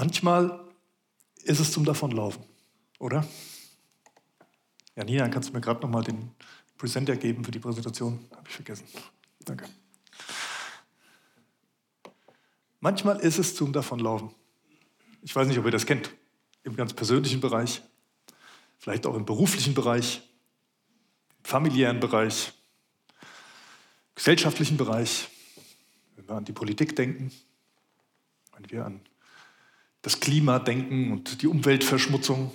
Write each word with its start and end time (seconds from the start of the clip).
Manchmal 0.00 0.66
ist 1.42 1.60
es 1.60 1.72
zum 1.72 1.84
Davonlaufen, 1.84 2.42
oder? 2.98 3.28
Janina, 4.96 5.28
kannst 5.28 5.50
du 5.50 5.52
mir 5.52 5.60
gerade 5.60 5.82
noch 5.82 5.90
mal 5.90 6.02
den 6.02 6.30
Presenter 6.78 7.16
geben 7.16 7.44
für 7.44 7.50
die 7.50 7.58
Präsentation? 7.58 8.18
Habe 8.30 8.48
ich 8.48 8.54
vergessen. 8.54 8.86
Danke. 9.40 9.66
Manchmal 12.80 13.20
ist 13.20 13.36
es 13.36 13.54
zum 13.54 13.74
Davonlaufen. 13.74 14.30
Ich 15.20 15.36
weiß 15.36 15.46
nicht, 15.46 15.58
ob 15.58 15.66
ihr 15.66 15.70
das 15.70 15.84
kennt. 15.84 16.10
Im 16.62 16.76
ganz 16.76 16.94
persönlichen 16.94 17.42
Bereich, 17.42 17.82
vielleicht 18.78 19.04
auch 19.04 19.16
im 19.16 19.26
beruflichen 19.26 19.74
Bereich, 19.74 20.22
im 21.40 21.44
familiären 21.44 22.00
Bereich, 22.00 22.54
gesellschaftlichen 24.14 24.78
Bereich, 24.78 25.28
wenn 26.16 26.26
wir 26.26 26.36
an 26.36 26.46
die 26.46 26.54
Politik 26.54 26.96
denken, 26.96 27.30
wenn 28.54 28.70
wir 28.70 28.86
an 28.86 29.02
das 30.02 30.20
Klima 30.20 30.58
denken 30.58 31.12
und 31.12 31.42
die 31.42 31.46
Umweltverschmutzung. 31.46 32.52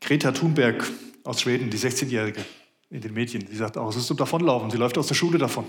Greta 0.00 0.32
Thunberg 0.32 0.90
aus 1.22 1.40
Schweden, 1.40 1.70
die 1.70 1.78
16-Jährige 1.78 2.44
in 2.90 3.00
den 3.00 3.14
Medien, 3.14 3.46
die 3.46 3.56
sagt 3.56 3.78
auch, 3.78 3.88
es 3.88 3.96
ist 3.96 4.06
zum 4.06 4.16
Davonlaufen, 4.16 4.70
sie 4.70 4.76
läuft 4.76 4.98
aus 4.98 5.06
der 5.06 5.14
Schule 5.14 5.38
davon. 5.38 5.64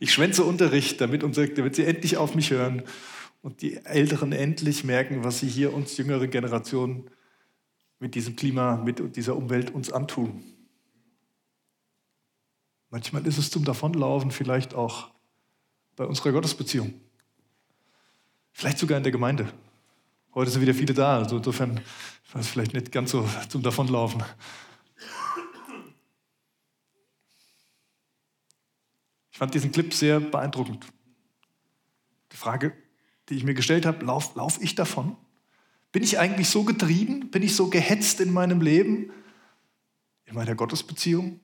Ich 0.00 0.12
schwänze 0.12 0.44
Unterricht, 0.44 1.00
damit, 1.00 1.22
unser, 1.22 1.46
damit 1.46 1.76
sie 1.76 1.84
endlich 1.84 2.16
auf 2.16 2.34
mich 2.34 2.50
hören 2.50 2.82
und 3.40 3.62
die 3.62 3.76
Älteren 3.76 4.32
endlich 4.32 4.84
merken, 4.84 5.22
was 5.22 5.40
sie 5.40 5.48
hier 5.48 5.72
uns 5.72 5.96
jüngere 5.96 6.26
Generationen 6.26 7.08
mit 8.00 8.16
diesem 8.16 8.34
Klima, 8.34 8.76
mit 8.76 9.16
dieser 9.16 9.36
Umwelt 9.36 9.70
uns 9.70 9.92
antun. 9.92 10.42
Manchmal 12.90 13.26
ist 13.26 13.38
es 13.38 13.50
zum 13.50 13.64
Davonlaufen 13.64 14.32
vielleicht 14.32 14.74
auch 14.74 15.10
bei 15.96 16.04
unserer 16.04 16.32
Gottesbeziehung. 16.32 16.94
Vielleicht 18.52 18.78
sogar 18.78 18.98
in 18.98 19.02
der 19.02 19.12
Gemeinde. 19.12 19.52
Heute 20.34 20.50
sind 20.50 20.62
wieder 20.62 20.74
viele 20.74 20.94
da, 20.94 21.18
also 21.18 21.36
insofern 21.36 21.80
war 22.32 22.40
es 22.40 22.48
vielleicht 22.48 22.72
nicht 22.72 22.92
ganz 22.92 23.10
so 23.10 23.28
zum 23.48 23.62
Davonlaufen. 23.62 24.22
Ich 29.30 29.38
fand 29.38 29.52
diesen 29.54 29.72
Clip 29.72 29.92
sehr 29.92 30.20
beeindruckend. 30.20 30.86
Die 32.32 32.36
Frage, 32.36 32.72
die 33.28 33.34
ich 33.34 33.44
mir 33.44 33.54
gestellt 33.54 33.84
habe, 33.84 34.04
laufe 34.04 34.38
lauf 34.38 34.60
ich 34.62 34.74
davon? 34.74 35.16
Bin 35.90 36.02
ich 36.02 36.18
eigentlich 36.18 36.48
so 36.48 36.64
getrieben? 36.64 37.30
Bin 37.30 37.42
ich 37.42 37.54
so 37.54 37.68
gehetzt 37.68 38.20
in 38.20 38.32
meinem 38.32 38.62
Leben, 38.62 39.12
in 40.24 40.34
meiner 40.34 40.54
Gottesbeziehung, 40.54 41.40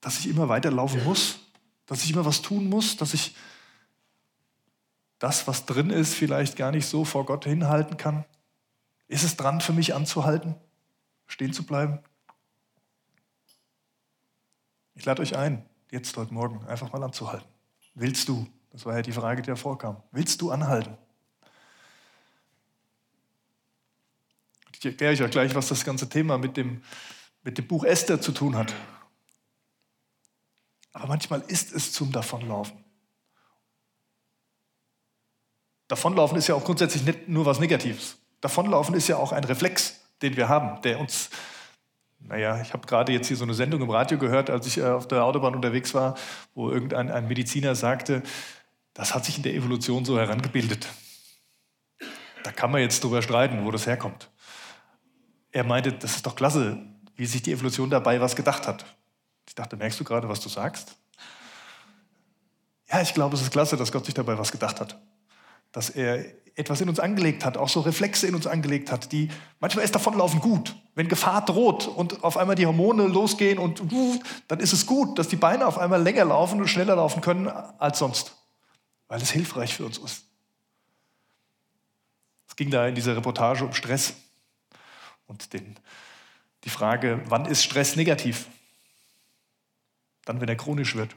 dass 0.00 0.18
ich 0.20 0.28
immer 0.28 0.48
weiterlaufen 0.48 1.04
muss? 1.04 1.40
Dass 1.84 2.04
ich 2.04 2.12
immer 2.12 2.24
was 2.24 2.40
tun 2.40 2.68
muss? 2.68 2.96
Dass 2.96 3.12
ich 3.12 3.34
das, 5.20 5.46
was 5.46 5.66
drin 5.66 5.90
ist, 5.90 6.14
vielleicht 6.14 6.56
gar 6.56 6.72
nicht 6.72 6.86
so 6.86 7.04
vor 7.04 7.24
Gott 7.24 7.44
hinhalten 7.44 7.96
kann? 7.96 8.24
Ist 9.06 9.22
es 9.22 9.36
dran 9.36 9.60
für 9.60 9.72
mich 9.72 9.94
anzuhalten, 9.94 10.56
stehen 11.26 11.52
zu 11.52 11.64
bleiben? 11.64 12.00
Ich 14.94 15.04
lade 15.04 15.22
euch 15.22 15.36
ein, 15.36 15.64
jetzt 15.90 16.16
heute 16.16 16.34
Morgen 16.34 16.66
einfach 16.66 16.92
mal 16.92 17.02
anzuhalten. 17.02 17.46
Willst 17.94 18.28
du? 18.28 18.48
Das 18.70 18.86
war 18.86 18.96
ja 18.96 19.02
die 19.02 19.12
Frage, 19.12 19.42
die 19.42 19.48
da 19.48 19.56
vorkam. 19.56 20.02
Willst 20.10 20.40
du 20.40 20.50
anhalten? 20.50 20.96
Ich 24.72 24.84
erkläre 24.84 25.12
euch 25.12 25.22
auch 25.22 25.30
gleich, 25.30 25.54
was 25.54 25.68
das 25.68 25.84
ganze 25.84 26.08
Thema 26.08 26.38
mit 26.38 26.56
dem, 26.56 26.82
mit 27.42 27.58
dem 27.58 27.66
Buch 27.66 27.84
Esther 27.84 28.20
zu 28.20 28.32
tun 28.32 28.56
hat. 28.56 28.72
Aber 30.92 31.08
manchmal 31.08 31.42
ist 31.42 31.72
es 31.72 31.92
zum 31.92 32.10
Davonlaufen. 32.10 32.82
Davonlaufen 35.90 36.38
ist 36.38 36.46
ja 36.46 36.54
auch 36.54 36.62
grundsätzlich 36.62 37.02
nicht 37.02 37.26
nur 37.26 37.44
was 37.46 37.58
Negatives. 37.58 38.16
Davonlaufen 38.40 38.94
ist 38.94 39.08
ja 39.08 39.16
auch 39.16 39.32
ein 39.32 39.42
Reflex, 39.42 39.98
den 40.22 40.36
wir 40.36 40.48
haben, 40.48 40.80
der 40.82 41.00
uns, 41.00 41.30
naja, 42.20 42.62
ich 42.62 42.72
habe 42.72 42.86
gerade 42.86 43.10
jetzt 43.10 43.26
hier 43.26 43.36
so 43.36 43.42
eine 43.42 43.54
Sendung 43.54 43.82
im 43.82 43.90
Radio 43.90 44.16
gehört, 44.16 44.50
als 44.50 44.68
ich 44.68 44.78
äh, 44.78 44.84
auf 44.84 45.08
der 45.08 45.24
Autobahn 45.24 45.52
unterwegs 45.56 45.92
war, 45.92 46.14
wo 46.54 46.70
irgendein 46.70 47.10
ein 47.10 47.26
Mediziner 47.26 47.74
sagte, 47.74 48.22
das 48.94 49.16
hat 49.16 49.24
sich 49.24 49.38
in 49.38 49.42
der 49.42 49.52
Evolution 49.52 50.04
so 50.04 50.16
herangebildet. 50.16 50.86
Da 52.44 52.52
kann 52.52 52.70
man 52.70 52.82
jetzt 52.82 53.02
drüber 53.02 53.20
streiten, 53.20 53.64
wo 53.64 53.72
das 53.72 53.88
herkommt. 53.88 54.30
Er 55.50 55.64
meinte, 55.64 55.92
das 55.92 56.14
ist 56.14 56.24
doch 56.24 56.36
klasse, 56.36 56.78
wie 57.16 57.26
sich 57.26 57.42
die 57.42 57.50
Evolution 57.50 57.90
dabei 57.90 58.20
was 58.20 58.36
gedacht 58.36 58.68
hat. 58.68 58.84
Ich 59.48 59.56
dachte, 59.56 59.76
merkst 59.76 59.98
du 59.98 60.04
gerade, 60.04 60.28
was 60.28 60.38
du 60.38 60.48
sagst? 60.48 60.96
Ja, 62.88 63.00
ich 63.00 63.12
glaube, 63.12 63.34
es 63.34 63.42
ist 63.42 63.50
klasse, 63.50 63.76
dass 63.76 63.90
Gott 63.90 64.04
sich 64.04 64.14
dabei 64.14 64.38
was 64.38 64.52
gedacht 64.52 64.80
hat 64.80 64.96
dass 65.72 65.90
er 65.90 66.24
etwas 66.56 66.80
in 66.80 66.88
uns 66.88 67.00
angelegt 67.00 67.44
hat, 67.44 67.56
auch 67.56 67.68
so 67.68 67.80
Reflexe 67.80 68.26
in 68.26 68.34
uns 68.34 68.46
angelegt 68.46 68.92
hat, 68.92 69.12
die 69.12 69.30
manchmal 69.60 69.84
ist 69.84 69.94
davonlaufen 69.94 70.40
gut. 70.40 70.76
Wenn 70.94 71.08
Gefahr 71.08 71.44
droht 71.44 71.86
und 71.88 72.22
auf 72.22 72.36
einmal 72.36 72.56
die 72.56 72.66
Hormone 72.66 73.06
losgehen 73.06 73.58
und 73.58 73.82
dann 74.48 74.60
ist 74.60 74.72
es 74.72 74.86
gut, 74.86 75.18
dass 75.18 75.28
die 75.28 75.36
Beine 75.36 75.66
auf 75.66 75.78
einmal 75.78 76.02
länger 76.02 76.24
laufen 76.26 76.60
und 76.60 76.68
schneller 76.68 76.96
laufen 76.96 77.22
können 77.22 77.48
als 77.48 77.98
sonst, 77.98 78.36
weil 79.08 79.22
es 79.22 79.30
hilfreich 79.30 79.74
für 79.74 79.86
uns 79.86 79.98
ist. 79.98 80.24
Es 82.48 82.56
ging 82.56 82.70
da 82.70 82.86
in 82.86 82.94
dieser 82.94 83.16
Reportage 83.16 83.64
um 83.64 83.72
Stress 83.72 84.14
und 85.26 85.52
den, 85.52 85.76
die 86.64 86.70
Frage, 86.70 87.22
wann 87.26 87.46
ist 87.46 87.62
Stress 87.62 87.96
negativ? 87.96 88.46
Dann, 90.24 90.40
wenn 90.40 90.48
er 90.48 90.56
chronisch 90.56 90.96
wird. 90.96 91.16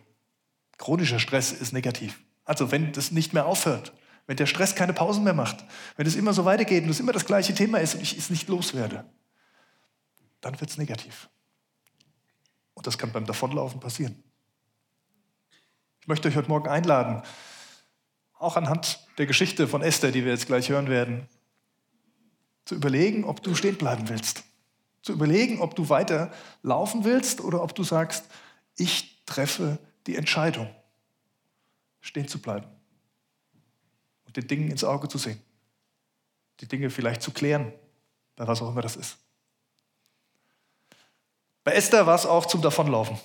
Chronischer 0.77 1.19
Stress 1.19 1.51
ist 1.51 1.73
negativ. 1.73 2.19
Also 2.45 2.71
wenn 2.71 2.93
das 2.93 3.11
nicht 3.11 3.33
mehr 3.33 3.45
aufhört, 3.45 3.93
wenn 4.25 4.38
der 4.38 4.45
Stress 4.45 4.75
keine 4.75 4.94
Pausen 4.94 5.23
mehr 5.23 5.34
macht, 5.34 5.63
wenn 5.97 6.07
es 6.07 6.16
immer 6.16 6.34
so 6.34 6.45
weitergeht 6.45 6.84
und 6.84 6.89
es 6.89 7.00
immer 7.00 7.11
das 7.11 7.25
gleiche 7.25 7.53
Thema 7.53 7.79
ist 7.79 7.95
und 7.95 8.01
ich 8.01 8.17
es 8.17 8.29
nicht 8.29 8.47
loswerde, 8.47 9.06
dann 10.41 10.59
wird 10.59 10.69
es 10.69 10.78
negativ. 10.78 11.29
Und 12.73 12.88
das 12.88 12.97
kann 12.97 13.12
beim 13.12 13.25
Davonlaufen 13.25 13.79
passieren. 13.79 14.23
Ich 16.01 16.07
möchte 16.07 16.28
euch 16.28 16.35
heute 16.35 16.50
Morgen 16.50 16.69
einladen, 16.69 17.22
auch 18.33 18.57
anhand 18.57 19.07
der 19.17 19.25
Geschichte 19.25 19.67
von 19.67 19.81
Esther, 19.81 20.12
die 20.12 20.25
wir 20.25 20.31
jetzt 20.31 20.47
gleich 20.47 20.69
hören 20.69 20.89
werden, 20.89 21.28
zu 22.66 22.75
überlegen, 22.75 23.25
ob 23.25 23.41
du 23.44 23.56
stehen 23.56 23.78
bleiben 23.78 24.09
willst. 24.09 24.44
Zu 25.01 25.13
überlegen, 25.13 25.59
ob 25.59 25.75
du 25.75 25.89
weiter 25.89 26.31
laufen 26.62 27.03
willst 27.03 27.41
oder 27.41 27.62
ob 27.62 27.75
du 27.75 27.83
sagst, 27.83 28.25
ich 28.78 29.23
treffe 29.25 29.79
die 30.07 30.16
Entscheidung, 30.16 30.73
stehen 32.01 32.28
zu 32.28 32.41
bleiben 32.41 32.67
den 34.35 34.47
Dingen 34.47 34.71
ins 34.71 34.83
Auge 34.83 35.07
zu 35.07 35.17
sehen. 35.17 35.39
Die 36.59 36.67
Dinge 36.67 36.89
vielleicht 36.89 37.21
zu 37.21 37.31
klären, 37.31 37.73
bei 38.35 38.47
was 38.47 38.61
auch 38.61 38.69
immer 38.69 38.81
das 38.81 38.95
ist. 38.95 39.17
Bei 41.63 41.73
Esther 41.73 42.05
war 42.05 42.16
es 42.16 42.25
auch 42.25 42.45
zum 42.45 42.61
Davonlaufen. 42.61 43.17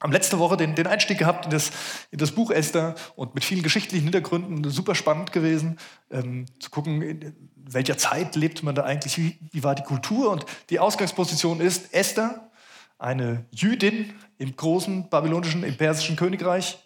Haben 0.00 0.12
letzte 0.12 0.38
Woche 0.38 0.58
den, 0.58 0.74
den 0.74 0.86
Einstieg 0.86 1.18
gehabt 1.18 1.46
in 1.46 1.50
das, 1.50 1.72
in 2.10 2.18
das, 2.18 2.32
Buch 2.32 2.50
Esther 2.50 2.94
und 3.14 3.34
mit 3.34 3.44
vielen 3.44 3.62
geschichtlichen 3.62 4.04
Hintergründen. 4.04 4.70
Super 4.70 4.94
spannend 4.94 5.32
gewesen, 5.32 5.78
ähm, 6.10 6.44
zu 6.60 6.68
gucken, 6.68 7.00
in 7.00 7.50
welcher 7.56 7.96
Zeit 7.96 8.36
lebt 8.36 8.62
man 8.62 8.74
da 8.74 8.84
eigentlich, 8.84 9.16
wie, 9.16 9.38
wie 9.52 9.64
war 9.64 9.74
die 9.74 9.82
Kultur. 9.82 10.30
Und 10.30 10.44
die 10.68 10.80
Ausgangsposition 10.80 11.60
ist 11.60 11.94
Esther, 11.94 12.50
eine 12.98 13.46
Jüdin 13.50 14.14
im 14.38 14.54
großen 14.54 15.08
babylonischen, 15.08 15.62
im 15.62 15.76
persischen 15.76 16.16
Königreich, 16.16 16.78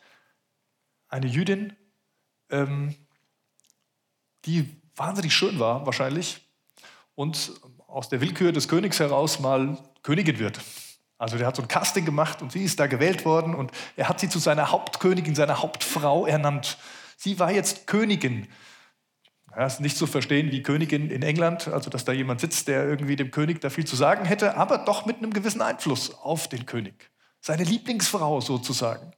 eine 1.08 1.26
Jüdin, 1.26 1.76
ähm, 2.50 2.94
die 4.44 4.80
wahnsinnig 4.96 5.34
schön 5.34 5.58
war 5.58 5.86
wahrscheinlich 5.86 6.40
und 7.14 7.52
aus 7.86 8.08
der 8.08 8.20
Willkür 8.20 8.52
des 8.52 8.68
Königs 8.68 9.00
heraus 9.00 9.40
mal 9.40 9.78
Königin 10.02 10.38
wird. 10.38 10.60
Also 11.18 11.36
der 11.36 11.46
hat 11.46 11.56
so 11.56 11.62
ein 11.62 11.68
Casting 11.68 12.04
gemacht 12.04 12.40
und 12.40 12.52
sie 12.52 12.64
ist 12.64 12.80
da 12.80 12.86
gewählt 12.86 13.24
worden 13.24 13.54
und 13.54 13.72
er 13.96 14.08
hat 14.08 14.20
sie 14.20 14.28
zu 14.28 14.38
seiner 14.38 14.70
Hauptkönigin, 14.70 15.34
seiner 15.34 15.60
Hauptfrau 15.60 16.26
ernannt. 16.26 16.78
Sie 17.16 17.38
war 17.38 17.52
jetzt 17.52 17.86
Königin. 17.86 18.48
Ja, 19.54 19.66
ist 19.66 19.80
nicht 19.80 19.96
zu 19.96 20.06
verstehen 20.06 20.52
wie 20.52 20.62
Königin 20.62 21.10
in 21.10 21.22
England, 21.22 21.68
also 21.68 21.90
dass 21.90 22.04
da 22.04 22.12
jemand 22.12 22.40
sitzt, 22.40 22.68
der 22.68 22.86
irgendwie 22.86 23.16
dem 23.16 23.32
König 23.32 23.60
da 23.60 23.68
viel 23.68 23.84
zu 23.84 23.96
sagen 23.96 24.24
hätte, 24.24 24.56
aber 24.56 24.78
doch 24.78 25.04
mit 25.04 25.18
einem 25.18 25.32
gewissen 25.32 25.60
Einfluss 25.60 26.14
auf 26.14 26.48
den 26.48 26.64
König. 26.66 27.10
Seine 27.40 27.64
Lieblingsfrau 27.64 28.40
sozusagen. 28.40 29.12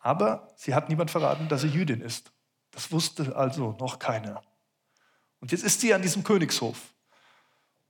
Aber 0.00 0.52
sie 0.56 0.74
hat 0.74 0.88
niemand 0.88 1.10
verraten, 1.10 1.48
dass 1.48 1.62
sie 1.62 1.68
Jüdin 1.68 2.00
ist. 2.00 2.32
Das 2.78 2.92
wusste 2.92 3.34
also 3.34 3.76
noch 3.80 3.98
keiner. 3.98 4.40
Und 5.40 5.50
jetzt 5.50 5.64
ist 5.64 5.80
sie 5.80 5.92
an 5.92 6.00
diesem 6.00 6.22
Königshof. 6.22 6.94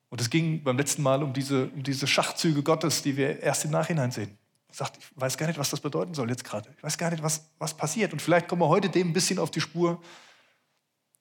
Und 0.09 0.19
es 0.19 0.31
ging 0.31 0.63
beim 0.65 0.79
letzten 0.79 1.03
Mal 1.03 1.23
um 1.23 1.35
diese, 1.35 1.67
um 1.69 1.83
diese 1.83 2.07
Schachzüge 2.07 2.63
Gottes, 2.63 3.03
die 3.03 3.15
wir 3.15 3.41
erst 3.41 3.67
im 3.67 3.71
Nachhinein 3.71 4.13
sehen. 4.13 4.39
Sagt, 4.73 4.97
ich 4.97 5.05
weiß 5.15 5.37
gar 5.37 5.47
nicht, 5.47 5.59
was 5.59 5.69
das 5.69 5.81
bedeuten 5.81 6.15
soll 6.15 6.31
jetzt 6.31 6.43
gerade. 6.43 6.75
Ich 6.75 6.83
weiß 6.83 6.97
gar 6.97 7.11
nicht, 7.11 7.23
was, 7.23 7.51
was 7.59 7.77
passiert. 7.77 8.15
Und 8.15 8.23
vielleicht 8.23 8.49
kommen 8.49 8.63
wir 8.63 8.69
heute 8.69 8.89
dem 8.89 9.11
ein 9.11 9.13
bisschen 9.13 9.39
auf 9.39 9.51
die 9.51 9.61
Spur, 9.61 10.03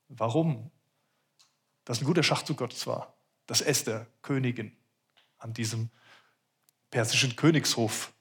warum 0.08 0.72
das 1.84 2.00
ein 2.00 2.06
guter 2.06 2.24
Schachzug 2.24 2.56
Gottes 2.56 2.88
war, 2.88 3.18
dass 3.48 3.60
Esther 3.60 4.08
Königin 4.22 4.72
an 5.40 5.54
diesem 5.54 5.90
persischen 6.90 7.36
Königshof 7.36 8.14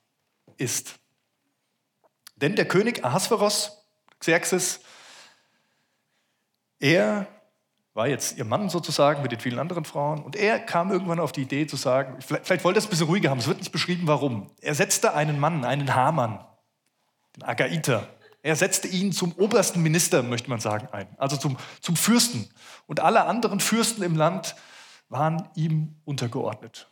ist. 0.57 0.99
Denn 2.35 2.57
der 2.57 2.67
König 2.67 3.05
Ahasveros, 3.05 3.87
Xerxes, 4.19 4.81
Er 6.79 7.27
war 7.95 8.09
jetzt 8.09 8.37
ihr 8.37 8.45
Mann 8.45 8.69
sozusagen 8.69 9.23
mit 9.23 9.33
den 9.33 9.41
vielen 9.41 9.59
anderen 9.59 9.85
Frauen 9.85 10.23
und 10.23 10.37
er 10.37 10.59
kam 10.59 10.93
irgendwann 10.93 11.19
auf 11.19 11.33
die 11.33 11.43
Idee 11.43 11.67
zu 11.67 11.77
sagen, 11.77 12.21
vielleicht, 12.21 12.47
vielleicht 12.47 12.65
wollte 12.65 12.79
er 12.79 12.81
es 12.81 12.87
ein 12.87 12.91
bisschen 12.91 13.07
ruhiger 13.07 13.31
haben, 13.31 13.39
es 13.39 13.47
wird 13.47 13.59
nicht 13.59 13.73
beschrieben, 13.73 14.07
warum. 14.07 14.51
Er 14.61 14.75
setzte 14.75 15.15
einen 15.15 15.41
Mann, 15.41 15.65
einen 15.65 15.95
Hamann, 15.95 16.45
den 17.37 17.43
Agaiter, 17.45 18.07
er 18.47 18.55
setzte 18.55 18.87
ihn 18.87 19.11
zum 19.11 19.33
obersten 19.33 19.83
Minister, 19.83 20.23
möchte 20.23 20.51
man 20.51 20.61
sagen, 20.61 20.89
ein, 20.93 21.09
also 21.19 21.37
zum, 21.37 21.57
zum 21.81 21.97
Fürsten. 21.97 22.49
Und 22.87 23.01
alle 23.01 23.25
anderen 23.25 23.59
Fürsten 23.59 24.05
im 24.05 24.15
Land 24.15 24.55
waren 25.09 25.49
ihm 25.57 25.97
untergeordnet. 26.05 26.89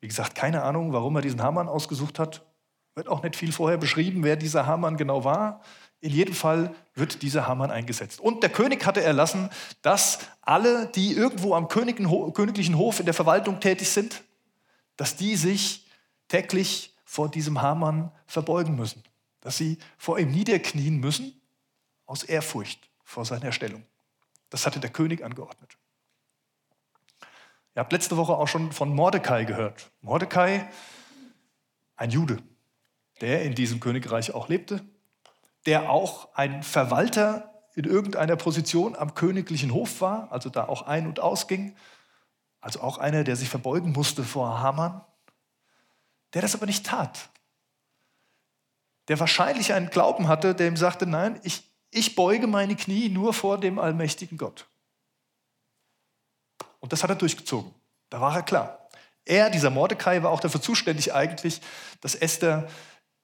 Wie 0.00 0.08
gesagt, 0.08 0.34
keine 0.34 0.62
Ahnung, 0.62 0.94
warum 0.94 1.16
er 1.16 1.22
diesen 1.22 1.42
Hamann 1.42 1.68
ausgesucht 1.68 2.18
hat. 2.18 2.46
Wird 2.94 3.08
auch 3.08 3.22
nicht 3.22 3.36
viel 3.36 3.52
vorher 3.52 3.76
beschrieben, 3.76 4.24
wer 4.24 4.36
dieser 4.36 4.64
Hamann 4.64 4.96
genau 4.96 5.24
war. 5.24 5.60
In 6.00 6.12
jedem 6.12 6.34
Fall 6.34 6.74
wird 6.94 7.22
dieser 7.22 7.46
Hamann 7.46 7.70
eingesetzt. 7.70 8.20
Und 8.20 8.42
der 8.42 8.50
König 8.50 8.86
hatte 8.86 9.02
erlassen, 9.02 9.50
dass 9.82 10.18
alle, 10.40 10.86
die 10.86 11.12
irgendwo 11.12 11.54
am 11.54 11.68
königlichen 11.68 12.78
Hof 12.78 13.00
in 13.00 13.04
der 13.04 13.14
Verwaltung 13.14 13.60
tätig 13.60 13.88
sind, 13.90 14.22
dass 14.96 15.16
die 15.16 15.36
sich 15.36 15.86
täglich 16.28 16.94
vor 17.04 17.30
diesem 17.30 17.60
Hamann 17.60 18.12
verbeugen 18.26 18.76
müssen 18.76 19.02
dass 19.40 19.56
sie 19.56 19.78
vor 19.96 20.18
ihm 20.18 20.30
niederknien 20.30 20.98
müssen 20.98 21.40
aus 22.06 22.22
Ehrfurcht 22.22 22.90
vor 23.04 23.24
seiner 23.24 23.52
Stellung. 23.52 23.84
Das 24.50 24.66
hatte 24.66 24.80
der 24.80 24.90
König 24.90 25.24
angeordnet. 25.24 25.76
Ihr 27.74 27.80
habt 27.80 27.92
letzte 27.92 28.16
Woche 28.16 28.32
auch 28.36 28.48
schon 28.48 28.72
von 28.72 28.94
Mordecai 28.94 29.44
gehört. 29.44 29.90
Mordecai, 30.02 30.68
ein 31.96 32.10
Jude, 32.10 32.38
der 33.20 33.42
in 33.42 33.54
diesem 33.54 33.80
Königreich 33.80 34.34
auch 34.34 34.48
lebte, 34.48 34.84
der 35.66 35.90
auch 35.90 36.34
ein 36.34 36.62
Verwalter 36.62 37.64
in 37.74 37.84
irgendeiner 37.84 38.36
Position 38.36 38.96
am 38.96 39.14
königlichen 39.14 39.72
Hof 39.72 40.00
war, 40.00 40.32
also 40.32 40.50
da 40.50 40.68
auch 40.68 40.82
ein- 40.82 41.06
und 41.06 41.20
ausging, 41.20 41.76
also 42.60 42.80
auch 42.80 42.98
einer, 42.98 43.24
der 43.24 43.36
sich 43.36 43.48
verbeugen 43.48 43.92
musste 43.92 44.24
vor 44.24 44.60
Haman, 44.60 45.00
der 46.34 46.42
das 46.42 46.54
aber 46.54 46.66
nicht 46.66 46.84
tat 46.86 47.30
der 49.10 49.18
wahrscheinlich 49.18 49.72
einen 49.72 49.90
Glauben 49.90 50.28
hatte, 50.28 50.54
der 50.54 50.68
ihm 50.68 50.76
sagte, 50.76 51.04
nein, 51.04 51.40
ich, 51.42 51.64
ich 51.90 52.14
beuge 52.14 52.46
meine 52.46 52.76
Knie 52.76 53.08
nur 53.08 53.34
vor 53.34 53.58
dem 53.58 53.80
allmächtigen 53.80 54.38
Gott. 54.38 54.68
Und 56.78 56.92
das 56.92 57.02
hat 57.02 57.10
er 57.10 57.16
durchgezogen. 57.16 57.74
Da 58.08 58.20
war 58.20 58.36
er 58.36 58.44
klar. 58.44 58.88
Er, 59.24 59.50
dieser 59.50 59.70
Mordecai, 59.70 60.22
war 60.22 60.30
auch 60.30 60.38
dafür 60.38 60.62
zuständig 60.62 61.12
eigentlich, 61.12 61.60
dass 62.00 62.14
Esther 62.14 62.68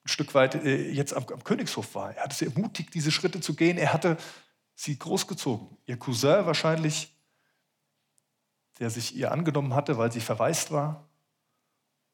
ein 0.07 0.09
Stück 0.09 0.33
weit 0.33 0.55
äh, 0.55 0.89
jetzt 0.89 1.13
am, 1.13 1.25
am 1.31 1.43
Königshof 1.43 1.93
war. 1.93 2.15
Er 2.15 2.23
hatte 2.23 2.35
sie 2.35 2.45
ermutigt, 2.45 2.93
diese 2.93 3.11
Schritte 3.11 3.41
zu 3.41 3.53
gehen. 3.53 3.77
Er 3.77 3.93
hatte 3.93 4.17
sie 4.75 4.97
großgezogen. 4.97 5.67
Ihr 5.85 5.97
Cousin 5.97 6.45
wahrscheinlich, 6.45 7.13
der 8.79 8.89
sich 8.89 9.15
ihr 9.15 9.31
angenommen 9.31 9.73
hatte, 9.73 9.97
weil 9.97 10.11
sie 10.11 10.21
verwaist 10.21 10.71
war. 10.71 11.07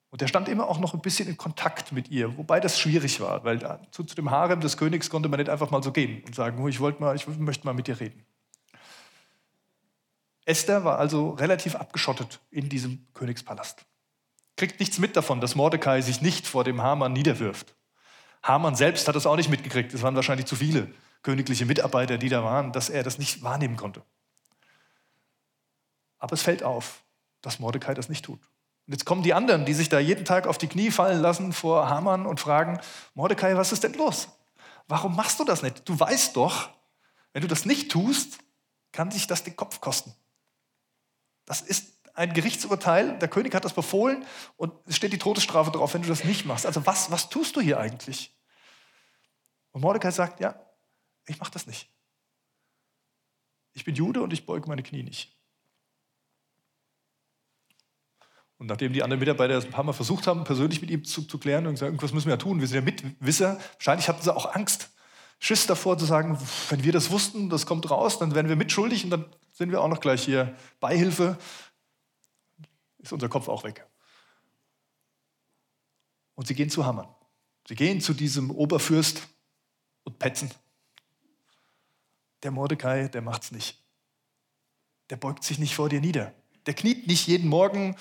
Und 0.10 0.22
er 0.22 0.28
stand 0.28 0.48
immer 0.48 0.68
auch 0.68 0.80
noch 0.80 0.94
ein 0.94 1.01
bisschen 1.01 1.28
in 1.28 1.38
Kontakt 1.38 1.92
mit 1.92 2.10
ihr, 2.10 2.38
wobei 2.38 2.60
das 2.60 2.80
schwierig 2.80 3.19
war, 3.19 3.44
weil 3.44 3.60
zu, 3.92 4.04
zu 4.04 4.16
dem 4.16 4.30
Harem 4.30 4.62
des 4.62 4.78
Königs 4.78 5.10
konnte 5.10 5.28
man 5.28 5.39
nicht 5.39 5.50
einfach 5.50 5.72
mal 5.72 5.81
so 5.81 5.92
gehen 5.92 6.24
und 6.24 6.36
sagen, 6.36 6.68
ich, 6.68 6.80
mal, 6.80 7.16
ich 7.16 7.28
möchte 7.28 7.66
mal 7.66 7.74
mit 7.74 7.88
dir 7.88 8.00
reden. 8.00 8.24
Esther 10.46 10.84
war 10.84 11.00
also 11.00 11.31
relativ 11.31 11.75
abgeschottet 11.75 12.39
in 12.51 12.69
diesem 12.69 13.07
Königspalast. 13.13 13.86
Kriegt 14.56 14.80
nichts 14.80 15.00
mit 15.00 15.16
davon, 15.16 15.42
dass 15.42 15.56
Mordecai 15.56 16.01
sich 16.01 16.22
nicht 16.22 16.46
vor 16.46 16.63
dem 16.63 16.81
Haman 16.81 17.13
niederwirft. 17.13 17.75
Haman 18.44 18.75
selbst 18.75 19.07
hat 19.07 19.16
das 19.16 19.25
auch 19.25 19.38
nicht 19.38 19.50
mitgekriegt. 19.50 19.94
Es 19.94 20.01
waren 20.01 20.16
wahrscheinlich 20.16 20.45
zu 20.45 20.56
viele 20.56 20.94
königliche 21.24 21.66
Mitarbeiter, 21.66 22.18
die 22.18 22.30
da 22.30 22.44
waren, 22.44 22.74
dass 22.74 22.90
er 22.90 23.04
das 23.04 23.18
nicht 23.18 23.42
wahrnehmen 23.42 23.78
konnte. 23.78 24.04
Aber 26.19 26.34
es 26.34 26.42
fällt 26.42 26.63
auf, 26.63 27.04
dass 27.42 27.60
Mordecai 27.60 27.94
das 27.94 28.10
nicht 28.10 28.25
tut. 28.25 28.40
Und 28.86 28.94
jetzt 28.94 29.06
kommen 29.06 29.24
die 29.24 29.34
anderen, 29.34 29.66
die 29.66 29.74
sich 29.74 29.88
da 29.88 30.00
jeden 30.00 30.25
Tag 30.25 30.45
auf 30.45 30.57
die 30.57 30.68
Knie 30.68 30.92
fallen 30.92 31.22
lassen 31.22 31.54
vor 31.54 31.90
Haman 31.90 32.25
und 32.25 32.42
fragen, 32.42 32.80
Mordecai, 33.13 33.56
was 33.56 33.72
ist 33.72 33.84
denn 33.84 33.94
los? 33.94 34.28
Warum 34.88 35.16
machst 35.16 35.39
du 35.39 35.46
das 35.46 35.63
nicht? 35.63 35.88
Du 35.88 35.98
weißt 35.98 36.36
doch, 36.36 36.69
wenn 37.31 37.42
du 37.42 37.48
das 37.48 37.66
nicht 37.66 37.89
tust, 37.89 38.39
kann 38.92 39.10
dich 39.10 39.25
das 39.28 39.44
den 39.44 39.56
Kopf 39.56 39.80
kosten. 39.80 40.13
Das 41.46 41.62
ist 41.62 41.93
ein 42.13 42.33
Gerichtsurteil, 42.33 43.18
der 43.19 43.27
König 43.27 43.54
hat 43.56 43.65
das 43.65 43.74
befohlen 43.74 44.25
und 44.56 44.74
es 44.86 44.95
steht 44.95 45.13
die 45.13 45.18
Todesstrafe 45.18 45.71
drauf, 45.71 45.94
wenn 45.94 46.04
du 46.04 46.07
das 46.07 46.24
nicht 46.24 46.45
machst. 46.45 46.65
Also 46.65 46.86
was, 46.86 47.12
was 47.12 47.30
tust 47.30 47.56
du 47.56 47.62
hier 47.62 47.80
eigentlich? 47.80 48.36
Und 49.71 49.81
Mordecai 49.81 50.12
sagt, 50.12 50.39
ja, 50.39 50.56
ich 51.25 51.39
mache 51.39 51.51
das 51.51 51.65
nicht. 51.65 51.89
Ich 53.74 53.83
bin 53.83 53.95
Jude 53.95 54.21
und 54.21 54.31
ich 54.31 54.45
beuge 54.45 54.68
meine 54.68 54.83
Knie 54.83 55.04
nicht. 55.04 55.36
Und 58.60 58.68
nachdem 58.68 58.94
die 58.94 59.01
anderen 59.01 59.19
Mitarbeiter 59.19 59.56
das 59.56 59.65
ein 59.65 59.71
paar 59.71 59.83
Mal 59.83 59.94
versucht 59.94 60.27
haben, 60.27 60.44
persönlich 60.44 60.80
mit 60.80 60.92
ihm 60.92 61.04
zu, 61.04 61.24
zu 61.24 61.39
klären 61.39 61.65
und 61.65 61.74
gesagt, 61.74 61.88
irgendwas 61.88 62.13
müssen 62.13 62.27
wir 62.27 62.33
ja 62.33 62.38
tun, 62.38 62.62
wir 62.62 62.68
sind 62.68 62.75
ja 62.75 62.81
Mitwisser, 62.81 63.60
wahrscheinlich 63.74 64.07
hatten 64.07 64.21
sie 64.21 64.33
auch 64.33 64.54
Angst, 64.54 64.92
Schiss 65.39 65.68
davor 65.68 65.98
zu 65.98 66.06
sagen, 66.06 66.39
wenn 66.69 66.83
wir 66.83 66.94
das 66.94 67.12
wussten, 67.12 67.50
das 67.50 67.65
kommt 67.65 67.89
raus, 67.92 68.19
dann 68.19 68.36
werden 68.36 68.48
wir 68.48 68.56
mitschuldig 68.56 69.04
und 69.04 69.10
dann 69.10 69.25
sind 69.51 69.71
wir 69.71 69.81
auch 69.81 69.89
noch 69.89 70.00
gleich 70.00 70.24
hier 70.24 70.56
Beihilfe, 70.80 71.38
ist 73.04 73.14
unser 73.14 73.30
Kopf 73.30 73.48
auch 73.48 73.64
weg. 73.64 73.86
Und 76.34 76.48
sie 76.48 76.56
gehen 76.56 76.72
zu 76.72 76.86
Hammern. 76.86 77.08
Sie 77.68 77.76
gehen 77.76 78.02
zu 78.02 78.16
diesem 78.16 78.50
Oberfürst 78.50 79.28
und 80.04 80.18
petzen. 80.18 80.52
Der 82.42 82.50
Mordecai, 82.50 83.08
der 83.08 83.22
macht's 83.22 83.52
nicht. 83.52 83.80
Der 85.12 85.18
beugt 85.18 85.44
sich 85.44 85.60
nicht 85.60 85.76
vor 85.76 85.90
dir 85.90 86.02
nieder. 86.02 86.34
Der 86.66 86.74
kniet 86.74 87.06
nicht 87.06 87.28
jeden 87.28 87.48
Morgen 87.48 87.96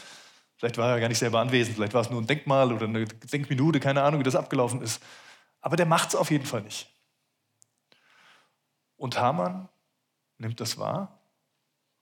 Vielleicht 0.62 0.78
war 0.78 0.90
er 0.90 1.00
gar 1.00 1.08
nicht 1.08 1.18
selber 1.18 1.40
anwesend, 1.40 1.74
vielleicht 1.74 1.92
war 1.92 2.02
es 2.02 2.10
nur 2.10 2.22
ein 2.22 2.26
Denkmal 2.28 2.72
oder 2.72 2.86
eine 2.86 3.04
Denkminute, 3.04 3.80
keine 3.80 4.00
Ahnung, 4.04 4.20
wie 4.20 4.24
das 4.24 4.36
abgelaufen 4.36 4.80
ist. 4.80 5.02
Aber 5.60 5.74
der 5.74 5.86
macht 5.86 6.10
es 6.10 6.14
auf 6.14 6.30
jeden 6.30 6.46
Fall 6.46 6.62
nicht. 6.62 6.88
Und 8.96 9.18
Haman 9.18 9.68
nimmt 10.38 10.60
das 10.60 10.78
wahr, 10.78 11.20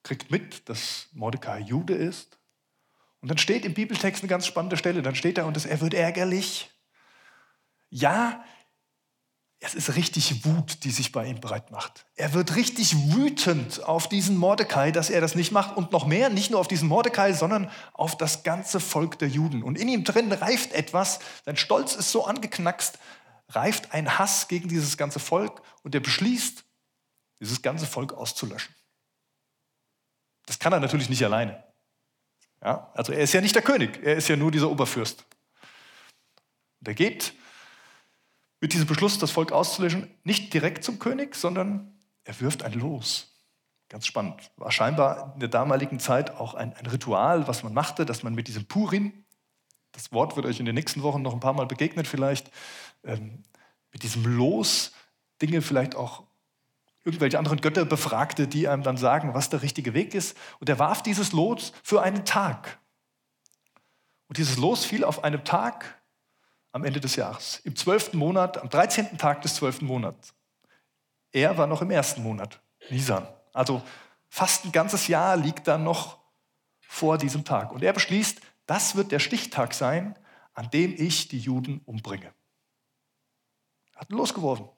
kriegt 0.02 0.30
mit, 0.30 0.68
dass 0.68 1.08
Mordecai 1.12 1.60
Jude 1.60 1.94
ist. 1.94 2.38
Und 3.20 3.28
dann 3.28 3.38
steht 3.38 3.64
im 3.64 3.74
Bibeltext 3.74 4.22
eine 4.22 4.30
ganz 4.30 4.46
spannende 4.46 4.76
Stelle, 4.76 5.02
dann 5.02 5.14
steht 5.14 5.38
da, 5.38 5.44
und 5.44 5.64
er 5.64 5.80
wird 5.80 5.94
ärgerlich. 5.94 6.70
Ja, 7.90 8.42
es 9.62 9.74
ist 9.74 9.94
richtig 9.94 10.46
Wut, 10.46 10.84
die 10.84 10.90
sich 10.90 11.12
bei 11.12 11.26
ihm 11.26 11.38
breit 11.38 11.70
macht. 11.70 12.06
Er 12.16 12.32
wird 12.32 12.56
richtig 12.56 13.14
wütend 13.14 13.84
auf 13.84 14.08
diesen 14.08 14.38
Mordecai, 14.38 14.90
dass 14.90 15.10
er 15.10 15.20
das 15.20 15.34
nicht 15.34 15.52
macht. 15.52 15.76
Und 15.76 15.92
noch 15.92 16.06
mehr, 16.06 16.30
nicht 16.30 16.50
nur 16.50 16.60
auf 16.60 16.68
diesen 16.68 16.88
Mordecai, 16.88 17.34
sondern 17.34 17.70
auf 17.92 18.16
das 18.16 18.42
ganze 18.42 18.80
Volk 18.80 19.18
der 19.18 19.28
Juden. 19.28 19.62
Und 19.62 19.76
in 19.76 19.88
ihm 19.88 20.02
drin 20.02 20.32
reift 20.32 20.72
etwas, 20.72 21.18
sein 21.44 21.58
Stolz 21.58 21.94
ist 21.94 22.10
so 22.10 22.24
angeknackst, 22.24 22.98
reift 23.50 23.92
ein 23.92 24.18
Hass 24.18 24.48
gegen 24.48 24.68
dieses 24.68 24.96
ganze 24.96 25.18
Volk 25.18 25.60
und 25.82 25.94
er 25.94 26.00
beschließt, 26.00 26.64
dieses 27.40 27.60
ganze 27.60 27.86
Volk 27.86 28.14
auszulöschen. 28.14 28.74
Das 30.46 30.58
kann 30.58 30.72
er 30.72 30.80
natürlich 30.80 31.10
nicht 31.10 31.24
alleine. 31.24 31.69
Ja, 32.62 32.90
also 32.94 33.12
er 33.12 33.20
ist 33.20 33.32
ja 33.32 33.40
nicht 33.40 33.54
der 33.54 33.62
König, 33.62 34.00
er 34.02 34.16
ist 34.16 34.28
ja 34.28 34.36
nur 34.36 34.50
dieser 34.50 34.70
Oberfürst. 34.70 35.24
Und 36.80 36.88
er 36.88 36.94
geht 36.94 37.34
mit 38.60 38.74
diesem 38.74 38.86
Beschluss, 38.86 39.18
das 39.18 39.30
Volk 39.30 39.52
auszulöschen, 39.52 40.10
nicht 40.24 40.52
direkt 40.52 40.84
zum 40.84 40.98
König, 40.98 41.34
sondern 41.34 41.98
er 42.24 42.38
wirft 42.40 42.62
ein 42.62 42.74
Los. 42.74 43.30
Ganz 43.88 44.06
spannend. 44.06 44.50
War 44.56 44.70
scheinbar 44.70 45.32
in 45.34 45.40
der 45.40 45.48
damaligen 45.48 45.98
Zeit 45.98 46.30
auch 46.30 46.54
ein, 46.54 46.74
ein 46.74 46.86
Ritual, 46.86 47.48
was 47.48 47.62
man 47.62 47.74
machte, 47.74 48.06
dass 48.06 48.22
man 48.22 48.34
mit 48.34 48.46
diesem 48.46 48.66
Purim, 48.66 49.24
das 49.92 50.12
Wort 50.12 50.36
wird 50.36 50.46
euch 50.46 50.60
in 50.60 50.66
den 50.66 50.74
nächsten 50.74 51.02
Wochen 51.02 51.22
noch 51.22 51.32
ein 51.32 51.40
paar 51.40 51.54
Mal 51.54 51.66
begegnet 51.66 52.06
vielleicht, 52.06 52.50
ähm, 53.02 53.42
mit 53.92 54.02
diesem 54.02 54.24
Los 54.24 54.92
Dinge 55.42 55.62
vielleicht 55.62 55.96
auch 55.96 56.24
irgendwelche 57.04 57.38
anderen 57.38 57.60
Götter 57.60 57.84
befragte, 57.84 58.46
die 58.46 58.68
einem 58.68 58.82
dann 58.82 58.96
sagen, 58.96 59.34
was 59.34 59.48
der 59.50 59.62
richtige 59.62 59.94
Weg 59.94 60.14
ist. 60.14 60.36
Und 60.58 60.68
er 60.68 60.78
warf 60.78 61.02
dieses 61.02 61.32
Los 61.32 61.72
für 61.82 62.02
einen 62.02 62.24
Tag. 62.24 62.78
Und 64.28 64.38
dieses 64.38 64.58
Los 64.58 64.84
fiel 64.84 65.04
auf 65.04 65.24
einem 65.24 65.44
Tag, 65.44 66.00
am 66.72 66.84
Ende 66.84 67.00
des 67.00 67.16
Jahres, 67.16 67.60
im 67.64 67.74
zwölften 67.74 68.16
Monat, 68.16 68.58
am 68.58 68.68
13. 68.68 69.18
Tag 69.18 69.42
des 69.42 69.56
zwölften 69.56 69.86
Monats. 69.86 70.34
Er 71.32 71.58
war 71.58 71.66
noch 71.66 71.82
im 71.82 71.90
ersten 71.90 72.22
Monat, 72.22 72.60
Nisan. 72.90 73.26
Also 73.52 73.82
fast 74.28 74.64
ein 74.64 74.72
ganzes 74.72 75.08
Jahr 75.08 75.36
liegt 75.36 75.66
da 75.66 75.78
noch 75.78 76.18
vor 76.80 77.18
diesem 77.18 77.44
Tag. 77.44 77.72
Und 77.72 77.82
er 77.82 77.92
beschließt, 77.92 78.40
das 78.66 78.94
wird 78.94 79.10
der 79.10 79.18
Stichtag 79.18 79.74
sein, 79.74 80.16
an 80.54 80.70
dem 80.70 80.94
ich 80.96 81.28
die 81.28 81.38
Juden 81.38 81.80
umbringe. 81.86 82.32
Er 83.94 84.02
hat 84.02 84.10
losgeworfen. 84.10 84.68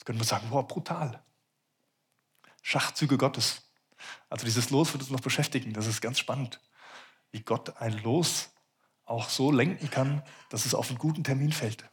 Jetzt 0.00 0.06
können 0.06 0.18
wir 0.18 0.24
sagen, 0.24 0.48
boah, 0.48 0.66
brutal. 0.66 1.22
Schachzüge 2.62 3.18
Gottes. 3.18 3.70
Also 4.30 4.46
dieses 4.46 4.70
Los 4.70 4.94
wird 4.94 5.02
uns 5.02 5.10
noch 5.10 5.20
beschäftigen. 5.20 5.74
Das 5.74 5.86
ist 5.86 6.00
ganz 6.00 6.18
spannend, 6.18 6.58
wie 7.32 7.42
Gott 7.42 7.76
ein 7.82 7.92
Los 8.02 8.48
auch 9.04 9.28
so 9.28 9.52
lenken 9.52 9.90
kann, 9.90 10.22
dass 10.48 10.64
es 10.64 10.74
auf 10.74 10.88
einen 10.88 10.96
guten 10.96 11.22
Termin 11.22 11.52
fällt. 11.52 11.84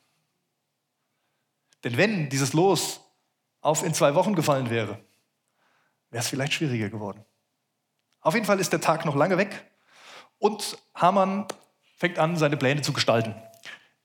Denn 1.83 1.97
wenn 1.97 2.29
dieses 2.29 2.53
Los 2.53 3.01
auf 3.59 3.83
in 3.83 3.93
zwei 3.93 4.15
Wochen 4.15 4.35
gefallen 4.35 4.69
wäre, 4.69 5.03
wäre 6.09 6.23
es 6.23 6.29
vielleicht 6.29 6.53
schwieriger 6.53 6.89
geworden. 6.89 7.25
Auf 8.21 8.35
jeden 8.35 8.45
Fall 8.45 8.61
ist 8.61 8.71
der 8.71 8.79
Tag 8.79 9.03
noch 9.03 9.15
lange 9.17 9.37
weg 9.37 9.69
und 10.39 10.77
Hamann 10.95 11.45
fängt 11.97 12.19
an, 12.19 12.37
seine 12.37 12.55
Pläne 12.55 12.83
zu 12.83 12.93
gestalten. 12.93 13.35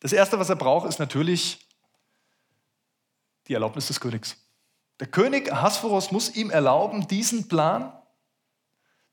Das 0.01 0.13
Erste, 0.13 0.41
was 0.41 0.49
er 0.49 0.57
braucht, 0.57 0.89
ist 0.89 0.99
natürlich 0.99 1.69
die 3.53 3.55
Erlaubnis 3.55 3.87
des 3.89 4.01
Königs. 4.01 4.39
Der 4.99 5.09
König 5.09 5.53
Ahasveros 5.53 6.11
muss 6.11 6.35
ihm 6.35 6.49
erlauben, 6.49 7.07
diesen 7.07 7.49
Plan, 7.49 7.93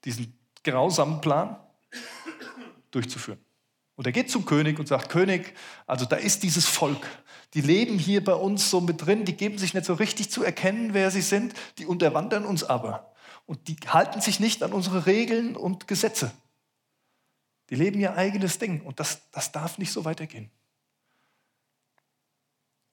diesen 0.05 0.39
grausamen 0.63 1.19
Plan 1.19 1.60
durchzuführen. 2.91 3.43
Und 3.96 4.05
er 4.05 4.13
geht 4.13 4.31
zum 4.31 4.46
König 4.46 4.79
und 4.79 4.88
sagt, 4.88 5.10
König, 5.10 5.53
also 5.86 6.05
da 6.05 6.15
ist 6.15 6.43
dieses 6.43 6.65
Volk, 6.65 7.05
die 7.53 7.60
leben 7.60 8.00
hier 8.00 8.24
bei 8.24 8.34
uns 8.34 8.69
so 8.69 8.79
mit 8.79 9.05
drin, 9.05 9.25
die 9.25 9.36
geben 9.36 9.58
sich 9.58 9.74
nicht 9.74 9.86
so 9.86 9.96
richtig 9.96 10.31
zu 10.31 10.41
erkennen, 10.41 10.93
wer 10.93 11.12
sie 11.12 11.22
sind, 11.22 11.53
die 11.77 11.86
unterwandern 11.86 12.46
uns 12.46 12.63
aber. 12.63 13.13
Und 13.46 13.67
die 13.67 13.75
halten 13.88 14.22
sich 14.22 14.39
nicht 14.39 14.63
an 14.63 14.72
unsere 14.72 15.05
Regeln 15.05 15.58
und 15.58 15.86
Gesetze. 15.86 16.31
Die 17.72 17.75
leben 17.75 18.00
ihr 18.00 18.15
eigenes 18.15 18.58
Ding 18.58 18.79
und 18.84 19.01
das, 19.01 19.29
das 19.31 19.51
darf 19.51 19.77
nicht 19.79 19.91
so 19.91 20.05
weitergehen. 20.05 20.50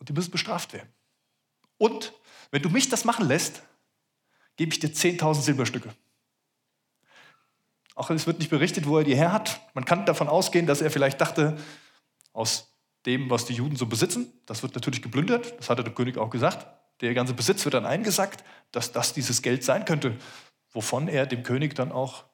Und 0.01 0.09
die 0.09 0.13
müssen 0.13 0.33
bestraft 0.33 0.73
werden. 0.73 0.93
Und 1.79 2.13
wenn 2.51 2.63
du 2.63 2.71
mich 2.71 2.89
das 2.89 3.05
machen 3.05 3.27
lässt, 3.27 3.63
gebe 4.57 4.73
ich 4.73 4.81
dir 4.81 4.89
10.000 4.89 5.41
Silberstücke. 5.43 5.95
Auch 7.95 8.11
es 8.11 8.27
wird 8.27 8.39
nicht 8.39 8.51
berichtet, 8.51 8.87
wo 8.87 8.99
er 8.99 9.05
die 9.05 9.17
her 9.17 9.33
hat. 9.33 9.61
Man 9.75 9.85
kann 9.85 10.05
davon 10.05 10.29
ausgehen, 10.29 10.67
dass 10.67 10.83
er 10.83 10.91
vielleicht 10.91 11.21
dachte, 11.21 11.57
aus 12.33 12.73
dem, 13.07 13.31
was 13.31 13.47
die 13.47 13.55
Juden 13.55 13.77
so 13.77 13.87
besitzen, 13.87 14.33
das 14.45 14.63
wird 14.63 14.75
natürlich 14.75 15.01
geplündert. 15.01 15.55
Das 15.59 15.71
hat 15.71 15.79
der 15.79 15.95
König 15.95 16.19
auch 16.19 16.29
gesagt. 16.31 16.67
Der 17.01 17.15
ganze 17.15 17.35
Besitz 17.35 17.65
wird 17.65 17.75
dann 17.75 17.87
eingesackt, 17.87 18.45
dass 18.73 18.93
das 18.93 19.15
dieses 19.15 19.43
Geld 19.43 19.65
sein 19.65 19.85
könnte, 19.85 20.17
wovon 20.73 21.09
er 21.09 21.27
dem 21.27 21.43
König 21.43 21.75
dann 21.75 21.93
auch 21.93 22.25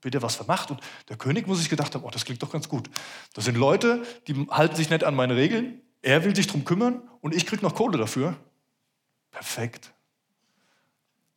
wieder 0.00 0.22
was 0.22 0.36
vermacht. 0.36 0.70
Und 0.70 0.80
der 1.08 1.16
König 1.16 1.46
muss 1.46 1.58
sich 1.58 1.68
gedacht 1.68 1.94
haben, 1.94 2.04
oh, 2.04 2.10
das 2.10 2.24
klingt 2.24 2.42
doch 2.42 2.50
ganz 2.50 2.68
gut. 2.68 2.90
Das 3.34 3.44
sind 3.44 3.56
Leute, 3.56 4.02
die 4.26 4.46
halten 4.50 4.74
sich 4.74 4.90
nicht 4.90 5.04
an 5.04 5.14
meine 5.14 5.36
Regeln. 5.36 5.80
Er 6.02 6.24
will 6.24 6.34
sich 6.34 6.48
darum 6.48 6.64
kümmern 6.64 7.08
und 7.20 7.34
ich 7.34 7.46
kriege 7.46 7.62
noch 7.62 7.74
Kohle 7.74 7.98
dafür. 7.98 8.36
Perfekt. 9.32 9.92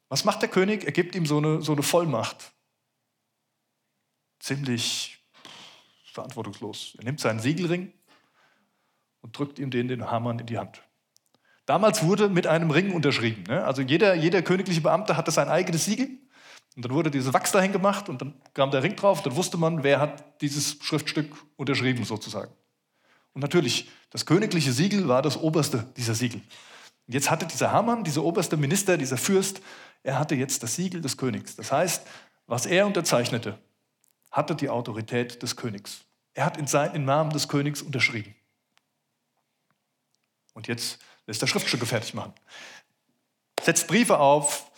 Was 0.09 0.23
macht 0.23 0.41
der 0.41 0.49
König? 0.49 0.83
Er 0.83 0.91
gibt 0.91 1.15
ihm 1.15 1.25
so 1.25 1.37
eine, 1.37 1.61
so 1.61 1.71
eine 1.71 1.81
Vollmacht. 1.81 2.53
Ziemlich 4.39 5.17
verantwortungslos. 6.13 6.95
Er 6.99 7.05
nimmt 7.05 7.19
seinen 7.19 7.39
Siegelring 7.39 7.91
und 9.21 9.37
drückt 9.37 9.57
ihm 9.57 9.71
den, 9.71 9.87
den 9.87 10.09
Hamann 10.09 10.39
in 10.39 10.45
die 10.45 10.57
Hand. 10.57 10.81
Damals 11.65 12.03
wurde 12.03 12.29
mit 12.29 12.45
einem 12.45 12.69
Ring 12.69 12.93
unterschrieben. 12.93 13.43
Ne? 13.47 13.63
Also 13.63 13.81
jeder, 13.81 14.13
jeder 14.13 14.43
königliche 14.43 14.81
Beamte 14.81 15.17
hatte 15.17 15.31
sein 15.31 15.49
eigenes 15.49 15.85
Siegel. 15.85 16.09
Und 16.75 16.85
dann 16.85 16.91
wurde 16.91 17.09
dieses 17.09 17.33
Wachs 17.33 17.51
dahin 17.51 17.71
gemacht 17.71 18.09
und 18.09 18.21
dann 18.21 18.35
kam 18.53 18.69
der 18.69 18.83
Ring 18.83 18.95
drauf. 18.95 19.23
Dann 19.23 19.35
wusste 19.35 19.57
man, 19.57 19.83
wer 19.83 19.99
hat 19.99 20.41
dieses 20.41 20.77
Schriftstück 20.81 21.33
unterschrieben 21.55 22.03
sozusagen. 22.03 22.51
Und 23.33 23.41
natürlich, 23.41 23.89
das 24.11 24.25
königliche 24.25 24.71
Siegel 24.71 25.07
war 25.07 25.21
das 25.21 25.37
oberste 25.37 25.87
dieser 25.97 26.13
Siegel. 26.13 26.41
Und 27.07 27.13
jetzt 27.13 27.29
hatte 27.29 27.45
dieser 27.45 27.71
Hamann, 27.71 28.03
dieser 28.03 28.23
oberste 28.23 28.57
Minister, 28.57 28.97
dieser 28.97 29.17
Fürst, 29.17 29.61
er 30.03 30.19
hatte 30.19 30.35
jetzt 30.35 30.63
das 30.63 30.75
Siegel 30.75 31.01
des 31.01 31.17
Königs. 31.17 31.55
Das 31.55 31.71
heißt, 31.71 32.05
was 32.47 32.65
er 32.65 32.85
unterzeichnete, 32.85 33.57
hatte 34.31 34.55
die 34.55 34.69
Autorität 34.69 35.41
des 35.41 35.55
Königs. 35.55 36.01
Er 36.33 36.45
hat 36.45 36.57
in, 36.57 36.67
sein, 36.67 36.93
im 36.93 37.05
Namen 37.05 37.31
des 37.31 37.47
Königs 37.47 37.81
unterschrieben. 37.81 38.35
Und 40.53 40.67
jetzt 40.67 40.99
lässt 41.27 41.41
er 41.41 41.47
Schriftstücke 41.47 41.85
fertig 41.85 42.13
machen. 42.13 42.33
Setzt 43.61 43.87
Briefe 43.87 44.19
auf, 44.19 44.71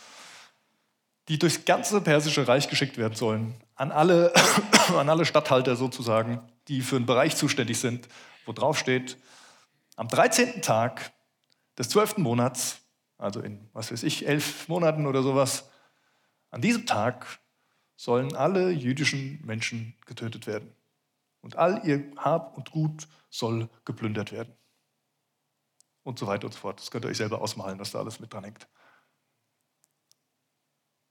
die 1.28 1.40
durchs 1.40 1.66
ganze 1.66 2.02
persische 2.02 2.48
Reich 2.48 2.70
geschickt 2.70 2.98
werden 2.98 3.16
sollen, 3.16 3.56
an 3.76 3.92
alle, 3.92 4.34
an 4.98 5.10
alle 5.10 5.26
Statthalter 5.26 5.76
sozusagen, 5.76 6.42
die 6.68 6.82
für 6.82 6.96
einen 6.96 7.06
Bereich 7.06 7.36
zuständig 7.36 7.80
sind, 7.80 8.08
wo 8.46 8.54
drauf 8.54 8.78
steht, 8.78 9.18
am 9.96 10.08
13. 10.08 10.62
Tag 10.62 11.12
des 11.78 11.90
zwölften 11.90 12.22
Monats, 12.22 12.82
also 13.18 13.42
in, 13.42 13.70
was 13.74 13.92
weiß 13.92 14.04
ich, 14.04 14.28
elf 14.28 14.68
Monaten 14.68 15.06
oder 15.06 15.24
sowas, 15.24 15.70
an 16.50 16.62
diesem 16.62 16.86
Tag 16.86 17.40
sollen 17.96 18.36
alle 18.36 18.70
jüdischen 18.72 19.44
Menschen 19.46 19.96
getötet 20.06 20.48
werden. 20.48 20.74
Und 21.42 21.56
all 21.56 21.86
ihr 21.86 22.12
Hab 22.18 22.58
und 22.58 22.72
Gut 22.72 23.08
soll 23.30 23.70
geplündert 23.86 24.32
werden. 24.32 24.54
Und 26.04 26.20
so 26.20 26.28
weiter 26.28 26.46
und 26.46 26.54
so 26.54 26.60
fort. 26.60 26.80
Das 26.80 26.92
könnt 26.92 27.06
ihr 27.06 27.10
euch 27.10 27.18
selber 27.18 27.42
ausmalen, 27.42 27.80
was 27.80 27.92
da 27.92 28.00
alles 28.00 28.20
mit 28.20 28.34
dran 28.34 28.44
hängt. 28.44 28.68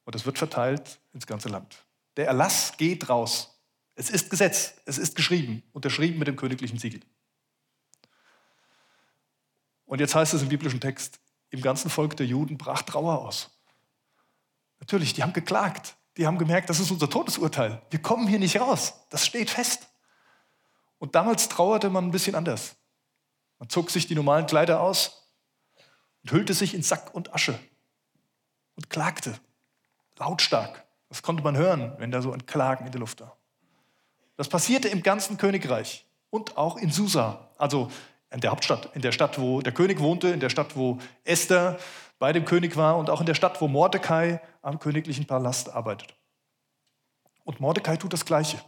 Und 0.05 0.15
es 0.15 0.25
wird 0.25 0.39
verteilt 0.39 1.01
ins 1.13 1.27
ganze 1.27 1.49
Land. 1.49 1.85
Der 2.17 2.27
Erlass 2.27 2.77
geht 2.77 3.09
raus. 3.09 3.61
Es 3.95 4.11
ist 4.11 4.31
Gesetz, 4.31 4.75
es 4.85 4.99
ist 4.99 5.17
geschrieben, 5.17 5.63
unterschrieben 5.73 6.19
mit 6.19 6.29
dem 6.29 6.37
königlichen 6.37 6.79
Siegel. 6.79 7.01
Und 9.87 10.01
jetzt 10.01 10.15
heißt 10.15 10.35
es 10.35 10.43
im 10.43 10.49
biblischen 10.49 10.81
Text, 10.81 11.21
im 11.51 11.63
ganzen 11.63 11.91
Volk 11.91 12.17
der 12.17 12.27
Juden 12.27 12.59
brach 12.59 12.83
Trauer 12.83 13.21
aus. 13.25 13.51
Natürlich, 14.81 15.15
die 15.15 15.23
haben 15.23 15.33
geklagt. 15.33 15.97
Die 16.17 16.27
haben 16.27 16.39
gemerkt, 16.39 16.71
das 16.71 16.81
ist 16.81 16.91
unser 16.91 17.11
Todesurteil. 17.11 17.83
Wir 17.91 18.01
kommen 18.01 18.27
hier 18.27 18.39
nicht 18.39 18.59
raus. 18.61 18.95
Das 19.11 19.27
steht 19.27 19.51
fest. 19.51 19.87
Und 20.99 21.15
damals 21.15 21.49
trauerte 21.49 21.91
man 21.91 22.07
ein 22.07 22.11
bisschen 22.11 22.35
anders. 22.35 22.77
Man 23.59 23.69
zog 23.69 23.91
sich 23.91 24.07
die 24.07 24.15
normalen 24.15 24.47
Kleider 24.47 24.81
aus 24.81 25.31
und 26.23 26.33
hüllte 26.33 26.55
sich 26.55 26.75
in 26.75 26.83
Sack 26.83 27.15
und 27.15 27.35
Asche 27.35 27.59
und 28.75 28.91
klagte. 28.91 29.39
Lautstark. 30.19 30.85
Das 31.09 31.23
konnte 31.23 31.43
man 31.43 31.57
hören, 31.57 31.95
wenn 31.99 32.11
da 32.11 32.23
so 32.23 32.33
ein 32.33 32.47
Klagen 32.47 32.87
in 32.87 32.93
der 32.93 33.01
Luft 33.01 33.21
war. 33.21 33.37
Das 34.37 34.49
passierte 34.49 34.89
im 34.89 35.03
ganzen 35.03 35.37
Königreich 35.37 36.07
und 36.31 36.57
auch 36.57 36.77
in 36.77 36.91
Susa, 36.91 37.51
also 37.59 37.91
in 38.33 38.41
der 38.41 38.51
Hauptstadt, 38.51 38.91
in 38.95 39.03
der 39.03 39.13
Stadt, 39.13 39.39
wo 39.39 39.61
der 39.61 39.73
König 39.73 40.01
wohnte, 40.01 40.29
in 40.29 40.41
der 40.41 40.51
Stadt, 40.51 40.77
wo 40.77 40.99
Esther 41.25 41.79
bei 42.19 42.33
dem 42.33 42.45
König 42.45 42.77
war 42.77 42.97
und 42.97 43.11
auch 43.11 43.21
in 43.21 43.27
der 43.27 43.35
Stadt, 43.35 43.61
wo 43.61 43.69
Mordecai 43.69 44.41
am 44.63 44.79
königlichen 44.79 45.27
Palast 45.27 45.73
arbeitet. 45.73 46.15
Und 47.45 47.61
Mordecai 47.61 47.97
tut 47.97 48.13
das 48.13 48.25
Gleiche. 48.25 48.59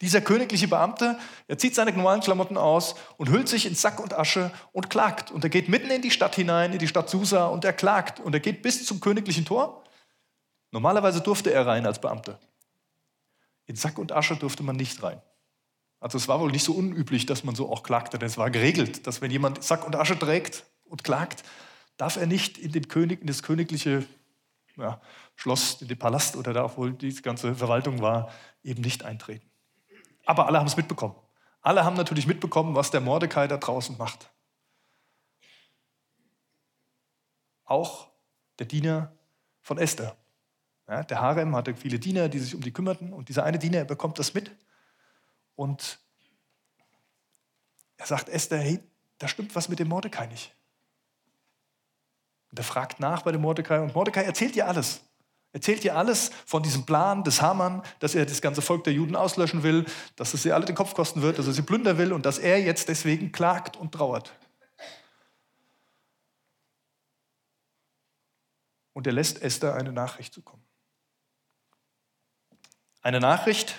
Dieser 0.00 0.22
königliche 0.22 0.68
Beamte, 0.68 1.18
er 1.46 1.58
zieht 1.58 1.74
seine 1.74 1.92
normalen 1.92 2.22
Klamotten 2.22 2.56
aus 2.56 2.94
und 3.18 3.28
hüllt 3.28 3.48
sich 3.48 3.66
in 3.66 3.74
Sack 3.74 4.00
und 4.00 4.14
Asche 4.14 4.50
und 4.72 4.88
klagt. 4.88 5.30
Und 5.30 5.44
er 5.44 5.50
geht 5.50 5.68
mitten 5.68 5.90
in 5.90 6.00
die 6.00 6.10
Stadt 6.10 6.36
hinein, 6.36 6.72
in 6.72 6.78
die 6.78 6.88
Stadt 6.88 7.10
Susa 7.10 7.46
und 7.46 7.64
er 7.66 7.74
klagt. 7.74 8.18
Und 8.18 8.32
er 8.32 8.40
geht 8.40 8.62
bis 8.62 8.86
zum 8.86 9.00
königlichen 9.00 9.44
Tor. 9.44 9.84
Normalerweise 10.70 11.20
durfte 11.20 11.52
er 11.52 11.66
rein 11.66 11.84
als 11.84 12.00
Beamter. 12.00 12.38
In 13.66 13.76
Sack 13.76 13.98
und 13.98 14.12
Asche 14.12 14.36
durfte 14.36 14.62
man 14.62 14.76
nicht 14.76 15.02
rein. 15.02 15.20
Also 16.00 16.16
es 16.16 16.28
war 16.28 16.40
wohl 16.40 16.50
nicht 16.50 16.64
so 16.64 16.72
unüblich, 16.72 17.26
dass 17.26 17.44
man 17.44 17.54
so 17.54 17.70
auch 17.70 17.82
klagte, 17.82 18.18
denn 18.18 18.26
es 18.26 18.38
war 18.38 18.50
geregelt, 18.50 19.06
dass 19.06 19.20
wenn 19.20 19.30
jemand 19.30 19.62
Sack 19.62 19.86
und 19.86 19.94
Asche 19.94 20.18
trägt 20.18 20.64
und 20.84 21.04
klagt, 21.04 21.44
darf 21.98 22.16
er 22.16 22.26
nicht 22.26 22.56
in, 22.56 22.72
den 22.72 22.88
König, 22.88 23.20
in 23.20 23.26
das 23.26 23.42
königliche 23.42 24.06
ja, 24.78 25.00
Schloss, 25.36 25.82
in 25.82 25.88
den 25.88 25.98
Palast 25.98 26.36
oder 26.36 26.54
da, 26.54 26.74
wo 26.76 26.88
die 26.88 27.14
ganze 27.20 27.54
Verwaltung 27.54 28.00
war, 28.00 28.32
eben 28.62 28.80
nicht 28.80 29.04
eintreten. 29.04 29.46
Aber 30.24 30.46
alle 30.46 30.58
haben 30.58 30.66
es 30.66 30.76
mitbekommen. 30.76 31.14
Alle 31.60 31.84
haben 31.84 31.96
natürlich 31.96 32.26
mitbekommen, 32.26 32.74
was 32.74 32.90
der 32.90 33.02
Mordecai 33.02 33.46
da 33.46 33.58
draußen 33.58 33.98
macht. 33.98 34.30
Auch 37.64 38.08
der 38.58 38.66
Diener 38.66 39.12
von 39.60 39.76
Esther. 39.76 40.16
Ja, 40.88 41.04
der 41.04 41.20
Harem 41.20 41.54
hatte 41.54 41.74
viele 41.74 41.98
Diener, 41.98 42.30
die 42.30 42.38
sich 42.38 42.54
um 42.54 42.62
die 42.62 42.72
kümmerten. 42.72 43.12
Und 43.12 43.28
dieser 43.28 43.44
eine 43.44 43.58
Diener 43.58 43.84
bekommt 43.84 44.18
das 44.18 44.32
mit 44.32 44.50
und 45.60 46.00
er 47.98 48.06
sagt 48.06 48.30
Esther, 48.30 48.56
hey, 48.56 48.82
da 49.18 49.28
stimmt 49.28 49.54
was 49.54 49.68
mit 49.68 49.78
dem 49.78 49.88
Mordecai 49.88 50.24
nicht. 50.24 50.56
Und 52.50 52.58
er 52.58 52.64
fragt 52.64 52.98
nach 52.98 53.20
bei 53.20 53.32
dem 53.32 53.42
Mordecai 53.42 53.78
und 53.78 53.94
Mordecai 53.94 54.22
erzählt 54.22 54.56
ihr 54.56 54.66
alles. 54.66 55.02
Erzählt 55.52 55.84
ihr 55.84 55.94
alles 55.94 56.30
von 56.46 56.62
diesem 56.62 56.86
Plan 56.86 57.24
des 57.24 57.42
Hamann, 57.42 57.82
dass 57.98 58.14
er 58.14 58.24
das 58.24 58.40
ganze 58.40 58.62
Volk 58.62 58.84
der 58.84 58.94
Juden 58.94 59.14
auslöschen 59.14 59.62
will, 59.62 59.84
dass 60.16 60.32
es 60.32 60.42
sie 60.42 60.52
alle 60.52 60.64
den 60.64 60.74
Kopf 60.74 60.94
kosten 60.94 61.20
wird, 61.20 61.38
dass 61.38 61.46
er 61.46 61.52
sie 61.52 61.60
plündern 61.60 61.98
will 61.98 62.14
und 62.14 62.24
dass 62.24 62.38
er 62.38 62.58
jetzt 62.58 62.88
deswegen 62.88 63.30
klagt 63.30 63.76
und 63.76 63.92
trauert. 63.92 64.32
Und 68.94 69.06
er 69.06 69.12
lässt 69.12 69.42
Esther 69.42 69.74
eine 69.74 69.92
Nachricht 69.92 70.32
zukommen. 70.32 70.64
Eine 73.02 73.20
Nachricht, 73.20 73.78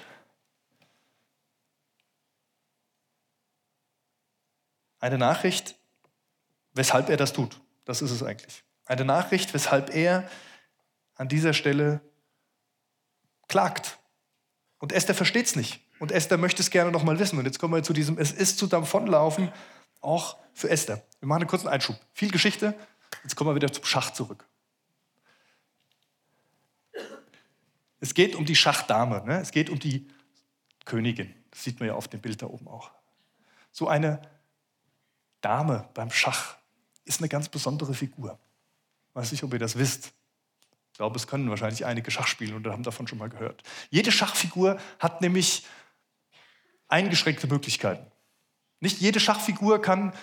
Eine 5.01 5.17
Nachricht, 5.17 5.75
weshalb 6.73 7.09
er 7.09 7.17
das 7.17 7.33
tut. 7.33 7.59
Das 7.85 8.01
ist 8.01 8.11
es 8.11 8.23
eigentlich. 8.23 8.63
Eine 8.85 9.03
Nachricht, 9.03 9.53
weshalb 9.53 9.93
er 9.93 10.29
an 11.15 11.27
dieser 11.27 11.53
Stelle 11.53 12.01
klagt. 13.47 13.97
Und 14.77 14.93
Esther 14.93 15.15
versteht 15.15 15.47
es 15.47 15.55
nicht. 15.55 15.81
Und 15.99 16.11
Esther 16.11 16.37
möchte 16.37 16.61
es 16.61 16.69
gerne 16.69 16.91
nochmal 16.91 17.19
wissen. 17.19 17.37
Und 17.37 17.45
jetzt 17.45 17.59
kommen 17.59 17.73
wir 17.73 17.83
zu 17.83 17.93
diesem 17.93 18.17
Es 18.17 18.31
ist 18.31 18.59
zu 18.59 18.67
davonlaufen, 18.67 19.51
auch 20.01 20.37
für 20.53 20.69
Esther. 20.69 21.03
Wir 21.19 21.27
machen 21.27 21.41
einen 21.41 21.49
kurzen 21.49 21.67
Einschub. 21.67 21.99
Viel 22.13 22.31
Geschichte. 22.31 22.75
Jetzt 23.23 23.35
kommen 23.35 23.49
wir 23.49 23.55
wieder 23.55 23.71
zum 23.71 23.83
Schach 23.83 24.11
zurück. 24.13 24.47
Es 27.99 28.13
geht 28.13 28.35
um 28.35 28.45
die 28.45 28.55
Schachdame. 28.55 29.23
Ne? 29.25 29.39
Es 29.41 29.51
geht 29.51 29.69
um 29.69 29.79
die 29.79 30.07
Königin. 30.85 31.33
Das 31.49 31.63
sieht 31.63 31.79
man 31.79 31.87
ja 31.87 31.95
auf 31.95 32.07
dem 32.07 32.21
Bild 32.21 32.41
da 32.41 32.47
oben 32.47 32.67
auch. 32.67 32.91
So 33.71 33.87
eine 33.87 34.21
Dame 35.41 35.89
beim 35.93 36.11
Schach 36.11 36.55
ist 37.05 37.19
eine 37.19 37.29
ganz 37.29 37.49
besondere 37.49 37.93
Figur. 37.93 38.39
Weiß 39.13 39.31
nicht, 39.31 39.43
ob 39.43 39.53
ihr 39.53 39.59
das 39.59 39.77
wisst. 39.77 40.13
Ich 40.91 40.97
glaube, 40.97 41.17
es 41.17 41.27
können 41.27 41.49
wahrscheinlich 41.49 41.85
einige 41.85 42.11
Schach 42.11 42.27
spielen 42.27 42.55
und 42.55 42.67
haben 42.67 42.83
davon 42.83 43.07
schon 43.07 43.17
mal 43.17 43.29
gehört. 43.29 43.63
Jede 43.89 44.11
Schachfigur 44.11 44.79
hat 44.99 45.21
nämlich 45.21 45.65
eingeschränkte 46.87 47.47
Möglichkeiten. 47.47 48.05
Nicht 48.79 48.99
jede 48.99 49.19
Schachfigur 49.19 49.81
kann 49.81 50.13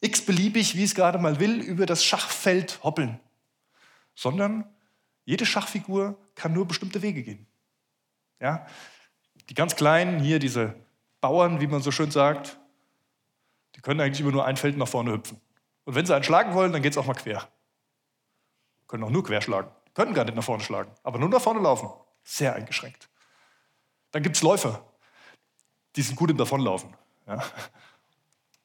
x-beliebig, 0.00 0.76
wie 0.76 0.84
es 0.84 0.94
gerade 0.94 1.18
mal 1.18 1.40
will, 1.40 1.60
über 1.60 1.86
das 1.86 2.04
Schachfeld 2.04 2.82
hoppeln, 2.82 3.18
sondern 4.14 4.64
jede 5.24 5.46
Schachfigur 5.46 6.18
kann 6.34 6.52
nur 6.52 6.66
bestimmte 6.66 7.02
Wege 7.02 7.22
gehen. 7.22 7.46
Ja? 8.40 8.66
Die 9.48 9.54
ganz 9.54 9.76
Kleinen, 9.76 10.20
hier 10.20 10.38
diese 10.38 10.74
Bauern, 11.20 11.60
wie 11.60 11.66
man 11.66 11.82
so 11.82 11.90
schön 11.90 12.10
sagt, 12.10 12.58
die 13.78 13.82
können 13.82 14.00
eigentlich 14.00 14.20
immer 14.20 14.32
nur 14.32 14.44
ein 14.44 14.56
Feld 14.56 14.76
nach 14.76 14.88
vorne 14.88 15.12
hüpfen. 15.12 15.40
Und 15.84 15.94
wenn 15.94 16.04
sie 16.04 16.12
einen 16.12 16.24
schlagen 16.24 16.52
wollen, 16.52 16.72
dann 16.72 16.82
geht 16.82 16.94
es 16.94 16.98
auch 16.98 17.06
mal 17.06 17.14
quer. 17.14 17.48
Können 18.88 19.04
auch 19.04 19.10
nur 19.10 19.22
quer 19.22 19.40
schlagen. 19.40 19.70
Können 19.94 20.14
gar 20.14 20.24
nicht 20.24 20.34
nach 20.34 20.42
vorne 20.42 20.64
schlagen, 20.64 20.90
aber 21.04 21.20
nur 21.20 21.28
nach 21.28 21.40
vorne 21.40 21.60
laufen. 21.60 21.88
Sehr 22.24 22.56
eingeschränkt. 22.56 23.08
Dann 24.10 24.24
gibt 24.24 24.34
es 24.34 24.42
Läufer, 24.42 24.82
die 25.94 26.02
sind 26.02 26.16
gut 26.16 26.28
im 26.28 26.36
Davonlaufen. 26.36 26.92
Ja? 27.28 27.40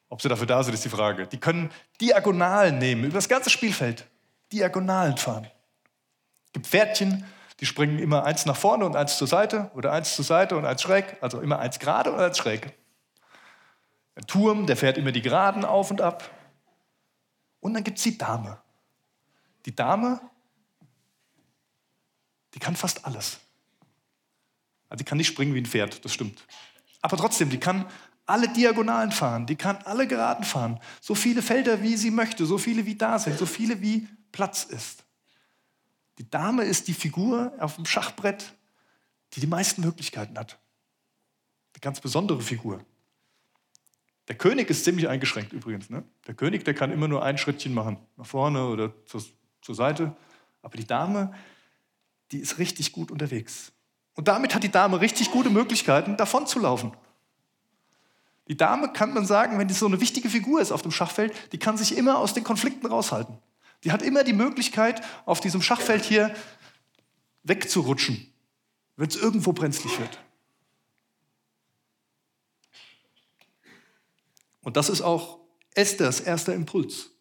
Ob 0.10 0.20
sie 0.20 0.29
dafür 0.29 0.48
da 0.48 0.63
sind, 0.63 0.74
ist 0.74 0.84
die 0.84 0.89
Frage. 0.89 1.27
Die 1.27 1.39
können 1.39 1.70
Diagonalen 2.01 2.79
nehmen, 2.79 3.03
über 3.03 3.13
das 3.13 3.29
ganze 3.29 3.51
Spielfeld. 3.51 4.08
Diagonalen 4.51 5.17
fahren. 5.17 5.46
Es 6.48 6.53
gibt 6.53 6.65
Pferdchen, 6.65 7.24
die 7.60 7.67
springen 7.67 8.00
immer 8.00 8.24
eins 8.24 8.48
nach 8.48 8.58
vorne 8.58 8.84
und 8.84 8.96
eins 8.96 9.20
zur 9.20 9.27
Seite 9.27 9.70
oder 9.75 9.91
eins 9.91 10.15
zur 10.15 10.25
Seite 10.25 10.58
und 10.58 10.65
eins 10.65 10.82
schräg, 10.82 11.17
also 11.22 11.39
immer 11.39 11.60
eins 11.60 11.77
gerade 11.77 12.12
und 12.12 12.20
eins 12.20 12.39
schräg. 12.39 12.74
Ein 14.15 14.27
Turm, 14.27 14.67
der 14.67 14.77
fährt 14.77 14.98
immer 14.98 15.12
die 15.12 15.22
Geraden 15.22 15.65
auf 15.65 15.91
und 15.91 16.01
ab. 16.01 16.29
Und 17.60 17.74
dann 17.74 17.84
gibt 17.84 17.98
es 17.98 18.03
die 18.03 18.17
Dame. 18.17 18.62
Die 19.65 19.75
Dame, 19.75 20.20
die 22.53 22.60
kann 22.60 22.75
fast 22.75 23.05
alles. 23.05 23.39
Also 24.89 25.00
die 25.00 25.05
kann 25.05 25.17
nicht 25.17 25.27
springen 25.27 25.55
wie 25.55 25.62
ein 25.62 25.65
Pferd, 25.65 26.03
das 26.05 26.13
stimmt. 26.13 26.46
Aber 27.01 27.17
trotzdem, 27.17 27.50
die 27.50 27.60
kann 27.60 27.89
alle 28.25 28.48
Diagonalen 28.50 29.12
fahren, 29.12 29.46
die 29.46 29.55
kann 29.55 29.77
alle 29.77 30.08
Geraden 30.08 30.46
fahren. 30.46 30.79
So 31.01 31.15
viele 31.15 31.41
Felder, 31.41 31.82
wie 31.82 31.98
sie 31.98 32.12
möchte, 32.12 32.46
so 32.46 32.58
viele, 32.58 32.86
wie 32.86 32.96
da 32.96 33.20
sind, 33.20 33.38
so 33.38 33.46
viele, 33.46 33.82
wie 33.82 34.08
Platz 34.32 34.63
ist. 34.63 35.03
Die 36.17 36.29
Dame 36.29 36.63
ist 36.63 36.88
die 36.88 36.93
Figur 36.93 37.53
auf 37.60 37.75
dem 37.75 37.86
Schachbrett, 37.86 38.53
die 39.34 39.39
die 39.39 39.48
meisten 39.48 39.82
Möglichkeiten 39.82 40.38
hat. 40.38 40.60
Eine 41.74 41.82
ganz 41.82 42.00
besondere 42.00 42.41
Figur. 42.41 42.86
Der 44.27 44.36
König 44.36 44.70
ist 44.70 44.86
ziemlich 44.86 45.10
eingeschränkt 45.10 45.53
übrigens. 45.53 45.89
Ne? 45.89 46.03
Der 46.27 46.34
König, 46.34 46.63
der 46.63 46.74
kann 46.74 46.92
immer 46.92 47.08
nur 47.08 47.24
ein 47.24 47.38
Schrittchen 47.38 47.74
machen, 47.74 47.98
nach 48.15 48.25
vorne 48.25 48.65
oder 48.68 48.94
zur, 49.06 49.24
zur 49.62 49.75
Seite. 49.75 50.15
Aber 50.62 50.77
die 50.77 50.88
Dame, 50.88 51.34
die 52.32 52.39
ist 52.39 52.58
richtig 52.58 52.94
gut 52.94 53.12
unterwegs. 53.12 53.74
Und 54.15 54.27
damit 54.27 54.56
hat 54.56 54.63
die 54.63 54.71
Dame 54.71 55.02
richtig 55.02 55.32
gute 55.32 55.50
Möglichkeiten, 55.50 56.17
davon 56.17 56.48
zu 56.48 56.60
laufen. 56.60 56.93
Die 58.48 58.58
Dame 58.58 58.91
kann 58.91 59.13
man 59.13 59.26
sagen, 59.26 59.58
wenn 59.58 59.67
die 59.67 59.74
so 59.74 59.86
eine 59.86 60.02
wichtige 60.02 60.30
Figur 60.30 60.62
ist 60.62 60.71
auf 60.71 60.82
dem 60.82 60.91
Schachfeld, 60.91 61.34
die 61.54 61.58
kann 61.58 61.78
sich 61.78 61.98
immer 61.98 62.17
aus 62.17 62.34
den 62.34 62.43
Konflikten 62.43 62.88
raushalten. 62.88 63.38
Die 63.84 63.91
hat 63.91 64.02
immer 64.02 64.24
die 64.24 64.34
Möglichkeit, 64.34 65.02
auf 65.26 65.39
diesem 65.39 65.62
Schachfeld 65.62 66.04
hier 66.04 66.34
wegzurutschen, 67.43 68.32
wenn 68.95 69.08
es 69.08 69.15
irgendwo 69.15 69.54
brenzlig 69.54 70.00
wird. 70.00 70.19
Und 74.63 74.78
das 74.78 74.89
ist 74.89 75.02
auch 75.02 75.39
Esthers 75.76 76.19
erster 76.19 76.54
Impuls, 76.54 77.12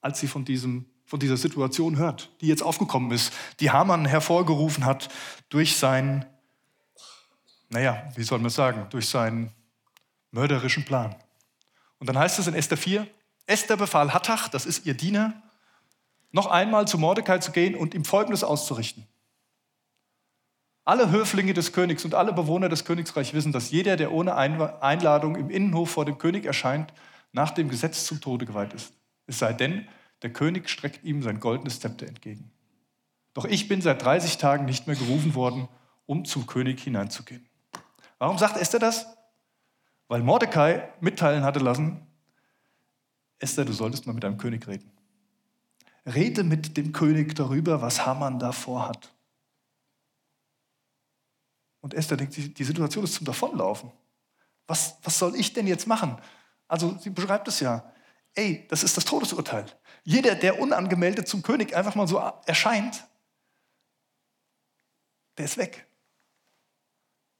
als 0.00 0.20
sie 0.20 0.26
von, 0.26 0.44
diesem, 0.44 0.86
von 1.04 1.20
dieser 1.20 1.36
Situation 1.36 1.96
hört, 1.96 2.30
die 2.40 2.48
jetzt 2.48 2.62
aufgekommen 2.62 3.10
ist, 3.12 3.32
die 3.60 3.70
Hamann 3.70 4.04
hervorgerufen 4.04 4.84
hat 4.84 5.08
durch 5.48 5.76
sein, 5.76 6.26
naja, 7.70 8.10
wie 8.16 8.24
soll 8.24 8.40
man 8.40 8.50
sagen, 8.50 8.86
durch 8.90 9.08
seinen 9.08 9.52
mörderischen 10.30 10.84
Plan. 10.84 11.14
Und 11.98 12.08
dann 12.08 12.18
heißt 12.18 12.38
es 12.38 12.46
in 12.46 12.54
Esther 12.54 12.76
4, 12.76 13.06
Esther 13.46 13.76
befahl 13.76 14.12
Hattach, 14.12 14.48
das 14.48 14.66
ist 14.66 14.86
ihr 14.86 14.94
Diener, 14.94 15.42
noch 16.32 16.46
einmal 16.46 16.88
zu 16.88 16.98
Mordecai 16.98 17.38
zu 17.38 17.52
gehen 17.52 17.74
und 17.74 17.94
ihm 17.94 18.04
Folgendes 18.04 18.42
auszurichten. 18.42 19.06
Alle 20.84 21.10
Höflinge 21.10 21.54
des 21.54 21.72
Königs 21.72 22.04
und 22.04 22.14
alle 22.14 22.32
Bewohner 22.32 22.68
des 22.68 22.84
Königreichs 22.84 23.32
wissen, 23.32 23.52
dass 23.52 23.70
jeder, 23.70 23.96
der 23.96 24.12
ohne 24.12 24.34
Einladung 24.34 25.36
im 25.36 25.48
Innenhof 25.48 25.90
vor 25.90 26.04
dem 26.04 26.18
König 26.18 26.44
erscheint, 26.44 26.92
nach 27.32 27.52
dem 27.52 27.68
Gesetz 27.68 28.04
zum 28.04 28.20
Tode 28.20 28.46
geweiht 28.46 28.74
ist. 28.74 28.92
Es 29.26 29.38
sei 29.38 29.52
denn, 29.52 29.88
der 30.22 30.32
König 30.32 30.68
streckt 30.68 31.04
ihm 31.04 31.22
sein 31.22 31.40
goldenes 31.40 31.80
Zepter 31.80 32.06
entgegen. 32.06 32.50
Doch 33.32 33.44
ich 33.44 33.68
bin 33.68 33.80
seit 33.80 34.04
30 34.04 34.38
Tagen 34.38 34.64
nicht 34.64 34.86
mehr 34.86 34.96
gerufen 34.96 35.34
worden, 35.34 35.68
um 36.06 36.24
zum 36.24 36.46
König 36.46 36.82
hineinzugehen. 36.82 37.46
Warum 38.18 38.36
sagt 38.38 38.56
Esther 38.56 38.80
das? 38.80 39.06
Weil 40.08 40.22
Mordecai 40.22 40.88
mitteilen 41.00 41.44
hatte 41.44 41.60
lassen, 41.60 42.06
Esther, 43.38 43.64
du 43.64 43.72
solltest 43.72 44.06
mal 44.06 44.12
mit 44.12 44.22
deinem 44.22 44.38
König 44.38 44.66
reden. 44.68 44.90
Rede 46.06 46.44
mit 46.44 46.76
dem 46.76 46.92
König 46.92 47.34
darüber, 47.34 47.80
was 47.80 48.04
Haman 48.04 48.38
da 48.38 48.52
vorhat. 48.52 49.12
Und 51.82 51.94
Esther 51.94 52.16
denkt, 52.16 52.36
die 52.36 52.64
Situation 52.64 53.04
ist 53.04 53.14
zum 53.14 53.26
Davonlaufen. 53.26 53.90
Was, 54.66 54.96
was 55.02 55.18
soll 55.18 55.36
ich 55.36 55.52
denn 55.52 55.66
jetzt 55.66 55.86
machen? 55.86 56.16
Also 56.68 56.96
sie 56.98 57.10
beschreibt 57.10 57.48
es 57.48 57.60
ja. 57.60 57.92
Ey, 58.34 58.66
das 58.70 58.82
ist 58.82 58.96
das 58.96 59.04
Todesurteil. 59.04 59.66
Jeder, 60.04 60.34
der 60.34 60.58
unangemeldet 60.58 61.28
zum 61.28 61.42
König 61.42 61.76
einfach 61.76 61.94
mal 61.94 62.08
so 62.08 62.18
erscheint, 62.46 63.04
der 65.36 65.44
ist 65.44 65.58
weg. 65.58 65.86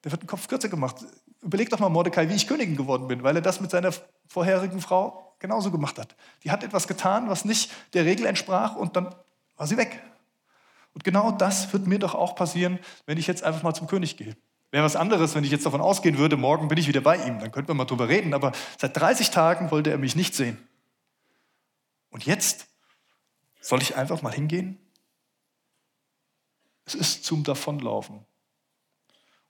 Der 0.04 0.10
wird 0.10 0.22
den 0.22 0.26
Kopf 0.26 0.48
kürzer 0.48 0.68
gemacht. 0.68 0.96
Überleg 1.40 1.70
doch 1.70 1.78
mal, 1.78 1.88
Mordecai, 1.88 2.28
wie 2.28 2.34
ich 2.34 2.46
Königin 2.46 2.76
geworden 2.76 3.08
bin, 3.08 3.22
weil 3.22 3.36
er 3.36 3.42
das 3.42 3.60
mit 3.60 3.70
seiner 3.70 3.92
vorherigen 4.26 4.80
Frau 4.80 5.36
genauso 5.38 5.70
gemacht 5.70 5.98
hat. 5.98 6.16
Die 6.42 6.50
hat 6.50 6.64
etwas 6.64 6.88
getan, 6.88 7.28
was 7.28 7.44
nicht 7.44 7.70
der 7.94 8.04
Regel 8.04 8.26
entsprach 8.26 8.76
und 8.76 8.96
dann 8.96 9.14
war 9.56 9.66
sie 9.66 9.76
weg. 9.76 10.02
Und 10.94 11.04
genau 11.04 11.30
das 11.30 11.72
wird 11.72 11.86
mir 11.86 11.98
doch 11.98 12.14
auch 12.14 12.34
passieren, 12.34 12.78
wenn 13.06 13.18
ich 13.18 13.26
jetzt 13.26 13.42
einfach 13.42 13.62
mal 13.62 13.74
zum 13.74 13.86
König 13.86 14.16
gehe. 14.16 14.36
Wäre 14.70 14.84
was 14.84 14.96
anderes, 14.96 15.34
wenn 15.34 15.44
ich 15.44 15.50
jetzt 15.50 15.66
davon 15.66 15.80
ausgehen 15.80 16.18
würde, 16.18 16.36
morgen 16.36 16.68
bin 16.68 16.78
ich 16.78 16.88
wieder 16.88 17.02
bei 17.02 17.16
ihm. 17.16 17.38
Dann 17.38 17.52
könnten 17.52 17.68
wir 17.68 17.74
mal 17.74 17.84
drüber 17.84 18.08
reden. 18.08 18.32
Aber 18.34 18.52
seit 18.78 18.96
30 18.96 19.30
Tagen 19.30 19.70
wollte 19.70 19.90
er 19.90 19.98
mich 19.98 20.16
nicht 20.16 20.34
sehen. 20.34 20.56
Und 22.10 22.24
jetzt 22.24 22.66
soll 23.60 23.82
ich 23.82 23.96
einfach 23.96 24.22
mal 24.22 24.32
hingehen? 24.32 24.78
Es 26.84 26.94
ist 26.94 27.24
zum 27.24 27.44
Davonlaufen. 27.44 28.24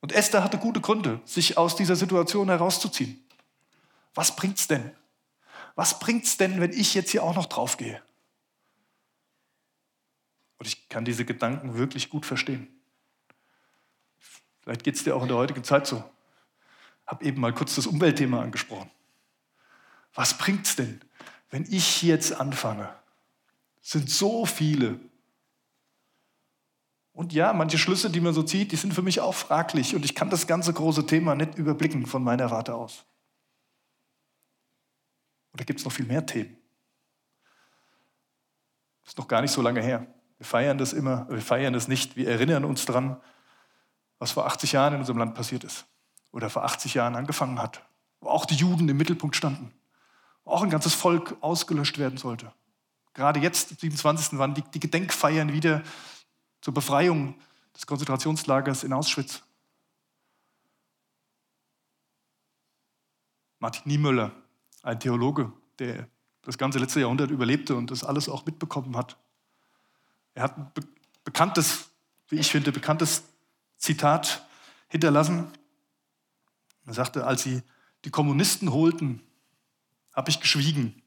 Und 0.00 0.12
Esther 0.12 0.42
hatte 0.42 0.58
gute 0.58 0.80
Gründe, 0.80 1.20
sich 1.24 1.56
aus 1.56 1.76
dieser 1.76 1.96
Situation 1.96 2.48
herauszuziehen. 2.48 3.24
Was 4.14 4.34
bringt's 4.34 4.66
denn? 4.66 4.92
Was 5.76 5.98
bringt's 5.98 6.36
denn, 6.36 6.60
wenn 6.60 6.72
ich 6.72 6.94
jetzt 6.94 7.10
hier 7.10 7.22
auch 7.22 7.34
noch 7.34 7.46
draufgehe? 7.46 8.02
Und 10.62 10.68
ich 10.68 10.88
kann 10.88 11.04
diese 11.04 11.24
Gedanken 11.24 11.74
wirklich 11.74 12.08
gut 12.08 12.24
verstehen. 12.24 12.68
Vielleicht 14.60 14.84
geht 14.84 14.94
es 14.94 15.02
dir 15.02 15.16
auch 15.16 15.22
in 15.22 15.26
der 15.26 15.36
heutigen 15.36 15.64
Zeit 15.64 15.88
so. 15.88 16.08
Ich 17.04 17.08
habe 17.08 17.24
eben 17.24 17.40
mal 17.40 17.52
kurz 17.52 17.74
das 17.74 17.88
Umweltthema 17.88 18.40
angesprochen. 18.40 18.88
Was 20.14 20.38
bringt 20.38 20.64
es 20.64 20.76
denn, 20.76 21.00
wenn 21.50 21.64
ich 21.68 22.02
jetzt 22.02 22.34
anfange? 22.34 22.88
Es 23.82 23.90
sind 23.90 24.08
so 24.08 24.46
viele. 24.46 25.00
Und 27.12 27.32
ja, 27.32 27.52
manche 27.52 27.76
Schlüsse, 27.76 28.08
die 28.08 28.20
man 28.20 28.32
so 28.32 28.44
zieht, 28.44 28.70
die 28.70 28.76
sind 28.76 28.94
für 28.94 29.02
mich 29.02 29.18
auch 29.18 29.34
fraglich. 29.34 29.96
Und 29.96 30.04
ich 30.04 30.14
kann 30.14 30.30
das 30.30 30.46
ganze 30.46 30.72
große 30.72 31.06
Thema 31.06 31.34
nicht 31.34 31.56
überblicken 31.56 32.06
von 32.06 32.22
meiner 32.22 32.52
Warte 32.52 32.76
aus. 32.76 33.04
Oder 35.54 35.64
gibt 35.64 35.80
es 35.80 35.84
noch 35.84 35.92
viel 35.92 36.06
mehr 36.06 36.24
Themen? 36.24 36.56
Ist 39.04 39.18
noch 39.18 39.26
gar 39.26 39.42
nicht 39.42 39.50
so 39.50 39.60
lange 39.60 39.82
her. 39.82 40.06
Wir 40.42 40.46
feiern 40.46 40.76
das 40.76 40.92
immer, 40.92 41.28
wir 41.30 41.40
feiern 41.40 41.72
das 41.72 41.86
nicht. 41.86 42.16
Wir 42.16 42.26
erinnern 42.26 42.64
uns 42.64 42.84
daran, 42.84 43.16
was 44.18 44.32
vor 44.32 44.44
80 44.44 44.72
Jahren 44.72 44.94
in 44.94 44.98
unserem 44.98 45.18
Land 45.20 45.36
passiert 45.36 45.62
ist 45.62 45.86
oder 46.32 46.50
vor 46.50 46.64
80 46.64 46.94
Jahren 46.94 47.14
angefangen 47.14 47.62
hat, 47.62 47.86
wo 48.20 48.28
auch 48.28 48.44
die 48.44 48.56
Juden 48.56 48.88
im 48.88 48.96
Mittelpunkt 48.96 49.36
standen, 49.36 49.72
wo 50.42 50.50
auch 50.50 50.64
ein 50.64 50.68
ganzes 50.68 50.94
Volk 50.94 51.36
ausgelöscht 51.42 51.96
werden 51.98 52.18
sollte. 52.18 52.52
Gerade 53.14 53.38
jetzt, 53.38 53.70
am 53.70 53.76
27. 53.78 54.36
waren 54.36 54.52
die, 54.52 54.62
die 54.62 54.80
Gedenkfeiern 54.80 55.52
wieder 55.52 55.84
zur 56.60 56.74
Befreiung 56.74 57.36
des 57.76 57.86
Konzentrationslagers 57.86 58.82
in 58.82 58.92
Auschwitz. 58.92 59.44
Martin 63.60 63.82
Niemöller, 63.84 64.32
ein 64.82 64.98
Theologe, 64.98 65.52
der 65.78 66.08
das 66.42 66.58
ganze 66.58 66.80
letzte 66.80 66.98
Jahrhundert 66.98 67.30
überlebte 67.30 67.76
und 67.76 67.92
das 67.92 68.02
alles 68.02 68.28
auch 68.28 68.44
mitbekommen 68.44 68.96
hat, 68.96 69.21
er 70.34 70.44
hat 70.44 70.58
ein 70.58 70.70
be 70.74 70.82
bekanntes 71.24 71.92
wie 72.32 72.38
ich 72.38 72.50
finde, 72.50 72.72
bekanntes 72.72 73.24
Zitat 73.76 74.48
hinterlassen. 74.88 75.52
Er 76.86 76.94
sagte, 76.94 77.26
als 77.26 77.42
sie 77.42 77.62
die 78.06 78.10
Kommunisten 78.10 78.72
holten, 78.72 79.20
habe 80.14 80.30
ich 80.30 80.40
geschwiegen, 80.40 81.02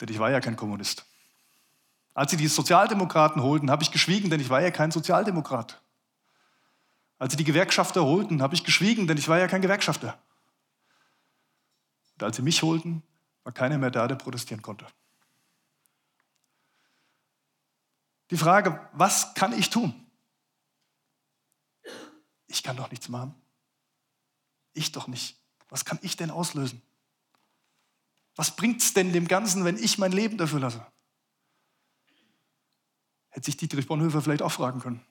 denn 0.00 0.08
ich 0.08 0.18
war 0.18 0.32
ja 0.32 0.40
kein 0.40 0.56
Kommunist. 0.56 1.06
Als 2.12 2.32
sie 2.32 2.36
die 2.36 2.48
Sozialdemokraten 2.48 3.40
holten, 3.40 3.70
habe 3.70 3.84
ich 3.84 3.92
geschwiegen, 3.92 4.30
denn 4.30 4.40
ich 4.40 4.50
war 4.50 4.60
ja 4.60 4.72
kein 4.72 4.90
Sozialdemokrat. 4.90 5.80
Als 7.18 7.32
sie 7.32 7.36
die 7.36 7.44
Gewerkschafter 7.44 8.04
holten, 8.04 8.42
habe 8.42 8.56
ich 8.56 8.64
geschwiegen, 8.64 9.06
denn 9.06 9.16
ich 9.16 9.28
war 9.28 9.38
ja 9.38 9.46
kein 9.46 9.62
Gewerkschafter. 9.62 10.18
Und 12.14 12.24
als 12.24 12.36
sie 12.36 12.42
mich 12.42 12.62
holten, 12.62 13.04
war 13.44 13.52
keiner 13.52 13.78
mehr 13.78 13.92
da, 13.92 14.08
der 14.08 14.16
protestieren 14.16 14.62
konnte. 14.62 14.86
Die 18.30 18.36
Frage, 18.36 18.88
was 18.92 19.34
kann 19.34 19.52
ich 19.58 19.70
tun? 19.70 19.94
Ich 22.46 22.62
kann 22.62 22.76
doch 22.76 22.90
nichts 22.90 23.08
machen. 23.08 23.34
Ich 24.72 24.92
doch 24.92 25.08
nicht. 25.08 25.36
Was 25.68 25.84
kann 25.84 25.98
ich 26.02 26.16
denn 26.16 26.30
auslösen? 26.30 26.82
Was 28.36 28.56
bringt 28.56 28.82
es 28.82 28.94
denn 28.94 29.12
dem 29.12 29.28
Ganzen, 29.28 29.64
wenn 29.64 29.76
ich 29.76 29.98
mein 29.98 30.12
Leben 30.12 30.38
dafür 30.38 30.60
lasse? 30.60 30.86
Hätte 33.28 33.46
sich 33.46 33.56
Dietrich 33.56 33.86
Bonhoeffer 33.86 34.22
vielleicht 34.22 34.42
auch 34.42 34.52
fragen 34.52 34.80
können. 34.80 35.04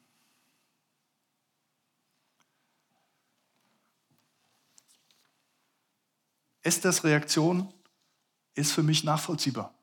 Esthers 6.62 7.04
Reaktion 7.04 7.74
ist 8.56 8.72
für 8.72 8.84
mich 8.84 9.04
nachvollziehbar. 9.04 9.74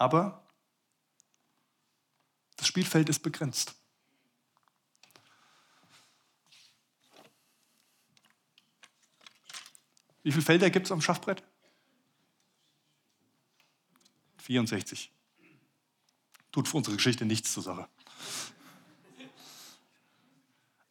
Aber 0.00 0.42
das 2.56 2.66
Spielfeld 2.66 3.10
ist 3.10 3.18
begrenzt. 3.18 3.74
Wie 10.22 10.32
viele 10.32 10.42
Felder 10.42 10.70
gibt 10.70 10.86
es 10.86 10.92
am 10.92 11.02
Schachbrett? 11.02 11.42
64. 14.38 15.12
Tut 16.50 16.66
für 16.66 16.78
unsere 16.78 16.96
Geschichte 16.96 17.26
nichts 17.26 17.52
zur 17.52 17.62
Sache. 17.62 17.86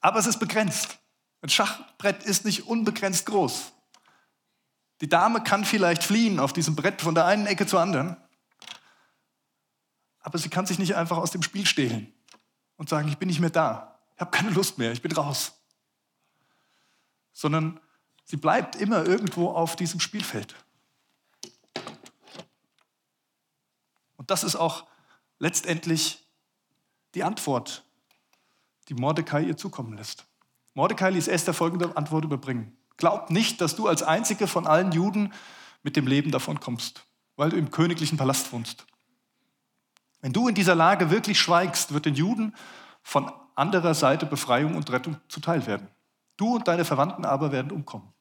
Aber 0.01 0.19
es 0.19 0.27
ist 0.27 0.37
begrenzt. 0.37 0.99
Ein 1.41 1.49
Schachbrett 1.49 2.23
ist 2.23 2.45
nicht 2.45 2.67
unbegrenzt 2.67 3.25
groß. 3.25 3.73
Die 5.01 5.09
Dame 5.09 5.43
kann 5.43 5.65
vielleicht 5.65 6.03
fliehen 6.03 6.39
auf 6.39 6.53
diesem 6.53 6.75
Brett 6.75 7.01
von 7.01 7.15
der 7.15 7.25
einen 7.25 7.47
Ecke 7.47 7.65
zur 7.65 7.79
anderen, 7.79 8.15
aber 10.21 10.37
sie 10.37 10.49
kann 10.49 10.65
sich 10.65 10.79
nicht 10.79 10.95
einfach 10.95 11.17
aus 11.17 11.31
dem 11.31 11.43
Spiel 11.43 11.65
stehlen 11.65 12.13
und 12.77 12.89
sagen, 12.89 13.07
ich 13.07 13.17
bin 13.17 13.27
nicht 13.27 13.39
mehr 13.39 13.49
da, 13.49 13.99
ich 14.15 14.21
habe 14.21 14.31
keine 14.31 14.49
Lust 14.49 14.77
mehr, 14.77 14.91
ich 14.91 15.01
bin 15.01 15.11
raus. 15.11 15.53
Sondern 17.33 17.79
sie 18.25 18.37
bleibt 18.37 18.75
immer 18.75 19.05
irgendwo 19.05 19.49
auf 19.49 19.75
diesem 19.75 19.99
Spielfeld. 19.99 20.55
Und 24.17 24.29
das 24.29 24.43
ist 24.43 24.55
auch 24.55 24.85
letztendlich 25.39 26.27
die 27.15 27.23
Antwort, 27.23 27.85
die 28.89 28.93
Mordecai 28.93 29.43
ihr 29.43 29.57
zukommen 29.57 29.95
lässt. 29.97 30.25
Mordecai 30.73 31.11
ließ 31.11 31.27
Esther 31.27 31.53
folgende 31.53 31.95
Antwort 31.95 32.25
überbringen. 32.25 32.77
Glaub 32.97 33.29
nicht, 33.29 33.61
dass 33.61 33.75
du 33.75 33.87
als 33.87 34.03
einzige 34.03 34.47
von 34.47 34.67
allen 34.67 34.91
Juden 34.91 35.33
mit 35.83 35.95
dem 35.95 36.05
Leben 36.05 36.31
davon 36.31 36.59
kommst, 36.59 37.05
weil 37.37 37.49
du 37.49 37.57
im 37.57 37.71
königlichen 37.71 38.17
Palast 38.17 38.51
wohnst. 38.51 38.85
Wenn 40.21 40.33
du 40.33 40.47
in 40.47 40.55
dieser 40.55 40.75
Lage 40.75 41.11
wirklich 41.11 41.39
schweigst, 41.39 41.93
wird 41.93 42.05
den 42.05 42.15
Juden 42.15 42.55
von 43.01 43.31
anderer 43.55 43.93
Seite 43.93 44.25
Befreiung 44.25 44.75
und 44.75 44.91
Rettung 44.91 45.17
zuteil 45.27 45.65
werden. 45.65 45.87
Du 46.37 46.55
und 46.55 46.67
deine 46.67 46.85
Verwandten 46.85 47.25
aber 47.25 47.51
werden 47.51 47.71
umkommen. 47.71 48.13